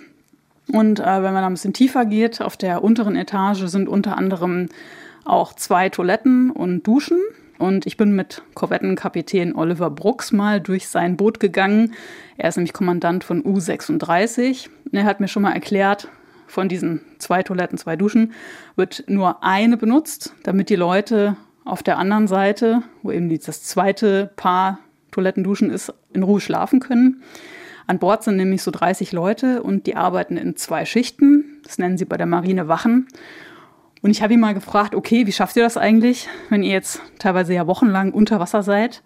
Und 0.73 1.01
äh, 1.01 1.05
wenn 1.05 1.33
man 1.33 1.43
da 1.43 1.47
ein 1.47 1.55
bisschen 1.55 1.73
tiefer 1.73 2.05
geht, 2.05 2.41
auf 2.41 2.57
der 2.57 2.83
unteren 2.83 3.17
Etage 3.17 3.67
sind 3.67 3.89
unter 3.89 4.17
anderem 4.17 4.69
auch 5.25 5.55
zwei 5.55 5.89
Toiletten 5.89 6.51
und 6.51 6.87
Duschen. 6.87 7.21
Und 7.59 7.87
ich 7.87 7.97
bin 7.97 8.15
mit 8.15 8.43
Korvettenkapitän 8.55 9.55
Oliver 9.55 9.91
Brooks 9.91 10.33
mal 10.33 10.61
durch 10.61 10.89
sein 10.89 11.17
Boot 11.17 11.41
gegangen. 11.41 11.95
Er 12.37 12.49
ist 12.49 12.57
nämlich 12.57 12.73
Kommandant 12.73 13.25
von 13.25 13.43
U36. 13.43 14.69
Er 14.93 15.05
hat 15.05 15.21
mir 15.21 15.29
schon 15.29 15.43
mal 15.43 15.53
erklärt, 15.53 16.09
von 16.47 16.69
diesen 16.69 17.01
zwei 17.19 17.43
Toiletten, 17.43 17.79
zwei 17.79 17.97
Duschen, 17.97 18.33
wird 18.77 19.05
nur 19.09 19.43
eine 19.43 19.77
benutzt, 19.77 20.35
damit 20.43 20.69
die 20.71 20.77
Leute 20.77 21.37
auf 21.65 21.83
der 21.83 21.99
anderen 21.99 22.29
Seite, 22.29 22.83
wo 23.03 23.11
eben 23.11 23.29
das 23.39 23.63
zweite 23.63 24.31
Paar 24.37 24.79
Toilettenduschen 25.11 25.71
ist, 25.71 25.93
in 26.13 26.23
Ruhe 26.23 26.41
schlafen 26.41 26.79
können. 26.81 27.23
An 27.87 27.99
Bord 27.99 28.25
sind 28.25 28.37
nämlich 28.37 28.63
so 28.63 28.71
30 28.71 29.13
Leute 29.13 29.63
und 29.63 29.87
die 29.87 29.97
arbeiten 29.97 30.37
in 30.37 30.57
zwei 30.57 30.85
Schichten. 30.85 31.61
Das 31.63 31.79
nennen 31.79 31.99
sie 31.99 32.05
bei 32.05 32.17
der 32.17 32.27
Marine 32.27 32.69
Wachen. 32.69 33.09
Und 34.03 34.11
ich 34.11 34.23
habe 34.23 34.35
ihn 34.35 34.41
mal 34.41 34.55
gefragt, 34.55 34.95
okay, 34.95 35.27
wie 35.27 35.33
schafft 35.33 35.57
ihr 35.57 35.63
das 35.63 35.77
eigentlich, 35.77 36.29
wenn 36.49 36.63
ihr 36.63 36.73
jetzt 36.73 37.01
teilweise 37.19 37.55
ja 37.55 37.67
wochenlang 37.67 38.13
unter 38.13 38.41
Wasser 38.41 38.63
seid, 38.63 39.03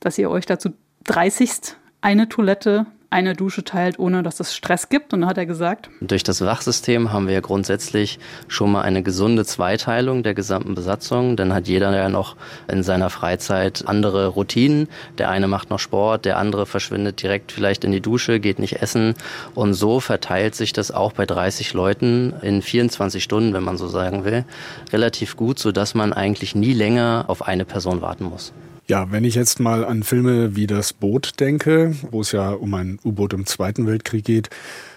dass 0.00 0.18
ihr 0.18 0.30
euch 0.30 0.46
dazu 0.46 0.70
30 1.04 1.76
eine 2.00 2.28
Toilette 2.28 2.86
eine 3.12 3.34
Dusche 3.34 3.62
teilt, 3.62 3.98
ohne 3.98 4.22
dass 4.22 4.40
es 4.40 4.54
Stress 4.54 4.88
gibt. 4.88 5.12
Und 5.12 5.20
dann 5.20 5.30
hat 5.30 5.38
er 5.38 5.46
gesagt. 5.46 5.90
Durch 6.00 6.22
das 6.22 6.40
Wachsystem 6.40 7.12
haben 7.12 7.26
wir 7.26 7.34
ja 7.34 7.40
grundsätzlich 7.40 8.18
schon 8.48 8.72
mal 8.72 8.82
eine 8.82 9.02
gesunde 9.02 9.44
Zweiteilung 9.44 10.22
der 10.22 10.34
gesamten 10.34 10.74
Besatzung. 10.74 11.36
Dann 11.36 11.54
hat 11.54 11.68
jeder 11.68 11.94
ja 11.94 12.08
noch 12.08 12.36
in 12.68 12.82
seiner 12.82 13.10
Freizeit 13.10 13.84
andere 13.86 14.28
Routinen. 14.28 14.88
Der 15.18 15.30
eine 15.30 15.46
macht 15.46 15.70
noch 15.70 15.78
Sport, 15.78 16.24
der 16.24 16.38
andere 16.38 16.66
verschwindet 16.66 17.22
direkt 17.22 17.52
vielleicht 17.52 17.84
in 17.84 17.92
die 17.92 18.00
Dusche, 18.00 18.40
geht 18.40 18.58
nicht 18.58 18.82
essen. 18.82 19.14
Und 19.54 19.74
so 19.74 20.00
verteilt 20.00 20.54
sich 20.54 20.72
das 20.72 20.90
auch 20.90 21.12
bei 21.12 21.26
30 21.26 21.74
Leuten 21.74 22.32
in 22.42 22.62
24 22.62 23.22
Stunden, 23.22 23.52
wenn 23.52 23.62
man 23.62 23.76
so 23.76 23.88
sagen 23.88 24.24
will, 24.24 24.44
relativ 24.92 25.36
gut, 25.36 25.58
sodass 25.58 25.94
man 25.94 26.12
eigentlich 26.12 26.54
nie 26.54 26.72
länger 26.72 27.24
auf 27.28 27.46
eine 27.46 27.64
Person 27.64 28.00
warten 28.00 28.24
muss. 28.24 28.52
Ja, 28.92 29.10
wenn 29.10 29.24
ich 29.24 29.36
jetzt 29.36 29.58
mal 29.58 29.86
an 29.86 30.02
Filme 30.02 30.54
wie 30.54 30.66
Das 30.66 30.92
Boot 30.92 31.40
denke, 31.40 31.94
wo 32.10 32.20
es 32.20 32.30
ja 32.32 32.50
um 32.50 32.74
ein 32.74 32.98
U-Boot 33.02 33.32
im 33.32 33.46
Zweiten 33.46 33.86
Weltkrieg 33.86 34.22
geht, 34.22 34.50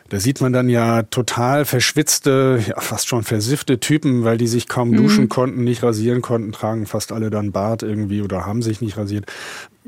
da 0.09 0.19
sieht 0.19 0.41
man 0.41 0.51
dann 0.51 0.67
ja 0.67 1.03
total 1.03 1.63
verschwitzte, 1.63 2.61
ja, 2.67 2.81
fast 2.81 3.07
schon 3.07 3.23
versiffte 3.23 3.79
Typen, 3.79 4.25
weil 4.25 4.37
die 4.37 4.47
sich 4.47 4.67
kaum 4.67 4.89
mhm. 4.89 4.97
duschen 4.97 5.29
konnten, 5.29 5.63
nicht 5.63 5.81
rasieren 5.81 6.21
konnten, 6.21 6.51
tragen 6.51 6.87
fast 6.87 7.13
alle 7.13 7.29
dann 7.29 7.53
Bart 7.53 7.83
irgendwie 7.83 8.21
oder 8.21 8.45
haben 8.45 8.61
sich 8.61 8.81
nicht 8.81 8.97
rasiert 8.97 9.31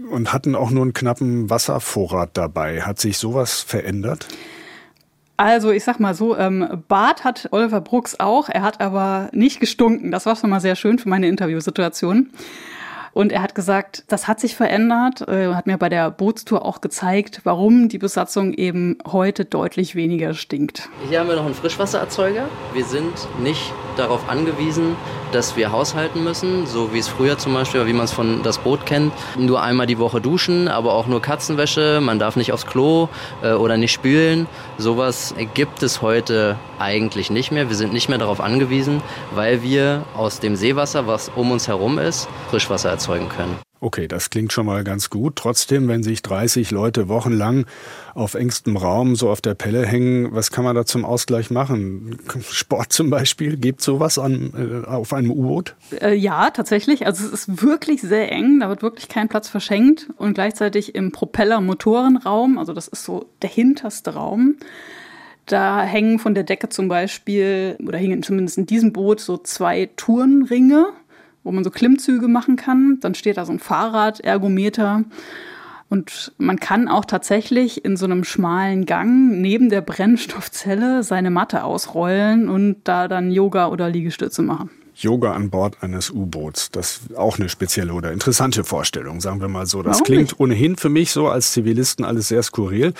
und 0.09 0.31
hatten 0.31 0.55
auch 0.55 0.69
nur 0.71 0.83
einen 0.83 0.93
knappen 0.93 1.49
Wasservorrat 1.49 2.29
dabei. 2.35 2.83
Hat 2.83 3.01
sich 3.01 3.17
sowas 3.17 3.59
verändert? 3.59 4.29
Also 5.35 5.69
ich 5.71 5.83
sag 5.83 5.99
mal 5.99 6.13
so, 6.13 6.37
ähm, 6.37 6.81
Bart 6.87 7.25
hat 7.25 7.49
Oliver 7.51 7.81
Brooks 7.81 8.21
auch, 8.21 8.47
er 8.47 8.61
hat 8.61 8.79
aber 8.79 9.27
nicht 9.33 9.59
gestunken. 9.59 10.11
Das 10.11 10.25
war 10.25 10.37
schon 10.37 10.49
mal 10.49 10.61
sehr 10.61 10.77
schön 10.77 10.97
für 10.97 11.09
meine 11.09 11.27
Interviewsituation. 11.27 12.29
Und 13.17 13.31
er 13.31 13.41
hat 13.41 13.55
gesagt, 13.55 14.03
das 14.09 14.27
hat 14.27 14.39
sich 14.39 14.55
verändert, 14.55 15.27
äh, 15.27 15.51
hat 15.55 15.65
mir 15.65 15.79
bei 15.79 15.89
der 15.89 16.11
Bootstour 16.11 16.63
auch 16.63 16.81
gezeigt, 16.81 17.41
warum 17.45 17.89
die 17.89 17.97
Besatzung 17.97 18.53
eben 18.53 18.99
heute 19.07 19.43
deutlich 19.43 19.95
weniger 19.95 20.35
stinkt. 20.35 20.87
Hier 21.09 21.21
haben 21.21 21.27
wir 21.27 21.35
noch 21.35 21.45
einen 21.45 21.55
Frischwassererzeuger. 21.55 22.47
Wir 22.73 22.85
sind 22.85 23.27
nicht 23.41 23.73
darauf 23.95 24.29
angewiesen, 24.29 24.95
dass 25.31 25.55
wir 25.55 25.71
haushalten 25.71 26.23
müssen, 26.23 26.65
so 26.65 26.93
wie 26.93 26.99
es 26.99 27.07
früher 27.07 27.37
zum 27.37 27.53
Beispiel, 27.53 27.85
wie 27.85 27.93
man 27.93 28.05
es 28.05 28.11
von 28.11 28.43
das 28.43 28.57
Boot 28.57 28.85
kennt, 28.85 29.13
nur 29.37 29.61
einmal 29.61 29.87
die 29.87 29.99
Woche 29.99 30.21
duschen, 30.21 30.67
aber 30.67 30.93
auch 30.93 31.07
nur 31.07 31.21
Katzenwäsche, 31.21 31.99
man 32.01 32.19
darf 32.19 32.35
nicht 32.35 32.51
aufs 32.53 32.65
Klo 32.65 33.09
äh, 33.41 33.53
oder 33.53 33.77
nicht 33.77 33.91
spülen. 33.91 34.47
Sowas 34.77 35.35
gibt 35.53 35.83
es 35.83 36.01
heute 36.01 36.57
eigentlich 36.79 37.29
nicht 37.29 37.51
mehr. 37.51 37.69
Wir 37.69 37.75
sind 37.75 37.93
nicht 37.93 38.09
mehr 38.09 38.17
darauf 38.17 38.39
angewiesen, 38.41 39.01
weil 39.33 39.63
wir 39.63 40.03
aus 40.15 40.39
dem 40.39 40.55
Seewasser, 40.55 41.07
was 41.07 41.29
um 41.35 41.51
uns 41.51 41.67
herum 41.67 41.99
ist, 41.99 42.27
Frischwasser 42.49 42.89
erzeugen 42.89 43.29
können. 43.29 43.66
Okay, 43.79 44.07
das 44.07 44.29
klingt 44.29 44.51
schon 44.51 44.65
mal 44.65 44.83
ganz 44.83 45.09
gut. 45.09 45.35
Trotzdem, 45.35 45.87
wenn 45.87 46.01
sich 46.01 46.21
30 46.23 46.71
Leute 46.71 47.09
wochenlang 47.09 47.65
auf 48.15 48.33
engstem 48.33 48.75
Raum 48.75 49.15
so 49.15 49.29
auf 49.29 49.39
der 49.39 49.53
Pelle 49.53 49.85
hängen, 49.85 50.33
was 50.33 50.51
kann 50.51 50.63
man 50.63 50.75
da 50.75 50.85
zum 50.85 51.05
Ausgleich 51.05 51.51
machen? 51.51 52.17
Sport 52.49 52.91
zum 52.91 53.09
Beispiel, 53.09 53.57
gibt 53.57 53.81
sowas 53.81 54.17
an, 54.17 54.83
äh, 54.85 54.87
auf 54.87 55.13
einem 55.13 55.31
U-Boot? 55.31 55.75
Äh, 56.01 56.15
ja, 56.15 56.49
tatsächlich. 56.49 57.05
Also 57.05 57.25
es 57.25 57.31
ist 57.31 57.61
wirklich 57.61 58.01
sehr 58.01 58.31
eng, 58.31 58.59
da 58.61 58.69
wird 58.69 58.81
wirklich 58.81 59.09
kein 59.09 59.29
Platz 59.29 59.47
verschenkt 59.47 60.09
und 60.17 60.33
gleichzeitig 60.33 60.95
im 60.95 61.11
Propeller-Motorenraum, 61.11 62.57
also 62.57 62.73
das 62.73 62.87
ist 62.87 63.03
so 63.03 63.29
der 63.41 63.49
hinterste 63.49 64.15
Raum, 64.15 64.55
da 65.45 65.81
hängen 65.83 66.19
von 66.19 66.33
der 66.33 66.43
Decke 66.43 66.69
zum 66.69 66.87
Beispiel, 66.87 67.77
oder 67.85 67.97
hingen 67.97 68.23
zumindest 68.23 68.57
in 68.57 68.65
diesem 68.65 68.91
Boot 68.91 69.19
so 69.19 69.37
zwei 69.37 69.89
Tourenringe, 69.95 70.87
wo 71.47 71.51
man 71.53 71.63
so 71.63 71.71
Klimmzüge 71.71 72.27
machen 72.27 72.57
kann. 72.57 72.99
Dann 72.99 73.15
steht 73.15 73.37
da 73.37 73.45
so 73.45 73.53
ein 73.53 73.59
Fahrrad, 73.59 74.19
Ergometer. 74.19 75.05
Und 75.89 76.33
man 76.37 76.59
kann 76.59 76.89
auch 76.89 77.05
tatsächlich 77.05 77.85
in 77.85 77.95
so 77.95 78.05
einem 78.05 78.25
schmalen 78.25 78.85
Gang 78.85 79.39
neben 79.39 79.69
der 79.69 79.79
Brennstoffzelle 79.79 81.03
seine 81.03 81.31
Matte 81.31 81.63
ausrollen 81.63 82.49
und 82.49 82.81
da 82.83 83.07
dann 83.07 83.31
Yoga 83.31 83.69
oder 83.69 83.89
Liegestütze 83.89 84.41
machen. 84.41 84.69
Yoga 84.93 85.33
an 85.33 85.49
Bord 85.49 85.77
eines 85.81 86.09
U-Boots. 86.09 86.71
Das 86.71 86.97
ist 86.97 87.15
auch 87.15 87.37
eine 87.39 87.47
spezielle 87.47 87.93
oder 87.93 88.11
interessante 88.11 88.63
Vorstellung, 88.65 89.21
sagen 89.21 89.39
wir 89.39 89.47
mal 89.47 89.65
so. 89.65 89.81
Das 89.81 89.97
Warum 89.97 90.03
klingt 90.03 90.21
nicht? 90.23 90.39
ohnehin 90.39 90.75
für 90.75 90.89
mich 90.89 91.11
so 91.11 91.29
als 91.29 91.53
Zivilisten 91.53 92.03
alles 92.03 92.27
sehr 92.27 92.43
skurril. 92.43 92.93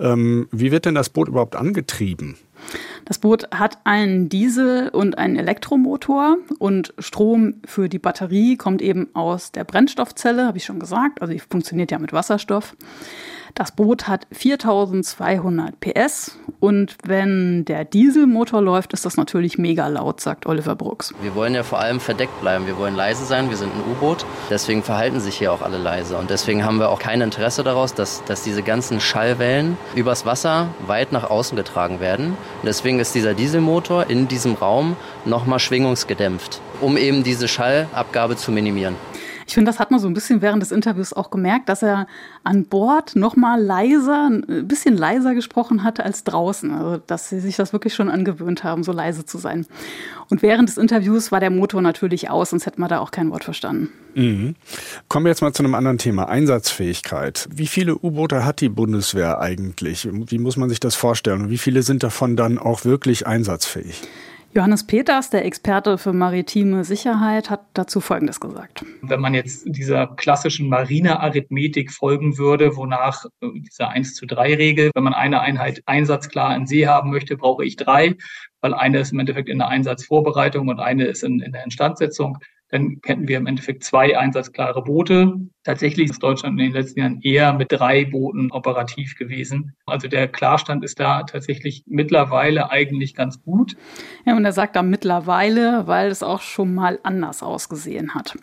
Ähm, 0.00 0.48
wie 0.50 0.72
wird 0.72 0.86
denn 0.86 0.96
das 0.96 1.10
Boot 1.10 1.28
überhaupt 1.28 1.54
angetrieben? 1.54 2.36
Das 3.04 3.18
Boot 3.18 3.48
hat 3.52 3.78
einen 3.84 4.28
Diesel- 4.28 4.88
und 4.88 5.18
einen 5.18 5.36
Elektromotor 5.36 6.36
und 6.58 6.94
Strom 6.98 7.54
für 7.64 7.88
die 7.88 7.98
Batterie 7.98 8.56
kommt 8.56 8.82
eben 8.82 9.08
aus 9.14 9.52
der 9.52 9.64
Brennstoffzelle, 9.64 10.46
habe 10.46 10.58
ich 10.58 10.64
schon 10.64 10.80
gesagt. 10.80 11.20
Also 11.20 11.32
die 11.32 11.40
funktioniert 11.40 11.90
ja 11.90 11.98
mit 11.98 12.12
Wasserstoff. 12.12 12.76
Das 13.54 13.70
Boot 13.72 14.08
hat 14.08 14.26
4200 14.32 15.78
PS 15.78 16.38
und 16.58 16.96
wenn 17.04 17.66
der 17.66 17.84
Dieselmotor 17.84 18.62
läuft, 18.62 18.94
ist 18.94 19.04
das 19.04 19.18
natürlich 19.18 19.58
mega 19.58 19.88
laut, 19.88 20.22
sagt 20.22 20.46
Oliver 20.46 20.74
Brooks. 20.74 21.12
Wir 21.20 21.34
wollen 21.34 21.54
ja 21.54 21.62
vor 21.62 21.78
allem 21.78 22.00
verdeckt 22.00 22.40
bleiben. 22.40 22.66
Wir 22.66 22.78
wollen 22.78 22.96
leise 22.96 23.26
sein. 23.26 23.50
Wir 23.50 23.58
sind 23.58 23.72
ein 23.74 23.92
U-Boot. 23.92 24.24
Deswegen 24.48 24.82
verhalten 24.82 25.20
sich 25.20 25.36
hier 25.36 25.52
auch 25.52 25.60
alle 25.60 25.76
leise. 25.76 26.16
Und 26.16 26.30
deswegen 26.30 26.64
haben 26.64 26.78
wir 26.78 26.88
auch 26.88 26.98
kein 26.98 27.20
Interesse 27.20 27.62
daraus, 27.62 27.92
dass, 27.92 28.24
dass 28.24 28.42
diese 28.42 28.62
ganzen 28.62 29.00
Schallwellen 29.00 29.76
übers 29.94 30.24
Wasser 30.24 30.68
weit 30.86 31.12
nach 31.12 31.28
außen 31.28 31.54
getragen 31.56 32.00
werden. 32.00 32.28
Und 32.28 32.64
deswegen 32.64 33.00
ist 33.00 33.14
dieser 33.14 33.34
Dieselmotor 33.34 34.08
in 34.08 34.28
diesem 34.28 34.54
Raum 34.54 34.96
nochmal 35.26 35.58
schwingungsgedämpft, 35.58 36.62
um 36.80 36.96
eben 36.96 37.22
diese 37.22 37.48
Schallabgabe 37.48 38.36
zu 38.36 38.50
minimieren. 38.50 38.96
Ich 39.52 39.54
finde, 39.54 39.68
das 39.68 39.78
hat 39.78 39.90
man 39.90 40.00
so 40.00 40.08
ein 40.08 40.14
bisschen 40.14 40.40
während 40.40 40.62
des 40.62 40.72
Interviews 40.72 41.12
auch 41.12 41.28
gemerkt, 41.30 41.68
dass 41.68 41.82
er 41.82 42.06
an 42.42 42.64
Bord 42.64 43.16
noch 43.16 43.36
mal 43.36 43.62
leiser, 43.62 44.30
ein 44.30 44.66
bisschen 44.66 44.96
leiser 44.96 45.34
gesprochen 45.34 45.84
hatte 45.84 46.04
als 46.04 46.24
draußen. 46.24 46.70
Also, 46.70 47.02
dass 47.06 47.28
sie 47.28 47.38
sich 47.38 47.56
das 47.56 47.74
wirklich 47.74 47.92
schon 47.92 48.08
angewöhnt 48.08 48.64
haben, 48.64 48.82
so 48.82 48.92
leise 48.92 49.26
zu 49.26 49.36
sein. 49.36 49.66
Und 50.30 50.40
während 50.40 50.70
des 50.70 50.78
Interviews 50.78 51.32
war 51.32 51.40
der 51.40 51.50
Motor 51.50 51.82
natürlich 51.82 52.30
aus, 52.30 52.48
sonst 52.48 52.64
hätte 52.64 52.80
man 52.80 52.88
da 52.88 53.00
auch 53.00 53.10
kein 53.10 53.30
Wort 53.30 53.44
verstanden. 53.44 53.90
Mhm. 54.14 54.54
Kommen 55.08 55.26
wir 55.26 55.30
jetzt 55.30 55.42
mal 55.42 55.52
zu 55.52 55.62
einem 55.62 55.74
anderen 55.74 55.98
Thema, 55.98 56.30
Einsatzfähigkeit. 56.30 57.46
Wie 57.54 57.66
viele 57.66 57.94
U-Boote 57.98 58.46
hat 58.46 58.62
die 58.62 58.70
Bundeswehr 58.70 59.38
eigentlich? 59.38 60.08
Wie 60.10 60.38
muss 60.38 60.56
man 60.56 60.70
sich 60.70 60.80
das 60.80 60.94
vorstellen? 60.94 61.42
Und 61.42 61.50
wie 61.50 61.58
viele 61.58 61.82
sind 61.82 62.02
davon 62.02 62.36
dann 62.36 62.56
auch 62.56 62.86
wirklich 62.86 63.26
einsatzfähig? 63.26 64.00
Johannes 64.54 64.86
Peters, 64.86 65.30
der 65.30 65.46
Experte 65.46 65.96
für 65.96 66.12
maritime 66.12 66.84
Sicherheit, 66.84 67.48
hat 67.48 67.62
dazu 67.72 68.00
Folgendes 68.00 68.38
gesagt. 68.38 68.84
Wenn 69.00 69.20
man 69.20 69.32
jetzt 69.32 69.64
dieser 69.66 70.08
klassischen 70.08 70.68
Marinearithmetik 70.68 71.90
folgen 71.90 72.36
würde, 72.36 72.76
wonach 72.76 73.24
äh, 73.40 73.48
dieser 73.54 73.88
1 73.88 74.14
zu 74.14 74.26
3 74.26 74.54
Regel, 74.56 74.90
wenn 74.94 75.04
man 75.04 75.14
eine 75.14 75.40
Einheit 75.40 75.82
einsatzklar 75.86 76.54
in 76.54 76.66
See 76.66 76.86
haben 76.86 77.10
möchte, 77.10 77.38
brauche 77.38 77.64
ich 77.64 77.76
drei, 77.76 78.14
weil 78.60 78.74
eine 78.74 79.00
ist 79.00 79.12
im 79.12 79.20
Endeffekt 79.20 79.48
in 79.48 79.56
der 79.56 79.68
Einsatzvorbereitung 79.68 80.68
und 80.68 80.80
eine 80.80 81.06
ist 81.06 81.24
in, 81.24 81.40
in 81.40 81.52
der 81.52 81.64
Instandsetzung, 81.64 82.36
dann 82.72 83.00
hätten 83.04 83.28
wir 83.28 83.36
im 83.36 83.46
Endeffekt 83.46 83.84
zwei 83.84 84.18
einsatzklare 84.18 84.82
Boote. 84.82 85.34
Tatsächlich 85.62 86.10
ist 86.10 86.22
Deutschland 86.22 86.58
in 86.58 86.66
den 86.66 86.72
letzten 86.72 87.00
Jahren 87.00 87.20
eher 87.20 87.52
mit 87.52 87.70
drei 87.70 88.06
Booten 88.06 88.50
operativ 88.50 89.14
gewesen. 89.16 89.76
Also 89.84 90.08
der 90.08 90.26
Klarstand 90.26 90.82
ist 90.82 90.98
da 90.98 91.22
tatsächlich 91.24 91.84
mittlerweile 91.86 92.70
eigentlich 92.70 93.14
ganz 93.14 93.42
gut. 93.42 93.76
Ja, 94.24 94.34
und 94.34 94.44
er 94.46 94.52
sagt 94.52 94.74
da 94.74 94.82
mittlerweile, 94.82 95.86
weil 95.86 96.08
es 96.08 96.22
auch 96.22 96.40
schon 96.40 96.74
mal 96.74 96.98
anders 97.02 97.42
ausgesehen 97.42 98.14
hat. 98.14 98.36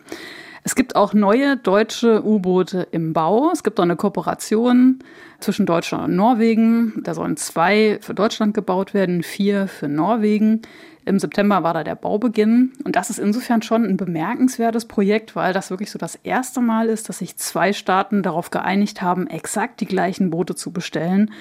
Es 0.62 0.74
gibt 0.74 0.94
auch 0.94 1.14
neue 1.14 1.56
deutsche 1.56 2.24
U-Boote 2.24 2.86
im 2.90 3.12
Bau. 3.12 3.50
Es 3.50 3.62
gibt 3.62 3.80
auch 3.80 3.84
eine 3.84 3.96
Kooperation 3.96 4.98
zwischen 5.40 5.64
Deutschland 5.64 6.04
und 6.04 6.16
Norwegen. 6.16 7.02
Da 7.02 7.14
sollen 7.14 7.36
zwei 7.36 7.98
für 8.02 8.14
Deutschland 8.14 8.52
gebaut 8.52 8.92
werden, 8.92 9.22
vier 9.22 9.68
für 9.68 9.88
Norwegen. 9.88 10.62
Im 11.06 11.18
September 11.18 11.62
war 11.62 11.72
da 11.72 11.82
der 11.82 11.94
Baubeginn. 11.94 12.72
Und 12.84 12.94
das 12.94 13.08
ist 13.08 13.18
insofern 13.18 13.62
schon 13.62 13.84
ein 13.84 13.96
bemerkenswertes 13.96 14.84
Projekt, 14.84 15.34
weil 15.34 15.54
das 15.54 15.70
wirklich 15.70 15.90
so 15.90 15.98
das 15.98 16.16
erste 16.16 16.60
Mal 16.60 16.88
ist, 16.88 17.08
dass 17.08 17.18
sich 17.18 17.36
zwei 17.36 17.72
Staaten 17.72 18.22
darauf 18.22 18.50
geeinigt 18.50 19.00
haben, 19.00 19.26
exakt 19.26 19.80
die 19.80 19.86
gleichen 19.86 20.30
Boote 20.30 20.54
zu 20.54 20.72
bestellen. 20.72 21.32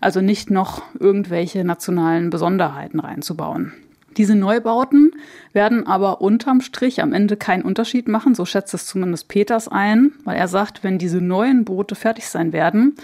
Also 0.00 0.22
nicht 0.22 0.50
noch 0.50 0.82
irgendwelche 0.98 1.64
nationalen 1.64 2.30
Besonderheiten 2.30 2.98
reinzubauen. 2.98 3.74
Diese 4.16 4.34
Neubauten 4.34 5.12
werden 5.52 5.86
aber 5.86 6.20
unterm 6.20 6.60
Strich 6.60 7.02
am 7.02 7.12
Ende 7.12 7.36
keinen 7.36 7.62
Unterschied 7.62 8.08
machen, 8.08 8.34
so 8.34 8.44
schätzt 8.44 8.74
es 8.74 8.86
zumindest 8.86 9.28
Peters 9.28 9.68
ein, 9.68 10.12
weil 10.24 10.36
er 10.36 10.48
sagt, 10.48 10.84
wenn 10.84 10.98
diese 10.98 11.20
neuen 11.20 11.64
Boote 11.64 11.94
fertig 11.94 12.28
sein 12.28 12.52
werden, 12.52 12.94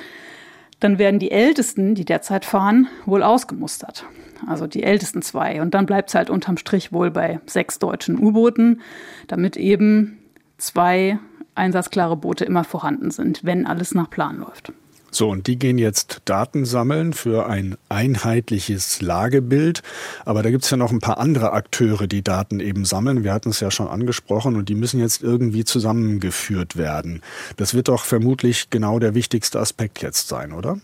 dann 0.78 0.98
werden 0.98 1.20
die 1.20 1.30
ältesten, 1.30 1.94
die 1.94 2.04
derzeit 2.04 2.44
fahren, 2.44 2.88
wohl 3.04 3.22
ausgemustert. 3.22 4.06
Also 4.46 4.66
die 4.66 4.82
ältesten 4.82 5.20
zwei. 5.20 5.60
Und 5.60 5.74
dann 5.74 5.84
bleibt 5.84 6.08
es 6.08 6.14
halt 6.14 6.30
unterm 6.30 6.56
Strich 6.56 6.92
wohl 6.92 7.10
bei 7.10 7.40
sechs 7.46 7.78
deutschen 7.78 8.18
U-Booten, 8.18 8.80
damit 9.26 9.56
eben 9.56 10.18
zwei 10.56 11.18
einsatzklare 11.54 12.16
Boote 12.16 12.44
immer 12.44 12.64
vorhanden 12.64 13.10
sind, 13.10 13.44
wenn 13.44 13.66
alles 13.66 13.94
nach 13.94 14.08
Plan 14.08 14.38
läuft. 14.38 14.72
So, 15.10 15.28
und 15.28 15.46
die 15.46 15.58
gehen 15.58 15.78
jetzt 15.78 16.22
Daten 16.24 16.64
sammeln 16.64 17.12
für 17.12 17.46
ein 17.46 17.76
einheitliches 17.88 19.00
Lagebild. 19.00 19.82
Aber 20.24 20.42
da 20.42 20.50
gibt 20.50 20.64
es 20.64 20.70
ja 20.70 20.76
noch 20.76 20.92
ein 20.92 21.00
paar 21.00 21.18
andere 21.18 21.52
Akteure, 21.52 22.06
die 22.06 22.22
Daten 22.22 22.60
eben 22.60 22.84
sammeln. 22.84 23.24
Wir 23.24 23.32
hatten 23.32 23.50
es 23.50 23.60
ja 23.60 23.70
schon 23.70 23.88
angesprochen 23.88 24.56
und 24.56 24.68
die 24.68 24.74
müssen 24.74 25.00
jetzt 25.00 25.22
irgendwie 25.22 25.64
zusammengeführt 25.64 26.76
werden. 26.76 27.22
Das 27.56 27.74
wird 27.74 27.88
doch 27.88 28.04
vermutlich 28.04 28.70
genau 28.70 28.98
der 28.98 29.14
wichtigste 29.14 29.58
Aspekt 29.58 30.00
jetzt 30.02 30.28
sein, 30.28 30.52
oder? 30.52 30.78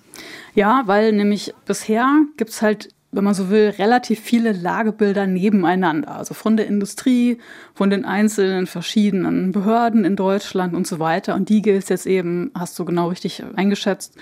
Ja, 0.55 0.83
weil 0.87 1.13
nämlich 1.13 1.55
bisher 1.67 2.09
gibt 2.37 2.51
es 2.51 2.63
halt 2.63 2.89
wenn 3.17 3.25
man 3.25 3.35
so 3.35 3.51
will, 3.51 3.71
relativ 3.71 4.21
viele 4.21 4.53
Lagebilder 4.53 5.27
nebeneinander. 5.27 6.17
Also 6.17 6.35
von 6.35 6.57
der 6.57 6.67
Industrie, 6.67 7.39
von 7.75 7.91
den 7.91 8.05
einzelnen 8.05 8.67
verschiedenen 8.67 9.53
Behörden 9.53 10.05
in 10.05 10.15
Deutschland 10.15 10.75
und 10.75 10.87
so 10.87 10.99
weiter. 10.99 11.35
Und 11.35 11.49
die 11.49 11.63
gilt 11.63 11.85
es 11.85 11.89
jetzt 11.89 12.07
eben, 12.07 12.51
hast 12.55 12.79
du 12.79 12.85
genau 12.85 13.09
richtig 13.09 13.43
eingeschätzt, 13.57 14.15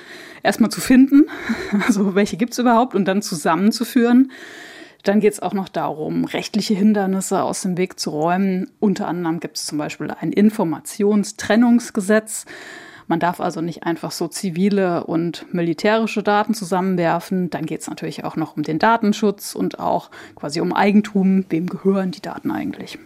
erstmal 0.42 0.70
zu 0.70 0.80
finden. 0.80 1.26
Also 1.86 2.14
welche 2.14 2.36
gibt 2.36 2.52
es 2.52 2.58
überhaupt 2.58 2.94
und 2.94 3.04
dann 3.04 3.20
zusammenzuführen. 3.20 4.30
Dann 5.02 5.20
geht 5.20 5.34
es 5.34 5.40
auch 5.40 5.52
noch 5.52 5.68
darum, 5.68 6.24
rechtliche 6.24 6.74
Hindernisse 6.74 7.42
aus 7.42 7.62
dem 7.62 7.76
Weg 7.76 8.00
zu 8.00 8.10
räumen. 8.10 8.70
Unter 8.80 9.08
anderem 9.08 9.40
gibt 9.40 9.58
es 9.58 9.66
zum 9.66 9.76
Beispiel 9.76 10.10
ein 10.10 10.32
Informationstrennungsgesetz. 10.32 12.46
Man 13.06 13.20
darf 13.20 13.40
also 13.40 13.60
nicht 13.60 13.84
einfach 13.84 14.10
so 14.10 14.28
zivile 14.28 15.04
und 15.04 15.46
militärische 15.52 16.22
Daten 16.22 16.54
zusammenwerfen. 16.54 17.50
Dann 17.50 17.66
geht 17.66 17.80
es 17.80 17.88
natürlich 17.88 18.24
auch 18.24 18.36
noch 18.36 18.56
um 18.56 18.62
den 18.62 18.78
Datenschutz 18.78 19.54
und 19.54 19.78
auch 19.78 20.10
quasi 20.34 20.60
um 20.60 20.72
Eigentum. 20.72 21.44
Wem 21.48 21.66
gehören 21.66 22.10
die 22.10 22.22
Daten 22.22 22.50
eigentlich? 22.50 22.98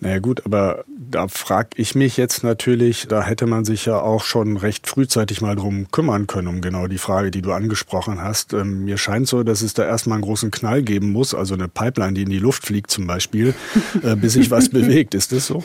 Naja 0.00 0.18
gut, 0.18 0.44
aber 0.44 0.84
da 0.88 1.28
frage 1.28 1.70
ich 1.76 1.94
mich 1.94 2.16
jetzt 2.16 2.44
natürlich, 2.44 3.06
da 3.08 3.22
hätte 3.22 3.46
man 3.46 3.64
sich 3.64 3.86
ja 3.86 4.00
auch 4.00 4.24
schon 4.24 4.56
recht 4.56 4.86
frühzeitig 4.86 5.40
mal 5.40 5.56
drum 5.56 5.90
kümmern 5.90 6.26
können, 6.26 6.48
um 6.48 6.60
genau 6.60 6.86
die 6.86 6.98
Frage, 6.98 7.30
die 7.30 7.42
du 7.42 7.52
angesprochen 7.52 8.20
hast. 8.20 8.52
Ähm, 8.52 8.84
mir 8.84 8.98
scheint 8.98 9.28
so, 9.28 9.42
dass 9.42 9.62
es 9.62 9.74
da 9.74 9.84
erstmal 9.84 10.16
einen 10.16 10.24
großen 10.24 10.50
Knall 10.50 10.82
geben 10.82 11.12
muss, 11.12 11.34
also 11.34 11.54
eine 11.54 11.68
Pipeline, 11.68 12.14
die 12.14 12.22
in 12.22 12.30
die 12.30 12.38
Luft 12.38 12.66
fliegt 12.66 12.90
zum 12.90 13.06
Beispiel, 13.06 13.54
äh, 14.02 14.16
bis 14.16 14.34
sich 14.34 14.50
was 14.50 14.68
bewegt. 14.70 15.14
Ist 15.14 15.32
das 15.32 15.46
so? 15.46 15.64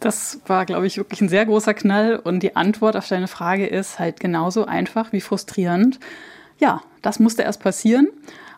Das 0.00 0.40
war, 0.46 0.64
glaube 0.64 0.86
ich, 0.86 0.96
wirklich 0.96 1.20
ein 1.20 1.28
sehr 1.28 1.46
großer 1.46 1.74
Knall. 1.74 2.16
Und 2.16 2.42
die 2.42 2.56
Antwort 2.56 2.96
auf 2.96 3.08
deine 3.08 3.28
Frage 3.28 3.66
ist 3.66 3.98
halt 3.98 4.20
genauso 4.20 4.64
einfach 4.64 5.12
wie 5.12 5.20
frustrierend. 5.20 5.98
Ja, 6.58 6.82
das 7.02 7.18
musste 7.18 7.42
erst 7.42 7.62
passieren. 7.62 8.08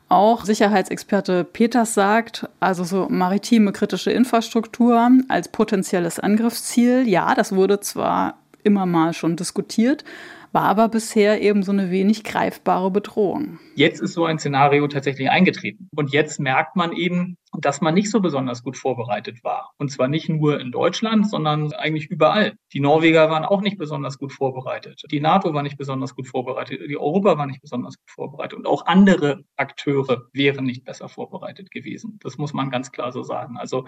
Auch 0.09 0.45
Sicherheitsexperte 0.45 1.45
Peters 1.45 1.95
sagt, 1.95 2.49
also 2.59 2.83
so 2.83 3.07
maritime 3.09 3.73
kritische 3.73 4.11
Infrastruktur 4.11 5.09
als 5.29 5.49
potenzielles 5.49 6.19
Angriffsziel. 6.19 7.09
Ja, 7.09 7.35
das 7.35 7.55
wurde 7.55 7.79
zwar 7.79 8.35
immer 8.65 8.87
mal 8.87 9.15
schon 9.15 9.37
diskutiert, 9.37 10.05
war 10.53 10.65
aber 10.65 10.89
bisher 10.89 11.41
eben 11.41 11.63
so 11.63 11.73
eine 11.73 11.91
wenig 11.91 12.25
greifbare 12.25 12.91
Bedrohung. 12.91 13.59
Jetzt 13.75 14.01
ist 14.01 14.15
so 14.15 14.25
ein 14.25 14.39
Szenario 14.39 14.87
tatsächlich 14.89 15.31
eingetreten. 15.31 15.89
Und 15.95 16.13
jetzt 16.13 16.41
merkt 16.41 16.77
man 16.77 16.93
eben, 16.93 17.37
dass 17.59 17.81
man 17.81 17.95
nicht 17.95 18.11
so 18.11 18.21
besonders 18.21 18.63
gut 18.63 18.77
vorbereitet 18.77 19.43
war. 19.43 19.73
Und 19.79 19.91
zwar 19.91 20.09
nicht 20.09 20.29
nur 20.29 20.61
in 20.61 20.73
Deutschland, 20.73 21.29
sondern 21.29 21.73
eigentlich 21.73 22.07
überall. 22.07 22.55
Die 22.73 22.81
Norweger 22.81 23.31
waren 23.31 23.45
auch 23.45 23.61
nicht 23.61 23.79
besonders 23.79 24.19
gut 24.19 24.33
vorbereitet. 24.33 25.03
Die 25.11 25.21
NATO 25.21 25.53
war 25.55 25.63
nicht 25.63 25.79
besonders 25.79 26.15
gut 26.15 26.29
vorbereitet. 26.29 26.81
Die 26.89 26.99
Europa 26.99 27.39
war 27.39 27.47
nicht 27.47 27.61
besonders 27.61 27.97
gut 27.97 28.11
vorbereitet. 28.11 28.59
Und 28.59 28.67
auch 28.67 28.87
andere 28.87 29.45
Akteure 29.57 30.29
wären 30.33 30.65
nicht 30.65 30.85
besser 30.85 31.09
vorbereitet 31.09 31.71
gewesen. 31.71 32.19
Das 32.23 32.39
muss 32.39 32.53
man 32.53 32.71
ganz 32.71 32.93
klar 32.93 33.13
so 33.13 33.23
sagen. 33.23 33.57
Also 33.57 33.85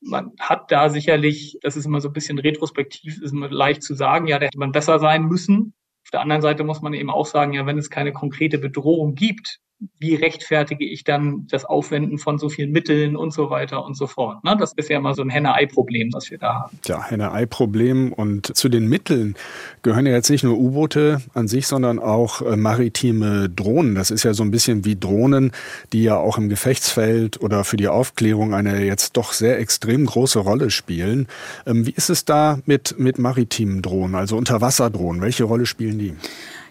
man 0.00 0.32
hat 0.38 0.70
da 0.70 0.88
sicherlich, 0.88 1.58
das 1.62 1.76
ist 1.76 1.86
immer 1.86 2.00
so 2.00 2.08
ein 2.08 2.12
bisschen 2.12 2.38
retrospektiv, 2.38 3.20
ist 3.22 3.32
immer 3.32 3.48
leicht 3.48 3.82
zu 3.82 3.94
sagen, 3.94 4.26
ja, 4.26 4.38
da 4.38 4.46
hätte 4.46 4.58
man 4.58 4.72
besser 4.72 4.98
sein 4.98 5.24
müssen. 5.24 5.74
Auf 6.04 6.10
der 6.10 6.20
anderen 6.20 6.42
Seite 6.42 6.64
muss 6.64 6.82
man 6.82 6.92
eben 6.92 7.10
auch 7.10 7.26
sagen, 7.26 7.54
ja, 7.54 7.64
wenn 7.66 7.78
es 7.78 7.90
keine 7.90 8.12
konkrete 8.12 8.58
Bedrohung 8.58 9.14
gibt, 9.14 9.60
wie 9.98 10.14
rechtfertige 10.14 10.84
ich 10.84 11.04
dann 11.04 11.46
das 11.50 11.64
Aufwenden 11.64 12.18
von 12.18 12.38
so 12.38 12.48
vielen 12.48 12.70
Mitteln 12.70 13.16
und 13.16 13.32
so 13.32 13.50
weiter 13.50 13.84
und 13.84 13.96
so 13.96 14.06
fort. 14.06 14.42
Ne? 14.44 14.56
Das 14.58 14.72
ist 14.74 14.88
ja 14.88 14.98
immer 14.98 15.14
so 15.14 15.22
ein 15.22 15.30
Henne-Ei-Problem, 15.30 16.10
was 16.12 16.30
wir 16.30 16.38
da 16.38 16.54
haben. 16.54 16.78
Ja, 16.86 17.04
Henne-Ei-Problem. 17.04 18.12
Und 18.12 18.56
zu 18.56 18.68
den 18.68 18.88
Mitteln 18.88 19.34
gehören 19.82 20.06
ja 20.06 20.12
jetzt 20.12 20.30
nicht 20.30 20.44
nur 20.44 20.58
U-Boote 20.58 21.22
an 21.34 21.48
sich, 21.48 21.66
sondern 21.66 21.98
auch 21.98 22.42
äh, 22.42 22.56
maritime 22.56 23.48
Drohnen. 23.48 23.94
Das 23.94 24.10
ist 24.10 24.22
ja 24.24 24.34
so 24.34 24.42
ein 24.42 24.50
bisschen 24.50 24.84
wie 24.84 24.96
Drohnen, 24.96 25.52
die 25.92 26.04
ja 26.04 26.16
auch 26.16 26.38
im 26.38 26.48
Gefechtsfeld 26.48 27.40
oder 27.40 27.64
für 27.64 27.76
die 27.76 27.88
Aufklärung 27.88 28.54
eine 28.54 28.84
jetzt 28.84 29.16
doch 29.16 29.32
sehr 29.32 29.58
extrem 29.58 30.06
große 30.06 30.38
Rolle 30.38 30.70
spielen. 30.70 31.26
Ähm, 31.66 31.86
wie 31.86 31.92
ist 31.92 32.10
es 32.10 32.24
da 32.24 32.58
mit, 32.66 32.98
mit 32.98 33.18
maritimen 33.18 33.82
Drohnen, 33.82 34.14
also 34.14 34.36
Unterwasserdrohnen? 34.36 35.20
Welche 35.20 35.44
Rolle 35.44 35.66
spielen 35.66 35.98
die? 35.98 36.14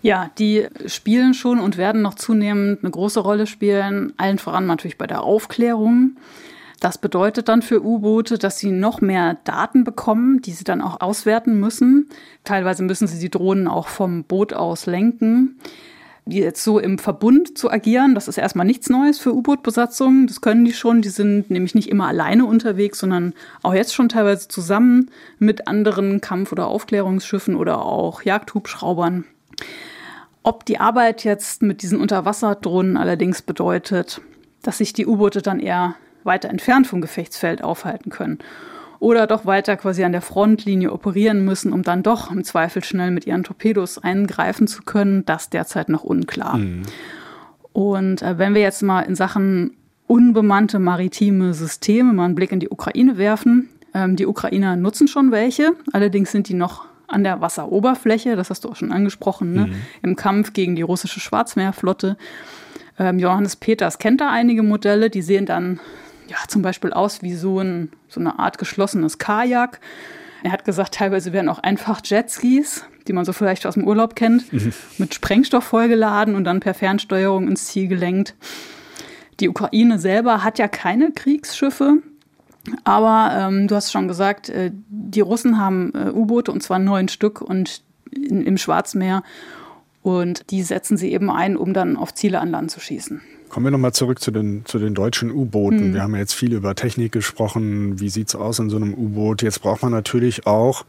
Ja, 0.03 0.29
die 0.37 0.67
spielen 0.85 1.33
schon 1.33 1.61
und 1.61 1.77
werden 1.77 2.01
noch 2.01 2.15
zunehmend 2.15 2.83
eine 2.83 2.91
große 2.91 3.21
Rolle 3.21 3.47
spielen, 3.47 4.11
allen 4.17 4.37
voran 4.37 4.65
natürlich 4.65 4.97
bei 4.97 5.07
der 5.07 5.23
Aufklärung. 5.23 6.17
Das 6.81 6.97
bedeutet 6.97 7.47
dann 7.47 7.61
für 7.61 7.81
U-Boote, 7.81 8.37
dass 8.37 8.59
sie 8.59 8.71
noch 8.71 8.99
mehr 8.99 9.37
Daten 9.45 9.85
bekommen, 9.85 10.41
die 10.41 10.51
sie 10.51 10.65
dann 10.65 10.81
auch 10.81 10.99
auswerten 10.99 11.57
müssen. 11.57 12.09
Teilweise 12.43 12.83
müssen 12.83 13.07
sie 13.07 13.17
die 13.17 13.31
Drohnen 13.31 13.69
auch 13.69 13.87
vom 13.87 14.25
Boot 14.25 14.51
aus 14.51 14.87
lenken. 14.87 15.57
Jetzt 16.25 16.65
so 16.65 16.79
im 16.79 16.99
Verbund 16.99 17.57
zu 17.57 17.71
agieren, 17.71 18.13
das 18.13 18.27
ist 18.27 18.37
erstmal 18.37 18.65
nichts 18.65 18.89
Neues 18.89 19.19
für 19.19 19.33
U-Boot-Besatzungen. 19.33 20.27
Das 20.27 20.41
können 20.41 20.65
die 20.65 20.73
schon. 20.73 21.01
Die 21.01 21.09
sind 21.09 21.49
nämlich 21.49 21.75
nicht 21.75 21.87
immer 21.87 22.07
alleine 22.07 22.45
unterwegs, 22.45 22.99
sondern 22.99 23.33
auch 23.61 23.73
jetzt 23.73 23.95
schon 23.95 24.09
teilweise 24.09 24.49
zusammen 24.49 25.09
mit 25.39 25.69
anderen 25.69 26.19
Kampf- 26.19 26.51
oder 26.51 26.67
Aufklärungsschiffen 26.67 27.55
oder 27.55 27.85
auch 27.85 28.23
Jagdhubschraubern. 28.23 29.23
Ob 30.43 30.65
die 30.65 30.79
Arbeit 30.79 31.23
jetzt 31.23 31.61
mit 31.61 31.81
diesen 31.81 31.99
Unterwasserdrohnen 31.99 32.97
allerdings 32.97 33.41
bedeutet, 33.41 34.21
dass 34.61 34.77
sich 34.77 34.93
die 34.93 35.07
U-Boote 35.07 35.41
dann 35.41 35.59
eher 35.59 35.95
weiter 36.23 36.49
entfernt 36.49 36.87
vom 36.87 37.01
Gefechtsfeld 37.01 37.63
aufhalten 37.63 38.09
können 38.09 38.39
oder 38.99 39.27
doch 39.27 39.45
weiter 39.45 39.75
quasi 39.75 40.03
an 40.05 40.13
der 40.13 40.21
Frontlinie 40.21 40.93
operieren 40.93 41.43
müssen, 41.43 41.73
um 41.73 41.83
dann 41.83 42.03
doch 42.03 42.31
im 42.31 42.45
Zweifel 42.45 42.83
schnell 42.83 43.11
mit 43.11 43.27
ihren 43.27 43.43
Torpedos 43.43 43.97
eingreifen 43.97 44.67
zu 44.67 44.83
können, 44.83 45.25
das 45.25 45.49
derzeit 45.49 45.89
noch 45.89 46.05
unklar. 46.05 46.57
Mhm. 46.57 46.83
Und 47.73 48.21
äh, 48.21 48.37
wenn 48.37 48.53
wir 48.53 48.61
jetzt 48.61 48.81
mal 48.81 49.01
in 49.01 49.15
Sachen 49.15 49.75
unbemannte 50.07 50.79
maritime 50.79 51.53
Systeme 51.53 52.13
mal 52.13 52.25
einen 52.25 52.35
Blick 52.35 52.51
in 52.51 52.61
die 52.61 52.69
Ukraine 52.69 53.17
werfen, 53.17 53.69
ähm, 53.93 54.15
die 54.15 54.25
Ukrainer 54.25 54.77
nutzen 54.77 55.09
schon 55.09 55.31
welche, 55.31 55.73
allerdings 55.91 56.31
sind 56.31 56.47
die 56.47 56.53
noch 56.53 56.85
an 57.07 57.23
der 57.23 57.41
Wasseroberfläche, 57.41 58.35
das 58.35 58.49
hast 58.49 58.63
du 58.63 58.69
auch 58.69 58.75
schon 58.75 58.91
angesprochen, 58.91 59.53
ne? 59.53 59.67
Mhm. 59.67 59.75
im 60.01 60.15
Kampf 60.15 60.53
gegen 60.53 60.75
die 60.75 60.81
russische 60.81 61.19
Schwarzmeerflotte. 61.19 62.17
Ähm, 62.99 63.19
Johannes 63.19 63.55
Peters 63.55 63.97
kennt 63.97 64.21
da 64.21 64.29
einige 64.29 64.63
Modelle, 64.63 65.09
die 65.09 65.21
sehen 65.21 65.45
dann 65.45 65.79
ja 66.27 66.37
zum 66.47 66.61
Beispiel 66.61 66.93
aus 66.93 67.21
wie 67.21 67.33
so, 67.33 67.59
ein, 67.59 67.91
so 68.07 68.19
eine 68.19 68.39
Art 68.39 68.57
geschlossenes 68.57 69.17
Kajak. 69.17 69.79
Er 70.43 70.51
hat 70.51 70.65
gesagt, 70.65 70.95
teilweise 70.95 71.33
werden 71.33 71.49
auch 71.49 71.59
einfach 71.59 72.01
Jetskis, 72.03 72.85
die 73.07 73.13
man 73.13 73.25
so 73.25 73.33
vielleicht 73.33 73.65
aus 73.65 73.75
dem 73.75 73.87
Urlaub 73.87 74.15
kennt, 74.15 74.51
mhm. 74.51 74.73
mit 74.97 75.13
Sprengstoff 75.13 75.63
vollgeladen 75.63 76.35
und 76.35 76.43
dann 76.43 76.59
per 76.59 76.73
Fernsteuerung 76.73 77.47
ins 77.47 77.65
Ziel 77.65 77.87
gelenkt. 77.87 78.35
Die 79.39 79.49
Ukraine 79.49 79.99
selber 79.99 80.43
hat 80.43 80.59
ja 80.59 80.67
keine 80.67 81.11
Kriegsschiffe, 81.11 81.97
Aber 82.83 83.31
ähm, 83.37 83.67
du 83.67 83.75
hast 83.75 83.91
schon 83.91 84.07
gesagt, 84.07 84.49
äh, 84.49 84.71
die 84.87 85.21
Russen 85.21 85.59
haben 85.59 85.91
äh, 85.93 86.11
U-Boote 86.11 86.51
und 86.51 86.63
zwar 86.63 86.79
neun 86.79 87.09
Stück 87.09 87.41
und 87.41 87.81
in, 88.11 88.43
im 88.45 88.57
Schwarzmeer 88.57 89.23
und 90.01 90.49
die 90.51 90.63
setzen 90.63 90.97
sie 90.97 91.11
eben 91.11 91.29
ein, 91.29 91.57
um 91.57 91.73
dann 91.73 91.97
auf 91.97 92.13
Ziele 92.13 92.39
an 92.39 92.51
Land 92.51 92.71
zu 92.71 92.79
schießen. 92.79 93.21
Kommen 93.49 93.65
wir 93.65 93.71
nochmal 93.71 93.93
zurück 93.93 94.19
zu 94.19 94.31
den, 94.31 94.65
zu 94.65 94.79
den 94.79 94.95
deutschen 94.95 95.31
U-Booten. 95.31 95.79
Hm. 95.79 95.93
Wir 95.93 96.01
haben 96.01 96.13
ja 96.13 96.21
jetzt 96.21 96.33
viel 96.33 96.53
über 96.53 96.73
Technik 96.73 97.11
gesprochen. 97.11 97.99
Wie 97.99 98.09
sieht 98.09 98.29
es 98.29 98.35
aus 98.35 98.59
in 98.59 98.69
so 98.69 98.77
einem 98.77 98.93
U-Boot? 98.93 99.43
Jetzt 99.43 99.61
braucht 99.61 99.83
man 99.83 99.91
natürlich 99.91 100.47
auch 100.47 100.85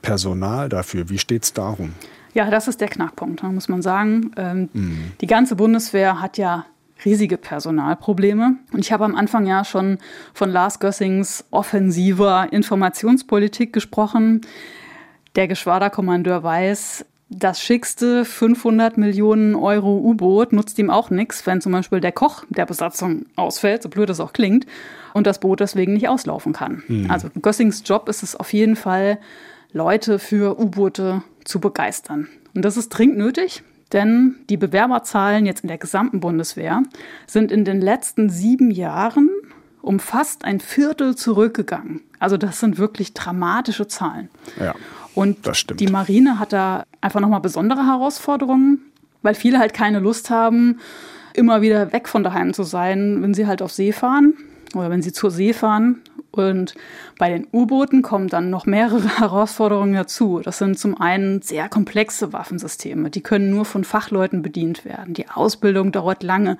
Personal 0.00 0.68
dafür. 0.68 1.08
Wie 1.10 1.18
steht 1.18 1.44
es 1.44 1.52
darum? 1.52 1.92
Ja, 2.32 2.50
das 2.50 2.68
ist 2.68 2.80
der 2.80 2.88
Knackpunkt, 2.88 3.42
muss 3.42 3.68
man 3.68 3.82
sagen. 3.82 4.30
Ähm, 4.36 4.68
hm. 4.72 5.12
Die 5.20 5.26
ganze 5.26 5.56
Bundeswehr 5.56 6.20
hat 6.20 6.38
ja 6.38 6.64
riesige 7.04 7.36
Personalprobleme. 7.36 8.56
Und 8.72 8.80
ich 8.80 8.92
habe 8.92 9.04
am 9.04 9.14
Anfang 9.14 9.46
ja 9.46 9.64
schon 9.64 9.98
von 10.34 10.50
Lars 10.50 10.78
Gössings 10.80 11.44
offensiver 11.50 12.48
Informationspolitik 12.52 13.72
gesprochen. 13.72 14.40
Der 15.34 15.48
Geschwaderkommandeur 15.48 16.42
weiß, 16.42 17.04
das 17.28 17.60
schickste 17.60 18.24
500 18.24 18.98
Millionen 18.98 19.56
Euro 19.56 19.96
U-Boot 19.98 20.52
nutzt 20.52 20.78
ihm 20.78 20.90
auch 20.90 21.10
nichts, 21.10 21.44
wenn 21.46 21.60
zum 21.60 21.72
Beispiel 21.72 22.00
der 22.00 22.12
Koch 22.12 22.44
der 22.48 22.66
Besatzung 22.66 23.26
ausfällt, 23.34 23.82
so 23.82 23.88
blöd 23.88 24.08
es 24.10 24.20
auch 24.20 24.32
klingt, 24.32 24.64
und 25.12 25.26
das 25.26 25.40
Boot 25.40 25.60
deswegen 25.60 25.94
nicht 25.94 26.08
auslaufen 26.08 26.52
kann. 26.52 26.84
Mhm. 26.86 27.10
Also 27.10 27.28
Gössings 27.42 27.82
Job 27.84 28.08
ist 28.08 28.22
es 28.22 28.36
auf 28.36 28.52
jeden 28.52 28.76
Fall, 28.76 29.18
Leute 29.72 30.18
für 30.18 30.58
U-Boote 30.58 31.22
zu 31.44 31.58
begeistern. 31.58 32.28
Und 32.54 32.64
das 32.64 32.76
ist 32.76 32.90
dringend 32.90 33.18
nötig, 33.18 33.62
denn 33.92 34.36
die 34.48 34.56
Bewerberzahlen 34.56 35.46
jetzt 35.46 35.62
in 35.62 35.68
der 35.68 35.78
gesamten 35.78 36.20
Bundeswehr 36.20 36.82
sind 37.26 37.52
in 37.52 37.64
den 37.64 37.80
letzten 37.80 38.30
sieben 38.30 38.70
Jahren 38.70 39.30
um 39.82 40.00
fast 40.00 40.44
ein 40.44 40.58
Viertel 40.58 41.14
zurückgegangen. 41.14 42.00
Also 42.18 42.36
das 42.36 42.58
sind 42.58 42.76
wirklich 42.76 43.14
dramatische 43.14 43.86
Zahlen. 43.86 44.28
Ja. 44.58 44.74
Und 45.14 45.38
die 45.80 45.86
Marine 45.86 46.40
hat 46.40 46.52
da 46.52 46.82
einfach 47.00 47.20
nochmal 47.20 47.40
besondere 47.40 47.86
Herausforderungen, 47.86 48.80
weil 49.22 49.34
viele 49.34 49.60
halt 49.60 49.74
keine 49.74 50.00
Lust 50.00 50.28
haben, 50.28 50.80
immer 51.34 51.62
wieder 51.62 51.92
weg 51.92 52.08
von 52.08 52.24
daheim 52.24 52.52
zu 52.52 52.64
sein, 52.64 53.22
wenn 53.22 53.32
sie 53.32 53.46
halt 53.46 53.62
auf 53.62 53.72
See 53.72 53.92
fahren 53.92 54.34
oder 54.74 54.90
wenn 54.90 55.02
sie 55.02 55.12
zur 55.12 55.30
See 55.30 55.52
fahren. 55.52 56.02
Und 56.30 56.74
bei 57.18 57.30
den 57.30 57.46
U-Booten 57.52 58.02
kommen 58.02 58.28
dann 58.28 58.50
noch 58.50 58.66
mehrere 58.66 59.18
Herausforderungen 59.20 59.94
dazu. 59.94 60.40
Das 60.42 60.58
sind 60.58 60.78
zum 60.78 61.00
einen 61.00 61.42
sehr 61.42 61.68
komplexe 61.68 62.32
Waffensysteme. 62.32 63.10
Die 63.10 63.22
können 63.22 63.50
nur 63.50 63.64
von 63.64 63.84
Fachleuten 63.84 64.42
bedient 64.42 64.84
werden. 64.84 65.14
Die 65.14 65.28
Ausbildung 65.28 65.92
dauert 65.92 66.22
lange. 66.22 66.58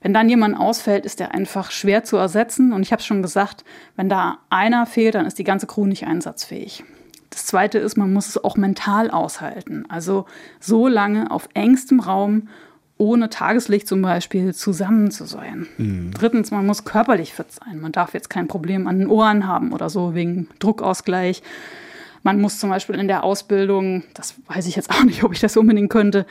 Wenn 0.00 0.14
dann 0.14 0.28
jemand 0.28 0.58
ausfällt, 0.58 1.04
ist 1.04 1.20
der 1.20 1.34
einfach 1.34 1.70
schwer 1.70 2.04
zu 2.04 2.16
ersetzen. 2.16 2.72
Und 2.72 2.82
ich 2.82 2.92
habe 2.92 3.02
schon 3.02 3.22
gesagt, 3.22 3.64
wenn 3.96 4.08
da 4.08 4.38
einer 4.48 4.86
fehlt, 4.86 5.14
dann 5.14 5.26
ist 5.26 5.38
die 5.38 5.44
ganze 5.44 5.66
Crew 5.66 5.86
nicht 5.86 6.06
einsatzfähig. 6.06 6.84
Das 7.30 7.46
Zweite 7.46 7.78
ist, 7.78 7.96
man 7.96 8.12
muss 8.12 8.28
es 8.28 8.42
auch 8.42 8.56
mental 8.56 9.10
aushalten. 9.10 9.84
Also 9.88 10.26
so 10.58 10.88
lange 10.88 11.30
auf 11.30 11.48
engstem 11.54 12.00
Raum 12.00 12.48
ohne 13.00 13.30
Tageslicht 13.30 13.88
zum 13.88 14.02
Beispiel 14.02 14.54
zusammen 14.54 15.10
zu 15.10 15.24
sein. 15.24 15.66
Mhm. 15.78 16.10
Drittens, 16.12 16.50
man 16.50 16.66
muss 16.66 16.84
körperlich 16.84 17.32
fit 17.32 17.50
sein. 17.50 17.80
Man 17.80 17.92
darf 17.92 18.12
jetzt 18.12 18.28
kein 18.28 18.46
Problem 18.46 18.86
an 18.86 18.98
den 18.98 19.08
Ohren 19.08 19.46
haben 19.46 19.72
oder 19.72 19.88
so 19.88 20.14
wegen 20.14 20.48
Druckausgleich. 20.58 21.42
Man 22.22 22.38
muss 22.42 22.58
zum 22.58 22.68
Beispiel 22.68 22.96
in 22.96 23.08
der 23.08 23.24
Ausbildung, 23.24 24.04
das 24.12 24.34
weiß 24.48 24.66
ich 24.66 24.76
jetzt 24.76 24.90
auch 24.90 25.02
nicht, 25.02 25.24
ob 25.24 25.32
ich 25.32 25.40
das 25.40 25.56
unbedingt 25.56 25.90
könnte, 25.90 26.26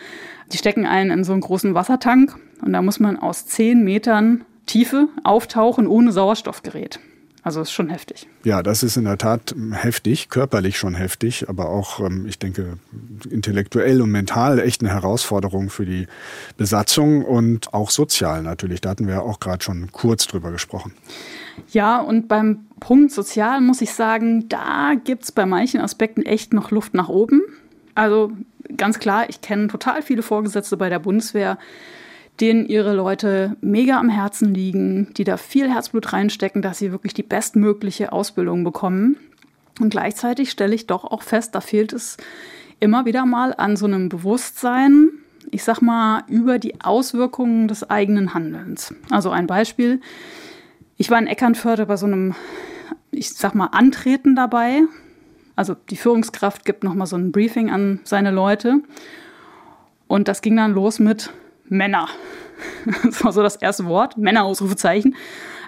die 0.51 0.57
stecken 0.57 0.86
einen 0.86 1.09
in 1.09 1.24
so 1.24 1.34
einen 1.34 1.41
großen 1.41 1.74
Wassertank 1.74 2.36
und 2.61 2.72
da 2.74 2.84
muss 2.84 2.99
man 2.99 3.17
aus 3.17 3.47
zehn 3.47 3.84
Metern 3.84 4.45
Tiefe 4.67 5.09
auftauchen 5.24 5.88
ohne 5.88 6.11
Sauerstoffgerät. 6.11 6.99
Also 7.42 7.62
ist 7.62 7.72
schon 7.72 7.90
heftig. 7.90 8.28
Ja, 8.44 8.62
das 8.62 8.84
ist 8.84 8.98
in 8.98 9.06
der 9.06 9.18
Tat 9.18 9.56
heftig, 9.72 10.30
körperlich 10.30 10.78
schon 10.78 10.94
heftig, 10.94 11.48
aber 11.48 11.70
auch, 11.70 12.00
ähm, 12.02 12.26
ich 12.28 12.38
denke, 12.38 12.78
intellektuell 13.30 14.02
und 14.02 14.12
mental 14.12 14.60
echt 14.60 14.82
eine 14.82 14.92
Herausforderung 14.92 15.70
für 15.70 15.86
die 15.86 16.08
Besatzung 16.58 17.24
und 17.24 17.74
auch 17.74 17.92
sozial 17.92 18.44
natürlich. 18.44 18.82
Da 18.82 18.90
hatten 18.90 19.08
wir 19.08 19.16
ja 19.16 19.22
auch 19.22 19.40
gerade 19.40 19.64
schon 19.64 19.92
kurz 19.92 20.28
drüber 20.28 20.52
gesprochen. 20.52 20.94
Ja, 21.72 22.00
und 22.02 22.28
beim 22.28 22.66
Punkt 22.80 23.12
sozial 23.12 23.62
muss 23.62 23.82
ich 23.82 23.94
sagen, 23.94 24.50
da 24.50 24.94
gibt 25.02 25.24
es 25.24 25.32
bei 25.32 25.46
manchen 25.46 25.80
Aspekten 25.80 26.24
echt 26.24 26.54
noch 26.54 26.72
Luft 26.72 26.94
nach 26.94 27.10
oben. 27.10 27.42
Also 27.96 28.32
ganz 28.76 29.00
klar, 29.00 29.30
ich 29.30 29.42
kenne 29.42 29.68
total 29.68 30.02
viele 30.02 30.24
Vorgesetzte 30.24 30.78
bei 30.78 30.90
der 30.90 31.00
Bundeswehr, 31.00 31.58
denen 32.40 32.66
ihre 32.66 32.94
Leute 32.94 33.56
mega 33.62 34.00
am 34.00 34.10
Herzen 34.10 34.54
liegen, 34.54 35.14
die 35.16 35.24
da 35.24 35.38
viel 35.38 35.70
Herzblut 35.70 36.14
reinstecken, 36.14 36.62
dass 36.62 36.78
sie 36.78 36.92
wirklich 36.92 37.14
die 37.14 37.24
bestmögliche 37.24 38.12
Ausbildung 38.12 38.64
bekommen. 38.64 39.18
Und 39.80 39.90
gleichzeitig 39.90 40.52
stelle 40.52 40.76
ich 40.76 40.88
doch 40.88 41.06
auch 41.06 41.24
fest, 41.24 41.56
da 41.56 41.62
fehlt 41.62 41.94
es 41.94 42.18
immer 42.80 43.06
wieder 43.06 43.26
mal 43.26 43.54
an 43.58 43.76
so 43.76 43.86
einem 43.86 44.10
Bewusstsein, 44.10 45.10
ich 45.52 45.64
sag 45.64 45.82
mal, 45.82 46.24
über 46.28 46.60
die 46.60 46.82
Auswirkungen 46.82 47.68
des 47.68 47.90
eigenen 47.90 48.34
Handelns. 48.34 48.94
Also 49.10 49.32
ein 49.32 49.48
Beispiel. 49.48 50.02
Ich 50.98 51.10
war 51.10 51.20
in 51.20 51.28
Eckernförde 51.28 51.86
bei 51.86 51.98
so 51.98 52.06
einem, 52.06 52.36
ich 53.12 53.34
sag 53.34 53.56
mal, 53.56 53.68
Antreten 53.68 54.36
dabei. 54.36 54.82
Also 55.56 55.76
die 55.90 55.98
Führungskraft 55.98 56.66
gibt 56.66 56.84
nochmal 56.84 57.08
so 57.08 57.18
ein 57.18 57.32
Briefing 57.32 57.70
an 57.70 58.00
seine 58.04 58.32
Leute. 58.32 58.82
Und 60.08 60.28
das 60.28 60.42
ging 60.42 60.56
dann 60.56 60.74
los 60.74 61.00
mit, 61.00 61.32
Männer. 61.70 62.07
Das 63.03 63.24
war 63.24 63.32
so 63.32 63.41
das 63.41 63.55
erste 63.55 63.86
Wort, 63.86 64.17
Männer-Ausrufezeichen, 64.17 65.15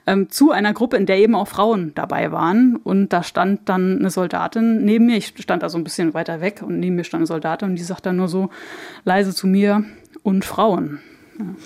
ähm, 0.08 0.30
zu 0.30 0.52
einer 0.52 0.74
Gruppe, 0.74 0.98
in 0.98 1.06
der 1.06 1.18
eben 1.20 1.36
auch 1.36 1.48
Frauen 1.48 1.94
dabei 1.96 2.32
waren. 2.32 2.76
Und 2.76 3.10
da 3.10 3.24
stand 3.24 3.70
dann 3.70 4.00
eine 4.00 4.10
Soldatin 4.10 4.84
neben 4.84 5.06
mir. 5.06 5.16
Ich 5.16 5.34
stand 5.38 5.64
da 5.64 5.70
so 5.70 5.78
ein 5.78 5.86
bisschen 5.86 6.14
weiter 6.14 6.42
weg 6.42 6.62
und 6.62 6.80
neben 6.80 6.96
mir 6.96 7.04
stand 7.04 7.22
eine 7.22 7.28
Soldatin 7.28 7.70
und 7.70 7.76
die 7.76 7.84
sagt 7.84 8.06
dann 8.06 8.18
nur 8.18 8.28
so 8.28 8.50
leise 9.06 9.34
zu 9.34 9.48
mir 9.48 9.86
und 10.24 10.44
Frauen. 10.44 11.00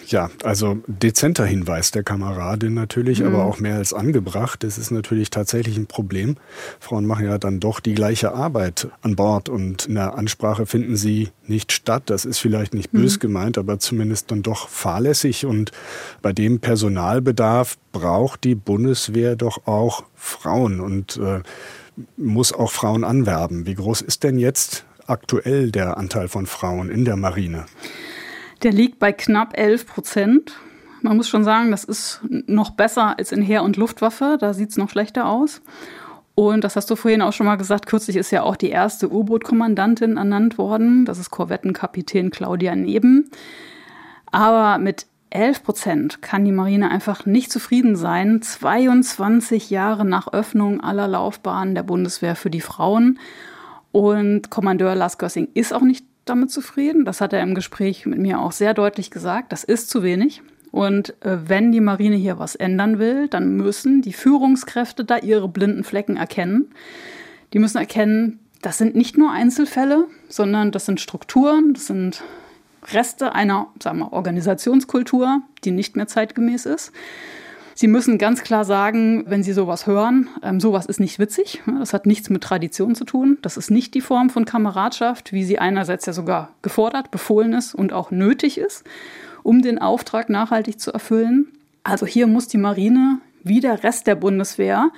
Ja, 0.08 0.30
also 0.44 0.78
dezenter 0.88 1.46
Hinweis 1.46 1.92
der 1.92 2.04
Kameradin 2.04 2.74
natürlich, 2.74 3.20
mhm. 3.20 3.28
aber 3.28 3.46
auch 3.46 3.60
mehr 3.60 3.76
als 3.76 3.94
angebracht. 3.94 4.64
Das 4.64 4.78
ist 4.78 4.92
natürlich 4.92 5.30
tatsächlich 5.30 5.78
ein 5.78 5.88
Problem. 5.88 6.38
Frauen 6.80 7.06
machen 7.06 7.26
ja 7.26 7.38
dann 7.38 7.60
doch 7.60 7.80
die 7.80 7.94
gleiche 7.94 8.34
Arbeit 8.34 8.88
an 9.02 9.16
Bord 9.16 9.50
und 9.50 9.88
in 9.88 9.96
der 9.96 10.18
Ansprache 10.18 10.66
finden 10.66 10.96
sie 10.96 11.30
nicht 11.48 11.72
statt. 11.72 12.04
Das 12.08 12.26
ist 12.26 12.40
vielleicht 12.40 12.74
nicht 12.74 12.94
mhm. 12.94 13.02
bös 13.02 13.20
gemeint, 13.20 13.58
aber 13.58 13.80
zumindest 13.80 14.32
dann 14.32 14.44
doch 14.44 14.70
fahrlässig. 14.70 15.46
Und 15.46 15.72
bei 16.22 16.32
dem 16.32 16.60
Personalbedarf 16.60 17.78
braucht 17.92 18.44
die 18.44 18.56
Bundeswehr 18.56 19.36
doch 19.36 19.66
auch 19.68 20.04
Frauen 20.16 20.80
und 20.80 21.18
äh, 21.18 21.42
muss 22.18 22.54
auch 22.54 22.72
Frauen 22.72 23.04
anwerben. 23.04 23.66
Wie 23.66 23.76
groß 23.76 24.02
ist 24.02 24.24
denn 24.24 24.38
jetzt 24.38 24.86
aktuell 25.08 25.72
der 25.72 25.98
Anteil 25.98 26.28
von 26.28 26.46
Frauen 26.46 26.90
in 26.90 27.06
der 27.06 27.16
Marine? 27.16 27.66
Der 28.64 28.72
liegt 28.72 29.00
bei 29.00 29.12
knapp 29.12 29.58
11 29.58 29.88
Prozent. 29.88 30.54
Man 31.02 31.18
muss 31.18 31.30
schon 31.30 31.44
sagen, 31.44 31.72
das 31.72 31.84
ist 31.84 32.22
noch 32.30 32.72
besser 32.72 33.18
als 33.18 33.32
in 33.32 33.42
Heer- 33.42 33.64
und 33.64 33.78
Luftwaffe. 33.78 34.38
Da 34.40 34.54
sieht 34.54 34.70
es 34.70 34.78
noch 34.78 34.90
schlechter 34.90 35.28
aus. 35.28 35.62
Und 36.36 36.64
das 36.64 36.76
hast 36.76 36.90
du 36.90 36.96
vorhin 36.96 37.22
auch 37.22 37.32
schon 37.32 37.46
mal 37.46 37.56
gesagt, 37.56 37.86
kürzlich 37.86 38.18
ist 38.18 38.32
ja 38.32 38.44
auch 38.44 38.58
die 38.58 38.70
erste 38.70 39.12
U-Boot-Kommandantin 39.12 40.18
ernannt 40.18 40.58
worden. 40.58 41.06
Das 41.06 41.18
ist 41.18 41.32
Korvettenkapitän 41.32 42.30
Claudia 42.30 42.76
Neben. 42.76 43.30
Aber 44.32 44.78
mit 44.80 45.06
11 45.30 45.64
Prozent 45.64 46.22
kann 46.22 46.44
die 46.44 46.52
Marine 46.52 46.92
einfach 46.92 47.26
nicht 47.26 47.52
zufrieden 47.52 47.96
sein. 47.96 48.42
22 48.42 49.70
Jahre 49.70 50.06
nach 50.06 50.34
Öffnung 50.34 50.82
aller 50.82 51.08
Laufbahnen 51.08 51.76
der 51.76 51.84
Bundeswehr 51.84 52.36
für 52.36 52.50
die 52.50 52.62
Frauen. 52.62 53.20
Und 53.92 54.50
Kommandeur 54.50 54.94
Lars 54.96 55.18
Gössing 55.18 55.48
ist 55.54 55.74
auch 55.74 55.82
nicht 55.82 56.06
damit 56.26 56.52
zufrieden. 56.52 57.06
Das 57.06 57.22
hat 57.22 57.34
er 57.34 57.42
im 57.42 57.56
Gespräch 57.56 58.06
mit 58.06 58.20
mir 58.20 58.40
auch 58.40 58.52
sehr 58.52 58.74
deutlich 58.74 59.12
gesagt. 59.12 59.52
Das 59.52 59.64
ist 59.64 59.90
zu 59.90 60.04
wenig. 60.04 60.42
Und 60.72 61.16
äh, 61.24 61.38
wenn 61.48 61.72
die 61.72 61.80
Marine 61.80 62.18
hier 62.18 62.38
was 62.38 62.56
ändern 62.56 63.00
will, 63.00 63.30
dann 63.30 63.56
müssen 63.56 64.02
die 64.02 64.14
Führungskräfte 64.14 65.06
da 65.06 65.18
ihre 65.18 65.48
blinden 65.48 65.84
Flecken 65.84 66.18
erkennen. 66.18 66.72
Die 67.54 67.60
müssen 67.60 67.78
erkennen, 67.78 68.40
das 68.62 68.78
sind 68.78 68.96
nicht 68.96 69.18
nur 69.18 69.32
Einzelfälle, 69.32 70.08
sondern 70.28 70.72
das 70.72 70.86
sind 70.86 71.00
Strukturen, 71.00 71.74
das 71.74 71.88
sind 71.88 72.24
Reste 72.94 73.34
einer 73.34 73.68
sagen 73.82 74.00
wir, 74.00 74.14
Organisationskultur, 74.14 75.42
die 75.64 75.72
nicht 75.72 75.96
mehr 75.96 76.08
zeitgemäß 76.08 76.66
ist. 76.66 76.92
Sie 77.78 77.88
müssen 77.88 78.18
ganz 78.18 78.42
klar 78.42 78.64
sagen, 78.64 79.26
wenn 79.28 79.44
Sie 79.44 79.52
sowas 79.52 79.86
hören, 79.86 80.30
ähm, 80.42 80.62
sowas 80.62 80.86
ist 80.86 81.02
nicht 81.02 81.20
witzig. 81.20 81.62
Das 81.80 81.92
hat 81.92 82.06
nichts 82.06 82.30
mit 82.30 82.42
Tradition 82.42 82.96
zu 82.96 83.04
tun. 83.04 83.38
Das 83.42 83.58
ist 83.58 83.70
nicht 83.70 83.94
die 83.94 84.02
Form 84.02 84.30
von 84.30 84.46
Kameradschaft, 84.46 85.34
wie 85.34 85.44
sie 85.44 85.60
einerseits 85.60 86.06
ja 86.06 86.14
sogar 86.14 86.54
gefordert, 86.62 87.12
befohlen 87.12 87.52
ist 87.52 87.76
und 87.76 87.92
auch 87.92 88.12
nötig 88.12 88.58
ist, 88.58 88.86
um 89.44 89.62
den 89.62 89.78
Auftrag 89.78 90.30
nachhaltig 90.30 90.80
zu 90.80 90.94
erfüllen. 90.94 91.48
Also 91.84 92.06
hier 92.06 92.28
muss 92.28 92.48
die 92.48 92.58
Marine 92.58 93.20
wie 93.44 93.60
der 93.60 93.84
Rest 93.84 94.08
der 94.08 94.16
Bundeswehr 94.16 94.90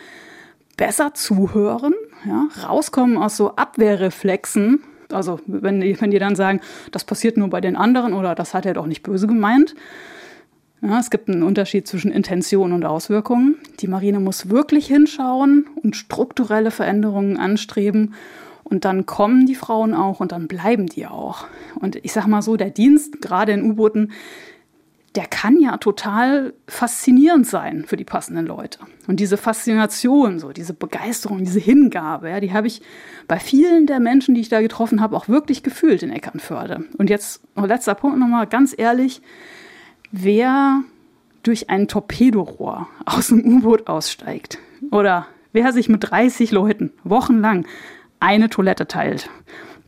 besser 0.77 1.15
zuhören, 1.15 1.95
ja, 2.25 2.47
rauskommen 2.63 3.17
aus 3.17 3.35
so 3.35 3.55
Abwehrreflexen. 3.55 4.83
Also 5.11 5.39
wenn 5.47 5.81
die, 5.81 5.99
wenn 5.99 6.11
die 6.11 6.19
dann 6.19 6.35
sagen, 6.35 6.61
das 6.91 7.05
passiert 7.05 7.37
nur 7.37 7.49
bei 7.49 7.59
den 7.59 7.75
anderen 7.75 8.13
oder 8.13 8.35
das 8.35 8.53
hat 8.53 8.67
er 8.67 8.75
doch 8.75 8.85
nicht 8.85 9.01
böse 9.01 9.25
gemeint, 9.25 9.73
Ja, 10.81 10.99
es 10.99 11.09
gibt 11.09 11.29
einen 11.29 11.43
Unterschied 11.43 11.87
zwischen 11.87 12.11
Intention 12.11 12.71
und 12.71 12.85
Auswirkungen. 12.85 13.55
Die 13.79 13.87
Marine 13.87 14.19
muss 14.19 14.49
wirklich 14.49 14.87
hinschauen 14.87 15.65
und 15.81 15.95
strukturelle 15.95 16.69
Veränderungen 16.69 17.37
anstreben. 17.37 18.13
Und 18.63 18.85
dann 18.85 19.05
kommen 19.05 19.45
die 19.45 19.55
Frauen 19.55 19.93
auch 19.93 20.19
und 20.19 20.31
dann 20.31 20.47
bleiben 20.47 20.87
die 20.87 21.07
auch. 21.07 21.47
Und 21.75 21.95
ich 22.03 22.11
sag 22.11 22.27
mal 22.27 22.41
so, 22.41 22.57
der 22.57 22.69
Dienst, 22.69 23.21
gerade 23.21 23.53
in 23.53 23.63
U-Booten, 23.63 24.11
der 25.15 25.25
kann 25.25 25.59
ja 25.59 25.77
total 25.77 26.53
faszinierend 26.67 27.47
sein 27.47 27.85
für 27.87 27.97
die 27.97 28.03
passenden 28.03 28.45
Leute. 28.45 28.79
Und 29.07 29.19
diese 29.19 29.37
Faszination, 29.37 30.37
so 30.37 30.51
diese 30.51 30.73
Begeisterung, 30.73 31.39
diese 31.39 31.59
Hingabe, 31.59 32.29
ja, 32.29 32.39
die 32.39 32.53
habe 32.53 32.67
ich 32.67 32.83
bei 33.27 33.39
vielen 33.39 33.87
der 33.87 33.99
Menschen, 33.99 34.35
die 34.35 34.41
ich 34.41 34.49
da 34.49 34.61
getroffen 34.61 35.01
habe, 35.01 35.15
auch 35.15 35.27
wirklich 35.27 35.63
gefühlt 35.63 36.03
in 36.03 36.11
Eckernförde. 36.11 36.85
Und 36.97 37.09
jetzt 37.09 37.41
letzter 37.55 37.95
Punkt 37.95 38.19
nochmal, 38.19 38.45
ganz 38.45 38.75
ehrlich, 38.77 39.23
wer 40.11 40.81
durch 41.43 41.69
ein 41.69 41.87
Torpedorohr 41.87 42.87
aus 43.05 43.27
dem 43.27 43.45
U-Boot 43.45 43.87
aussteigt 43.87 44.59
oder 44.91 45.27
wer 45.53 45.73
sich 45.73 45.89
mit 45.89 46.09
30 46.09 46.51
Leuten 46.51 46.91
wochenlang 47.03 47.65
eine 48.19 48.49
Toilette 48.49 48.87
teilt 48.87 49.29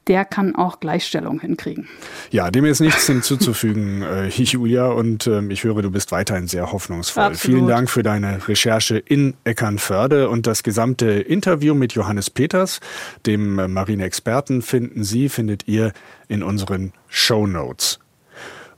der 0.10 0.26
kann 0.26 0.56
auch 0.56 0.80
Gleichstellung 0.80 1.40
hinkriegen. 1.40 1.88
Ja, 2.32 2.50
dem 2.50 2.66
ist 2.66 2.80
nichts 2.80 3.06
hinzuzufügen, 3.06 4.02
äh, 4.04 4.28
Julia. 4.28 4.88
Und 4.88 5.28
äh, 5.28 5.42
ich 5.50 5.64
höre, 5.64 5.82
du 5.84 5.92
bist 5.92 6.12
weiterhin 6.12 6.48
sehr 6.48 6.72
hoffnungsvoll. 6.72 7.24
Absolut. 7.24 7.58
Vielen 7.58 7.68
Dank 7.68 7.90
für 7.90 8.02
deine 8.02 8.48
Recherche 8.48 8.98
in 8.98 9.36
Eckernförde 9.44 10.30
und 10.30 10.48
das 10.48 10.64
gesamte 10.64 11.12
Interview 11.12 11.76
mit 11.76 11.94
Johannes 11.94 12.32
Peters, 12.32 12.80
dem 13.28 13.60
äh, 13.60 13.68
Marineexperten, 13.68 14.64
finden 14.64 15.04
Sie, 15.04 15.30
findet 15.30 15.68
ihr 15.68 15.94
in 16.28 16.42
unseren 16.42 16.92
Show 17.08 17.46
Notes. 17.46 18.00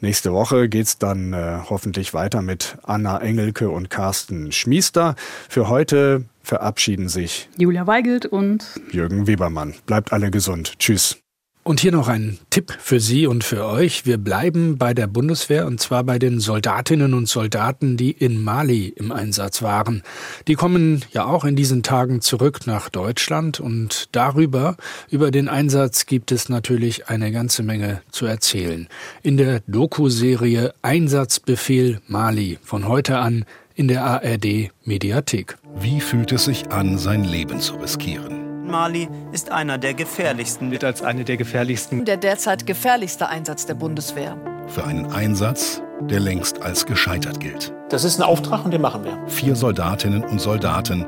Nächste 0.00 0.32
Woche 0.32 0.68
geht's 0.68 0.98
dann 0.98 1.32
äh, 1.32 1.58
hoffentlich 1.68 2.14
weiter 2.14 2.40
mit 2.40 2.78
Anna 2.84 3.20
Engelke 3.20 3.68
und 3.68 3.90
Carsten 3.90 4.52
Schmiester. 4.52 5.16
Für 5.48 5.68
heute 5.68 6.24
verabschieden 6.42 7.08
sich 7.08 7.48
Julia 7.58 7.88
Weigelt 7.88 8.24
und 8.24 8.80
Jürgen 8.92 9.26
Webermann. 9.26 9.74
Bleibt 9.86 10.12
alle 10.12 10.30
gesund. 10.30 10.78
Tschüss. 10.78 11.18
Und 11.64 11.80
hier 11.80 11.92
noch 11.92 12.08
ein 12.08 12.38
Tipp 12.48 12.74
für 12.80 12.98
Sie 12.98 13.26
und 13.26 13.44
für 13.44 13.66
euch. 13.66 14.06
Wir 14.06 14.16
bleiben 14.16 14.78
bei 14.78 14.94
der 14.94 15.06
Bundeswehr 15.06 15.66
und 15.66 15.80
zwar 15.80 16.02
bei 16.02 16.18
den 16.18 16.40
Soldatinnen 16.40 17.12
und 17.12 17.28
Soldaten, 17.28 17.98
die 17.98 18.10
in 18.10 18.42
Mali 18.42 18.88
im 18.88 19.12
Einsatz 19.12 19.60
waren. 19.60 20.02
Die 20.46 20.54
kommen 20.54 21.04
ja 21.12 21.26
auch 21.26 21.44
in 21.44 21.56
diesen 21.56 21.82
Tagen 21.82 22.22
zurück 22.22 22.66
nach 22.66 22.88
Deutschland 22.88 23.60
und 23.60 24.08
darüber, 24.12 24.76
über 25.10 25.30
den 25.30 25.48
Einsatz 25.48 26.06
gibt 26.06 26.32
es 26.32 26.48
natürlich 26.48 27.08
eine 27.08 27.32
ganze 27.32 27.62
Menge 27.62 28.00
zu 28.10 28.24
erzählen. 28.24 28.88
In 29.22 29.36
der 29.36 29.60
Doku-Serie 29.66 30.72
Einsatzbefehl 30.80 32.00
Mali 32.06 32.58
von 32.62 32.88
heute 32.88 33.18
an 33.18 33.44
in 33.74 33.88
der 33.88 34.04
ARD 34.04 34.70
Mediathek. 34.86 35.58
Wie 35.78 36.00
fühlt 36.00 36.32
es 36.32 36.46
sich 36.46 36.70
an, 36.70 36.96
sein 36.96 37.24
Leben 37.24 37.60
zu 37.60 37.74
riskieren? 37.74 38.47
Mali 38.68 39.08
ist 39.32 39.50
einer 39.50 39.78
der 39.78 39.94
gefährlichsten. 39.94 40.70
Wird 40.70 40.84
als 40.84 41.02
eine 41.02 41.24
der 41.24 41.36
gefährlichsten. 41.36 42.04
Der 42.04 42.16
derzeit 42.16 42.66
gefährlichste 42.66 43.28
Einsatz 43.28 43.66
der 43.66 43.74
Bundeswehr. 43.74 44.36
Für 44.68 44.84
einen 44.84 45.06
Einsatz, 45.06 45.82
der 46.02 46.20
längst 46.20 46.62
als 46.62 46.86
gescheitert 46.86 47.40
gilt. 47.40 47.74
Das 47.88 48.04
ist 48.04 48.20
ein 48.20 48.22
Auftrag 48.22 48.64
und 48.64 48.72
den 48.72 48.82
machen 48.82 49.04
wir. 49.04 49.18
Vier 49.26 49.56
Soldatinnen 49.56 50.22
und 50.24 50.40
Soldaten, 50.40 51.06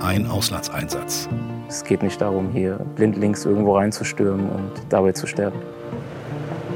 ein 0.00 0.26
Auslandseinsatz. 0.26 1.28
Es 1.68 1.84
geht 1.84 2.02
nicht 2.02 2.20
darum, 2.20 2.50
hier 2.52 2.78
blindlings 2.96 3.44
irgendwo 3.44 3.76
reinzustürmen 3.76 4.48
und 4.50 4.72
dabei 4.88 5.12
zu 5.12 5.26
sterben. 5.26 5.58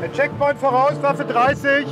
Der 0.01 0.11
Checkpoint 0.14 0.59
voraus, 0.59 0.94
Waffe 1.03 1.26
30. 1.26 1.86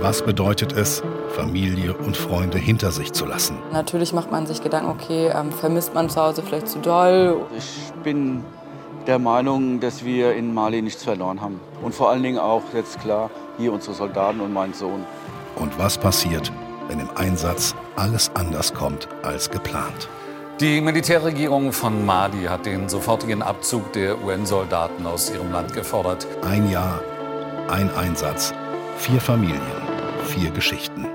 Was 0.00 0.20
bedeutet 0.22 0.72
es, 0.72 1.02
Familie 1.30 1.94
und 1.94 2.14
Freunde 2.14 2.58
hinter 2.58 2.90
sich 2.90 3.14
zu 3.14 3.24
lassen? 3.24 3.56
Natürlich 3.72 4.12
macht 4.12 4.30
man 4.30 4.46
sich 4.46 4.62
Gedanken, 4.62 4.90
okay, 4.90 5.32
ähm, 5.34 5.50
vermisst 5.50 5.94
man 5.94 6.10
zu 6.10 6.20
Hause 6.20 6.42
vielleicht 6.42 6.68
zu 6.68 6.78
doll? 6.80 7.40
Ich 7.56 7.90
bin 8.02 8.44
der 9.06 9.18
Meinung, 9.18 9.80
dass 9.80 10.04
wir 10.04 10.34
in 10.34 10.52
Mali 10.52 10.82
nichts 10.82 11.04
verloren 11.04 11.40
haben. 11.40 11.58
Und 11.82 11.94
vor 11.94 12.10
allen 12.10 12.22
Dingen 12.22 12.38
auch 12.38 12.62
jetzt 12.74 13.00
klar, 13.00 13.30
hier 13.56 13.72
unsere 13.72 13.94
Soldaten 13.94 14.40
und 14.40 14.52
mein 14.52 14.74
Sohn. 14.74 15.02
Und 15.56 15.78
was 15.78 15.96
passiert, 15.96 16.52
wenn 16.88 17.00
im 17.00 17.08
Einsatz 17.14 17.74
alles 17.96 18.30
anders 18.34 18.74
kommt 18.74 19.08
als 19.22 19.50
geplant? 19.50 20.10
Die 20.60 20.82
Militärregierung 20.82 21.72
von 21.72 22.04
Mali 22.04 22.44
hat 22.44 22.66
den 22.66 22.90
sofortigen 22.90 23.42
Abzug 23.42 23.92
der 23.94 24.22
UN-Soldaten 24.22 25.06
aus 25.06 25.30
ihrem 25.30 25.50
Land 25.50 25.72
gefordert. 25.72 26.26
Ein 26.42 26.70
Jahr 26.70 27.00
ein 27.68 27.90
Einsatz, 27.94 28.52
vier 28.98 29.20
Familien, 29.20 29.60
vier 30.24 30.50
Geschichten. 30.50 31.06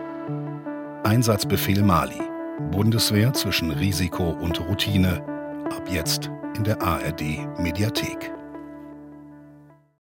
Einsatzbefehl 1.03 1.83
Mali. 1.83 2.21
Bundeswehr 2.71 3.33
zwischen 3.33 3.71
Risiko 3.71 4.31
und 4.31 4.59
Routine. 4.59 5.21
Ab 5.69 5.83
jetzt 5.89 6.29
in 6.55 6.63
der 6.63 6.81
ARD 6.81 7.21
Mediathek. 7.59 8.31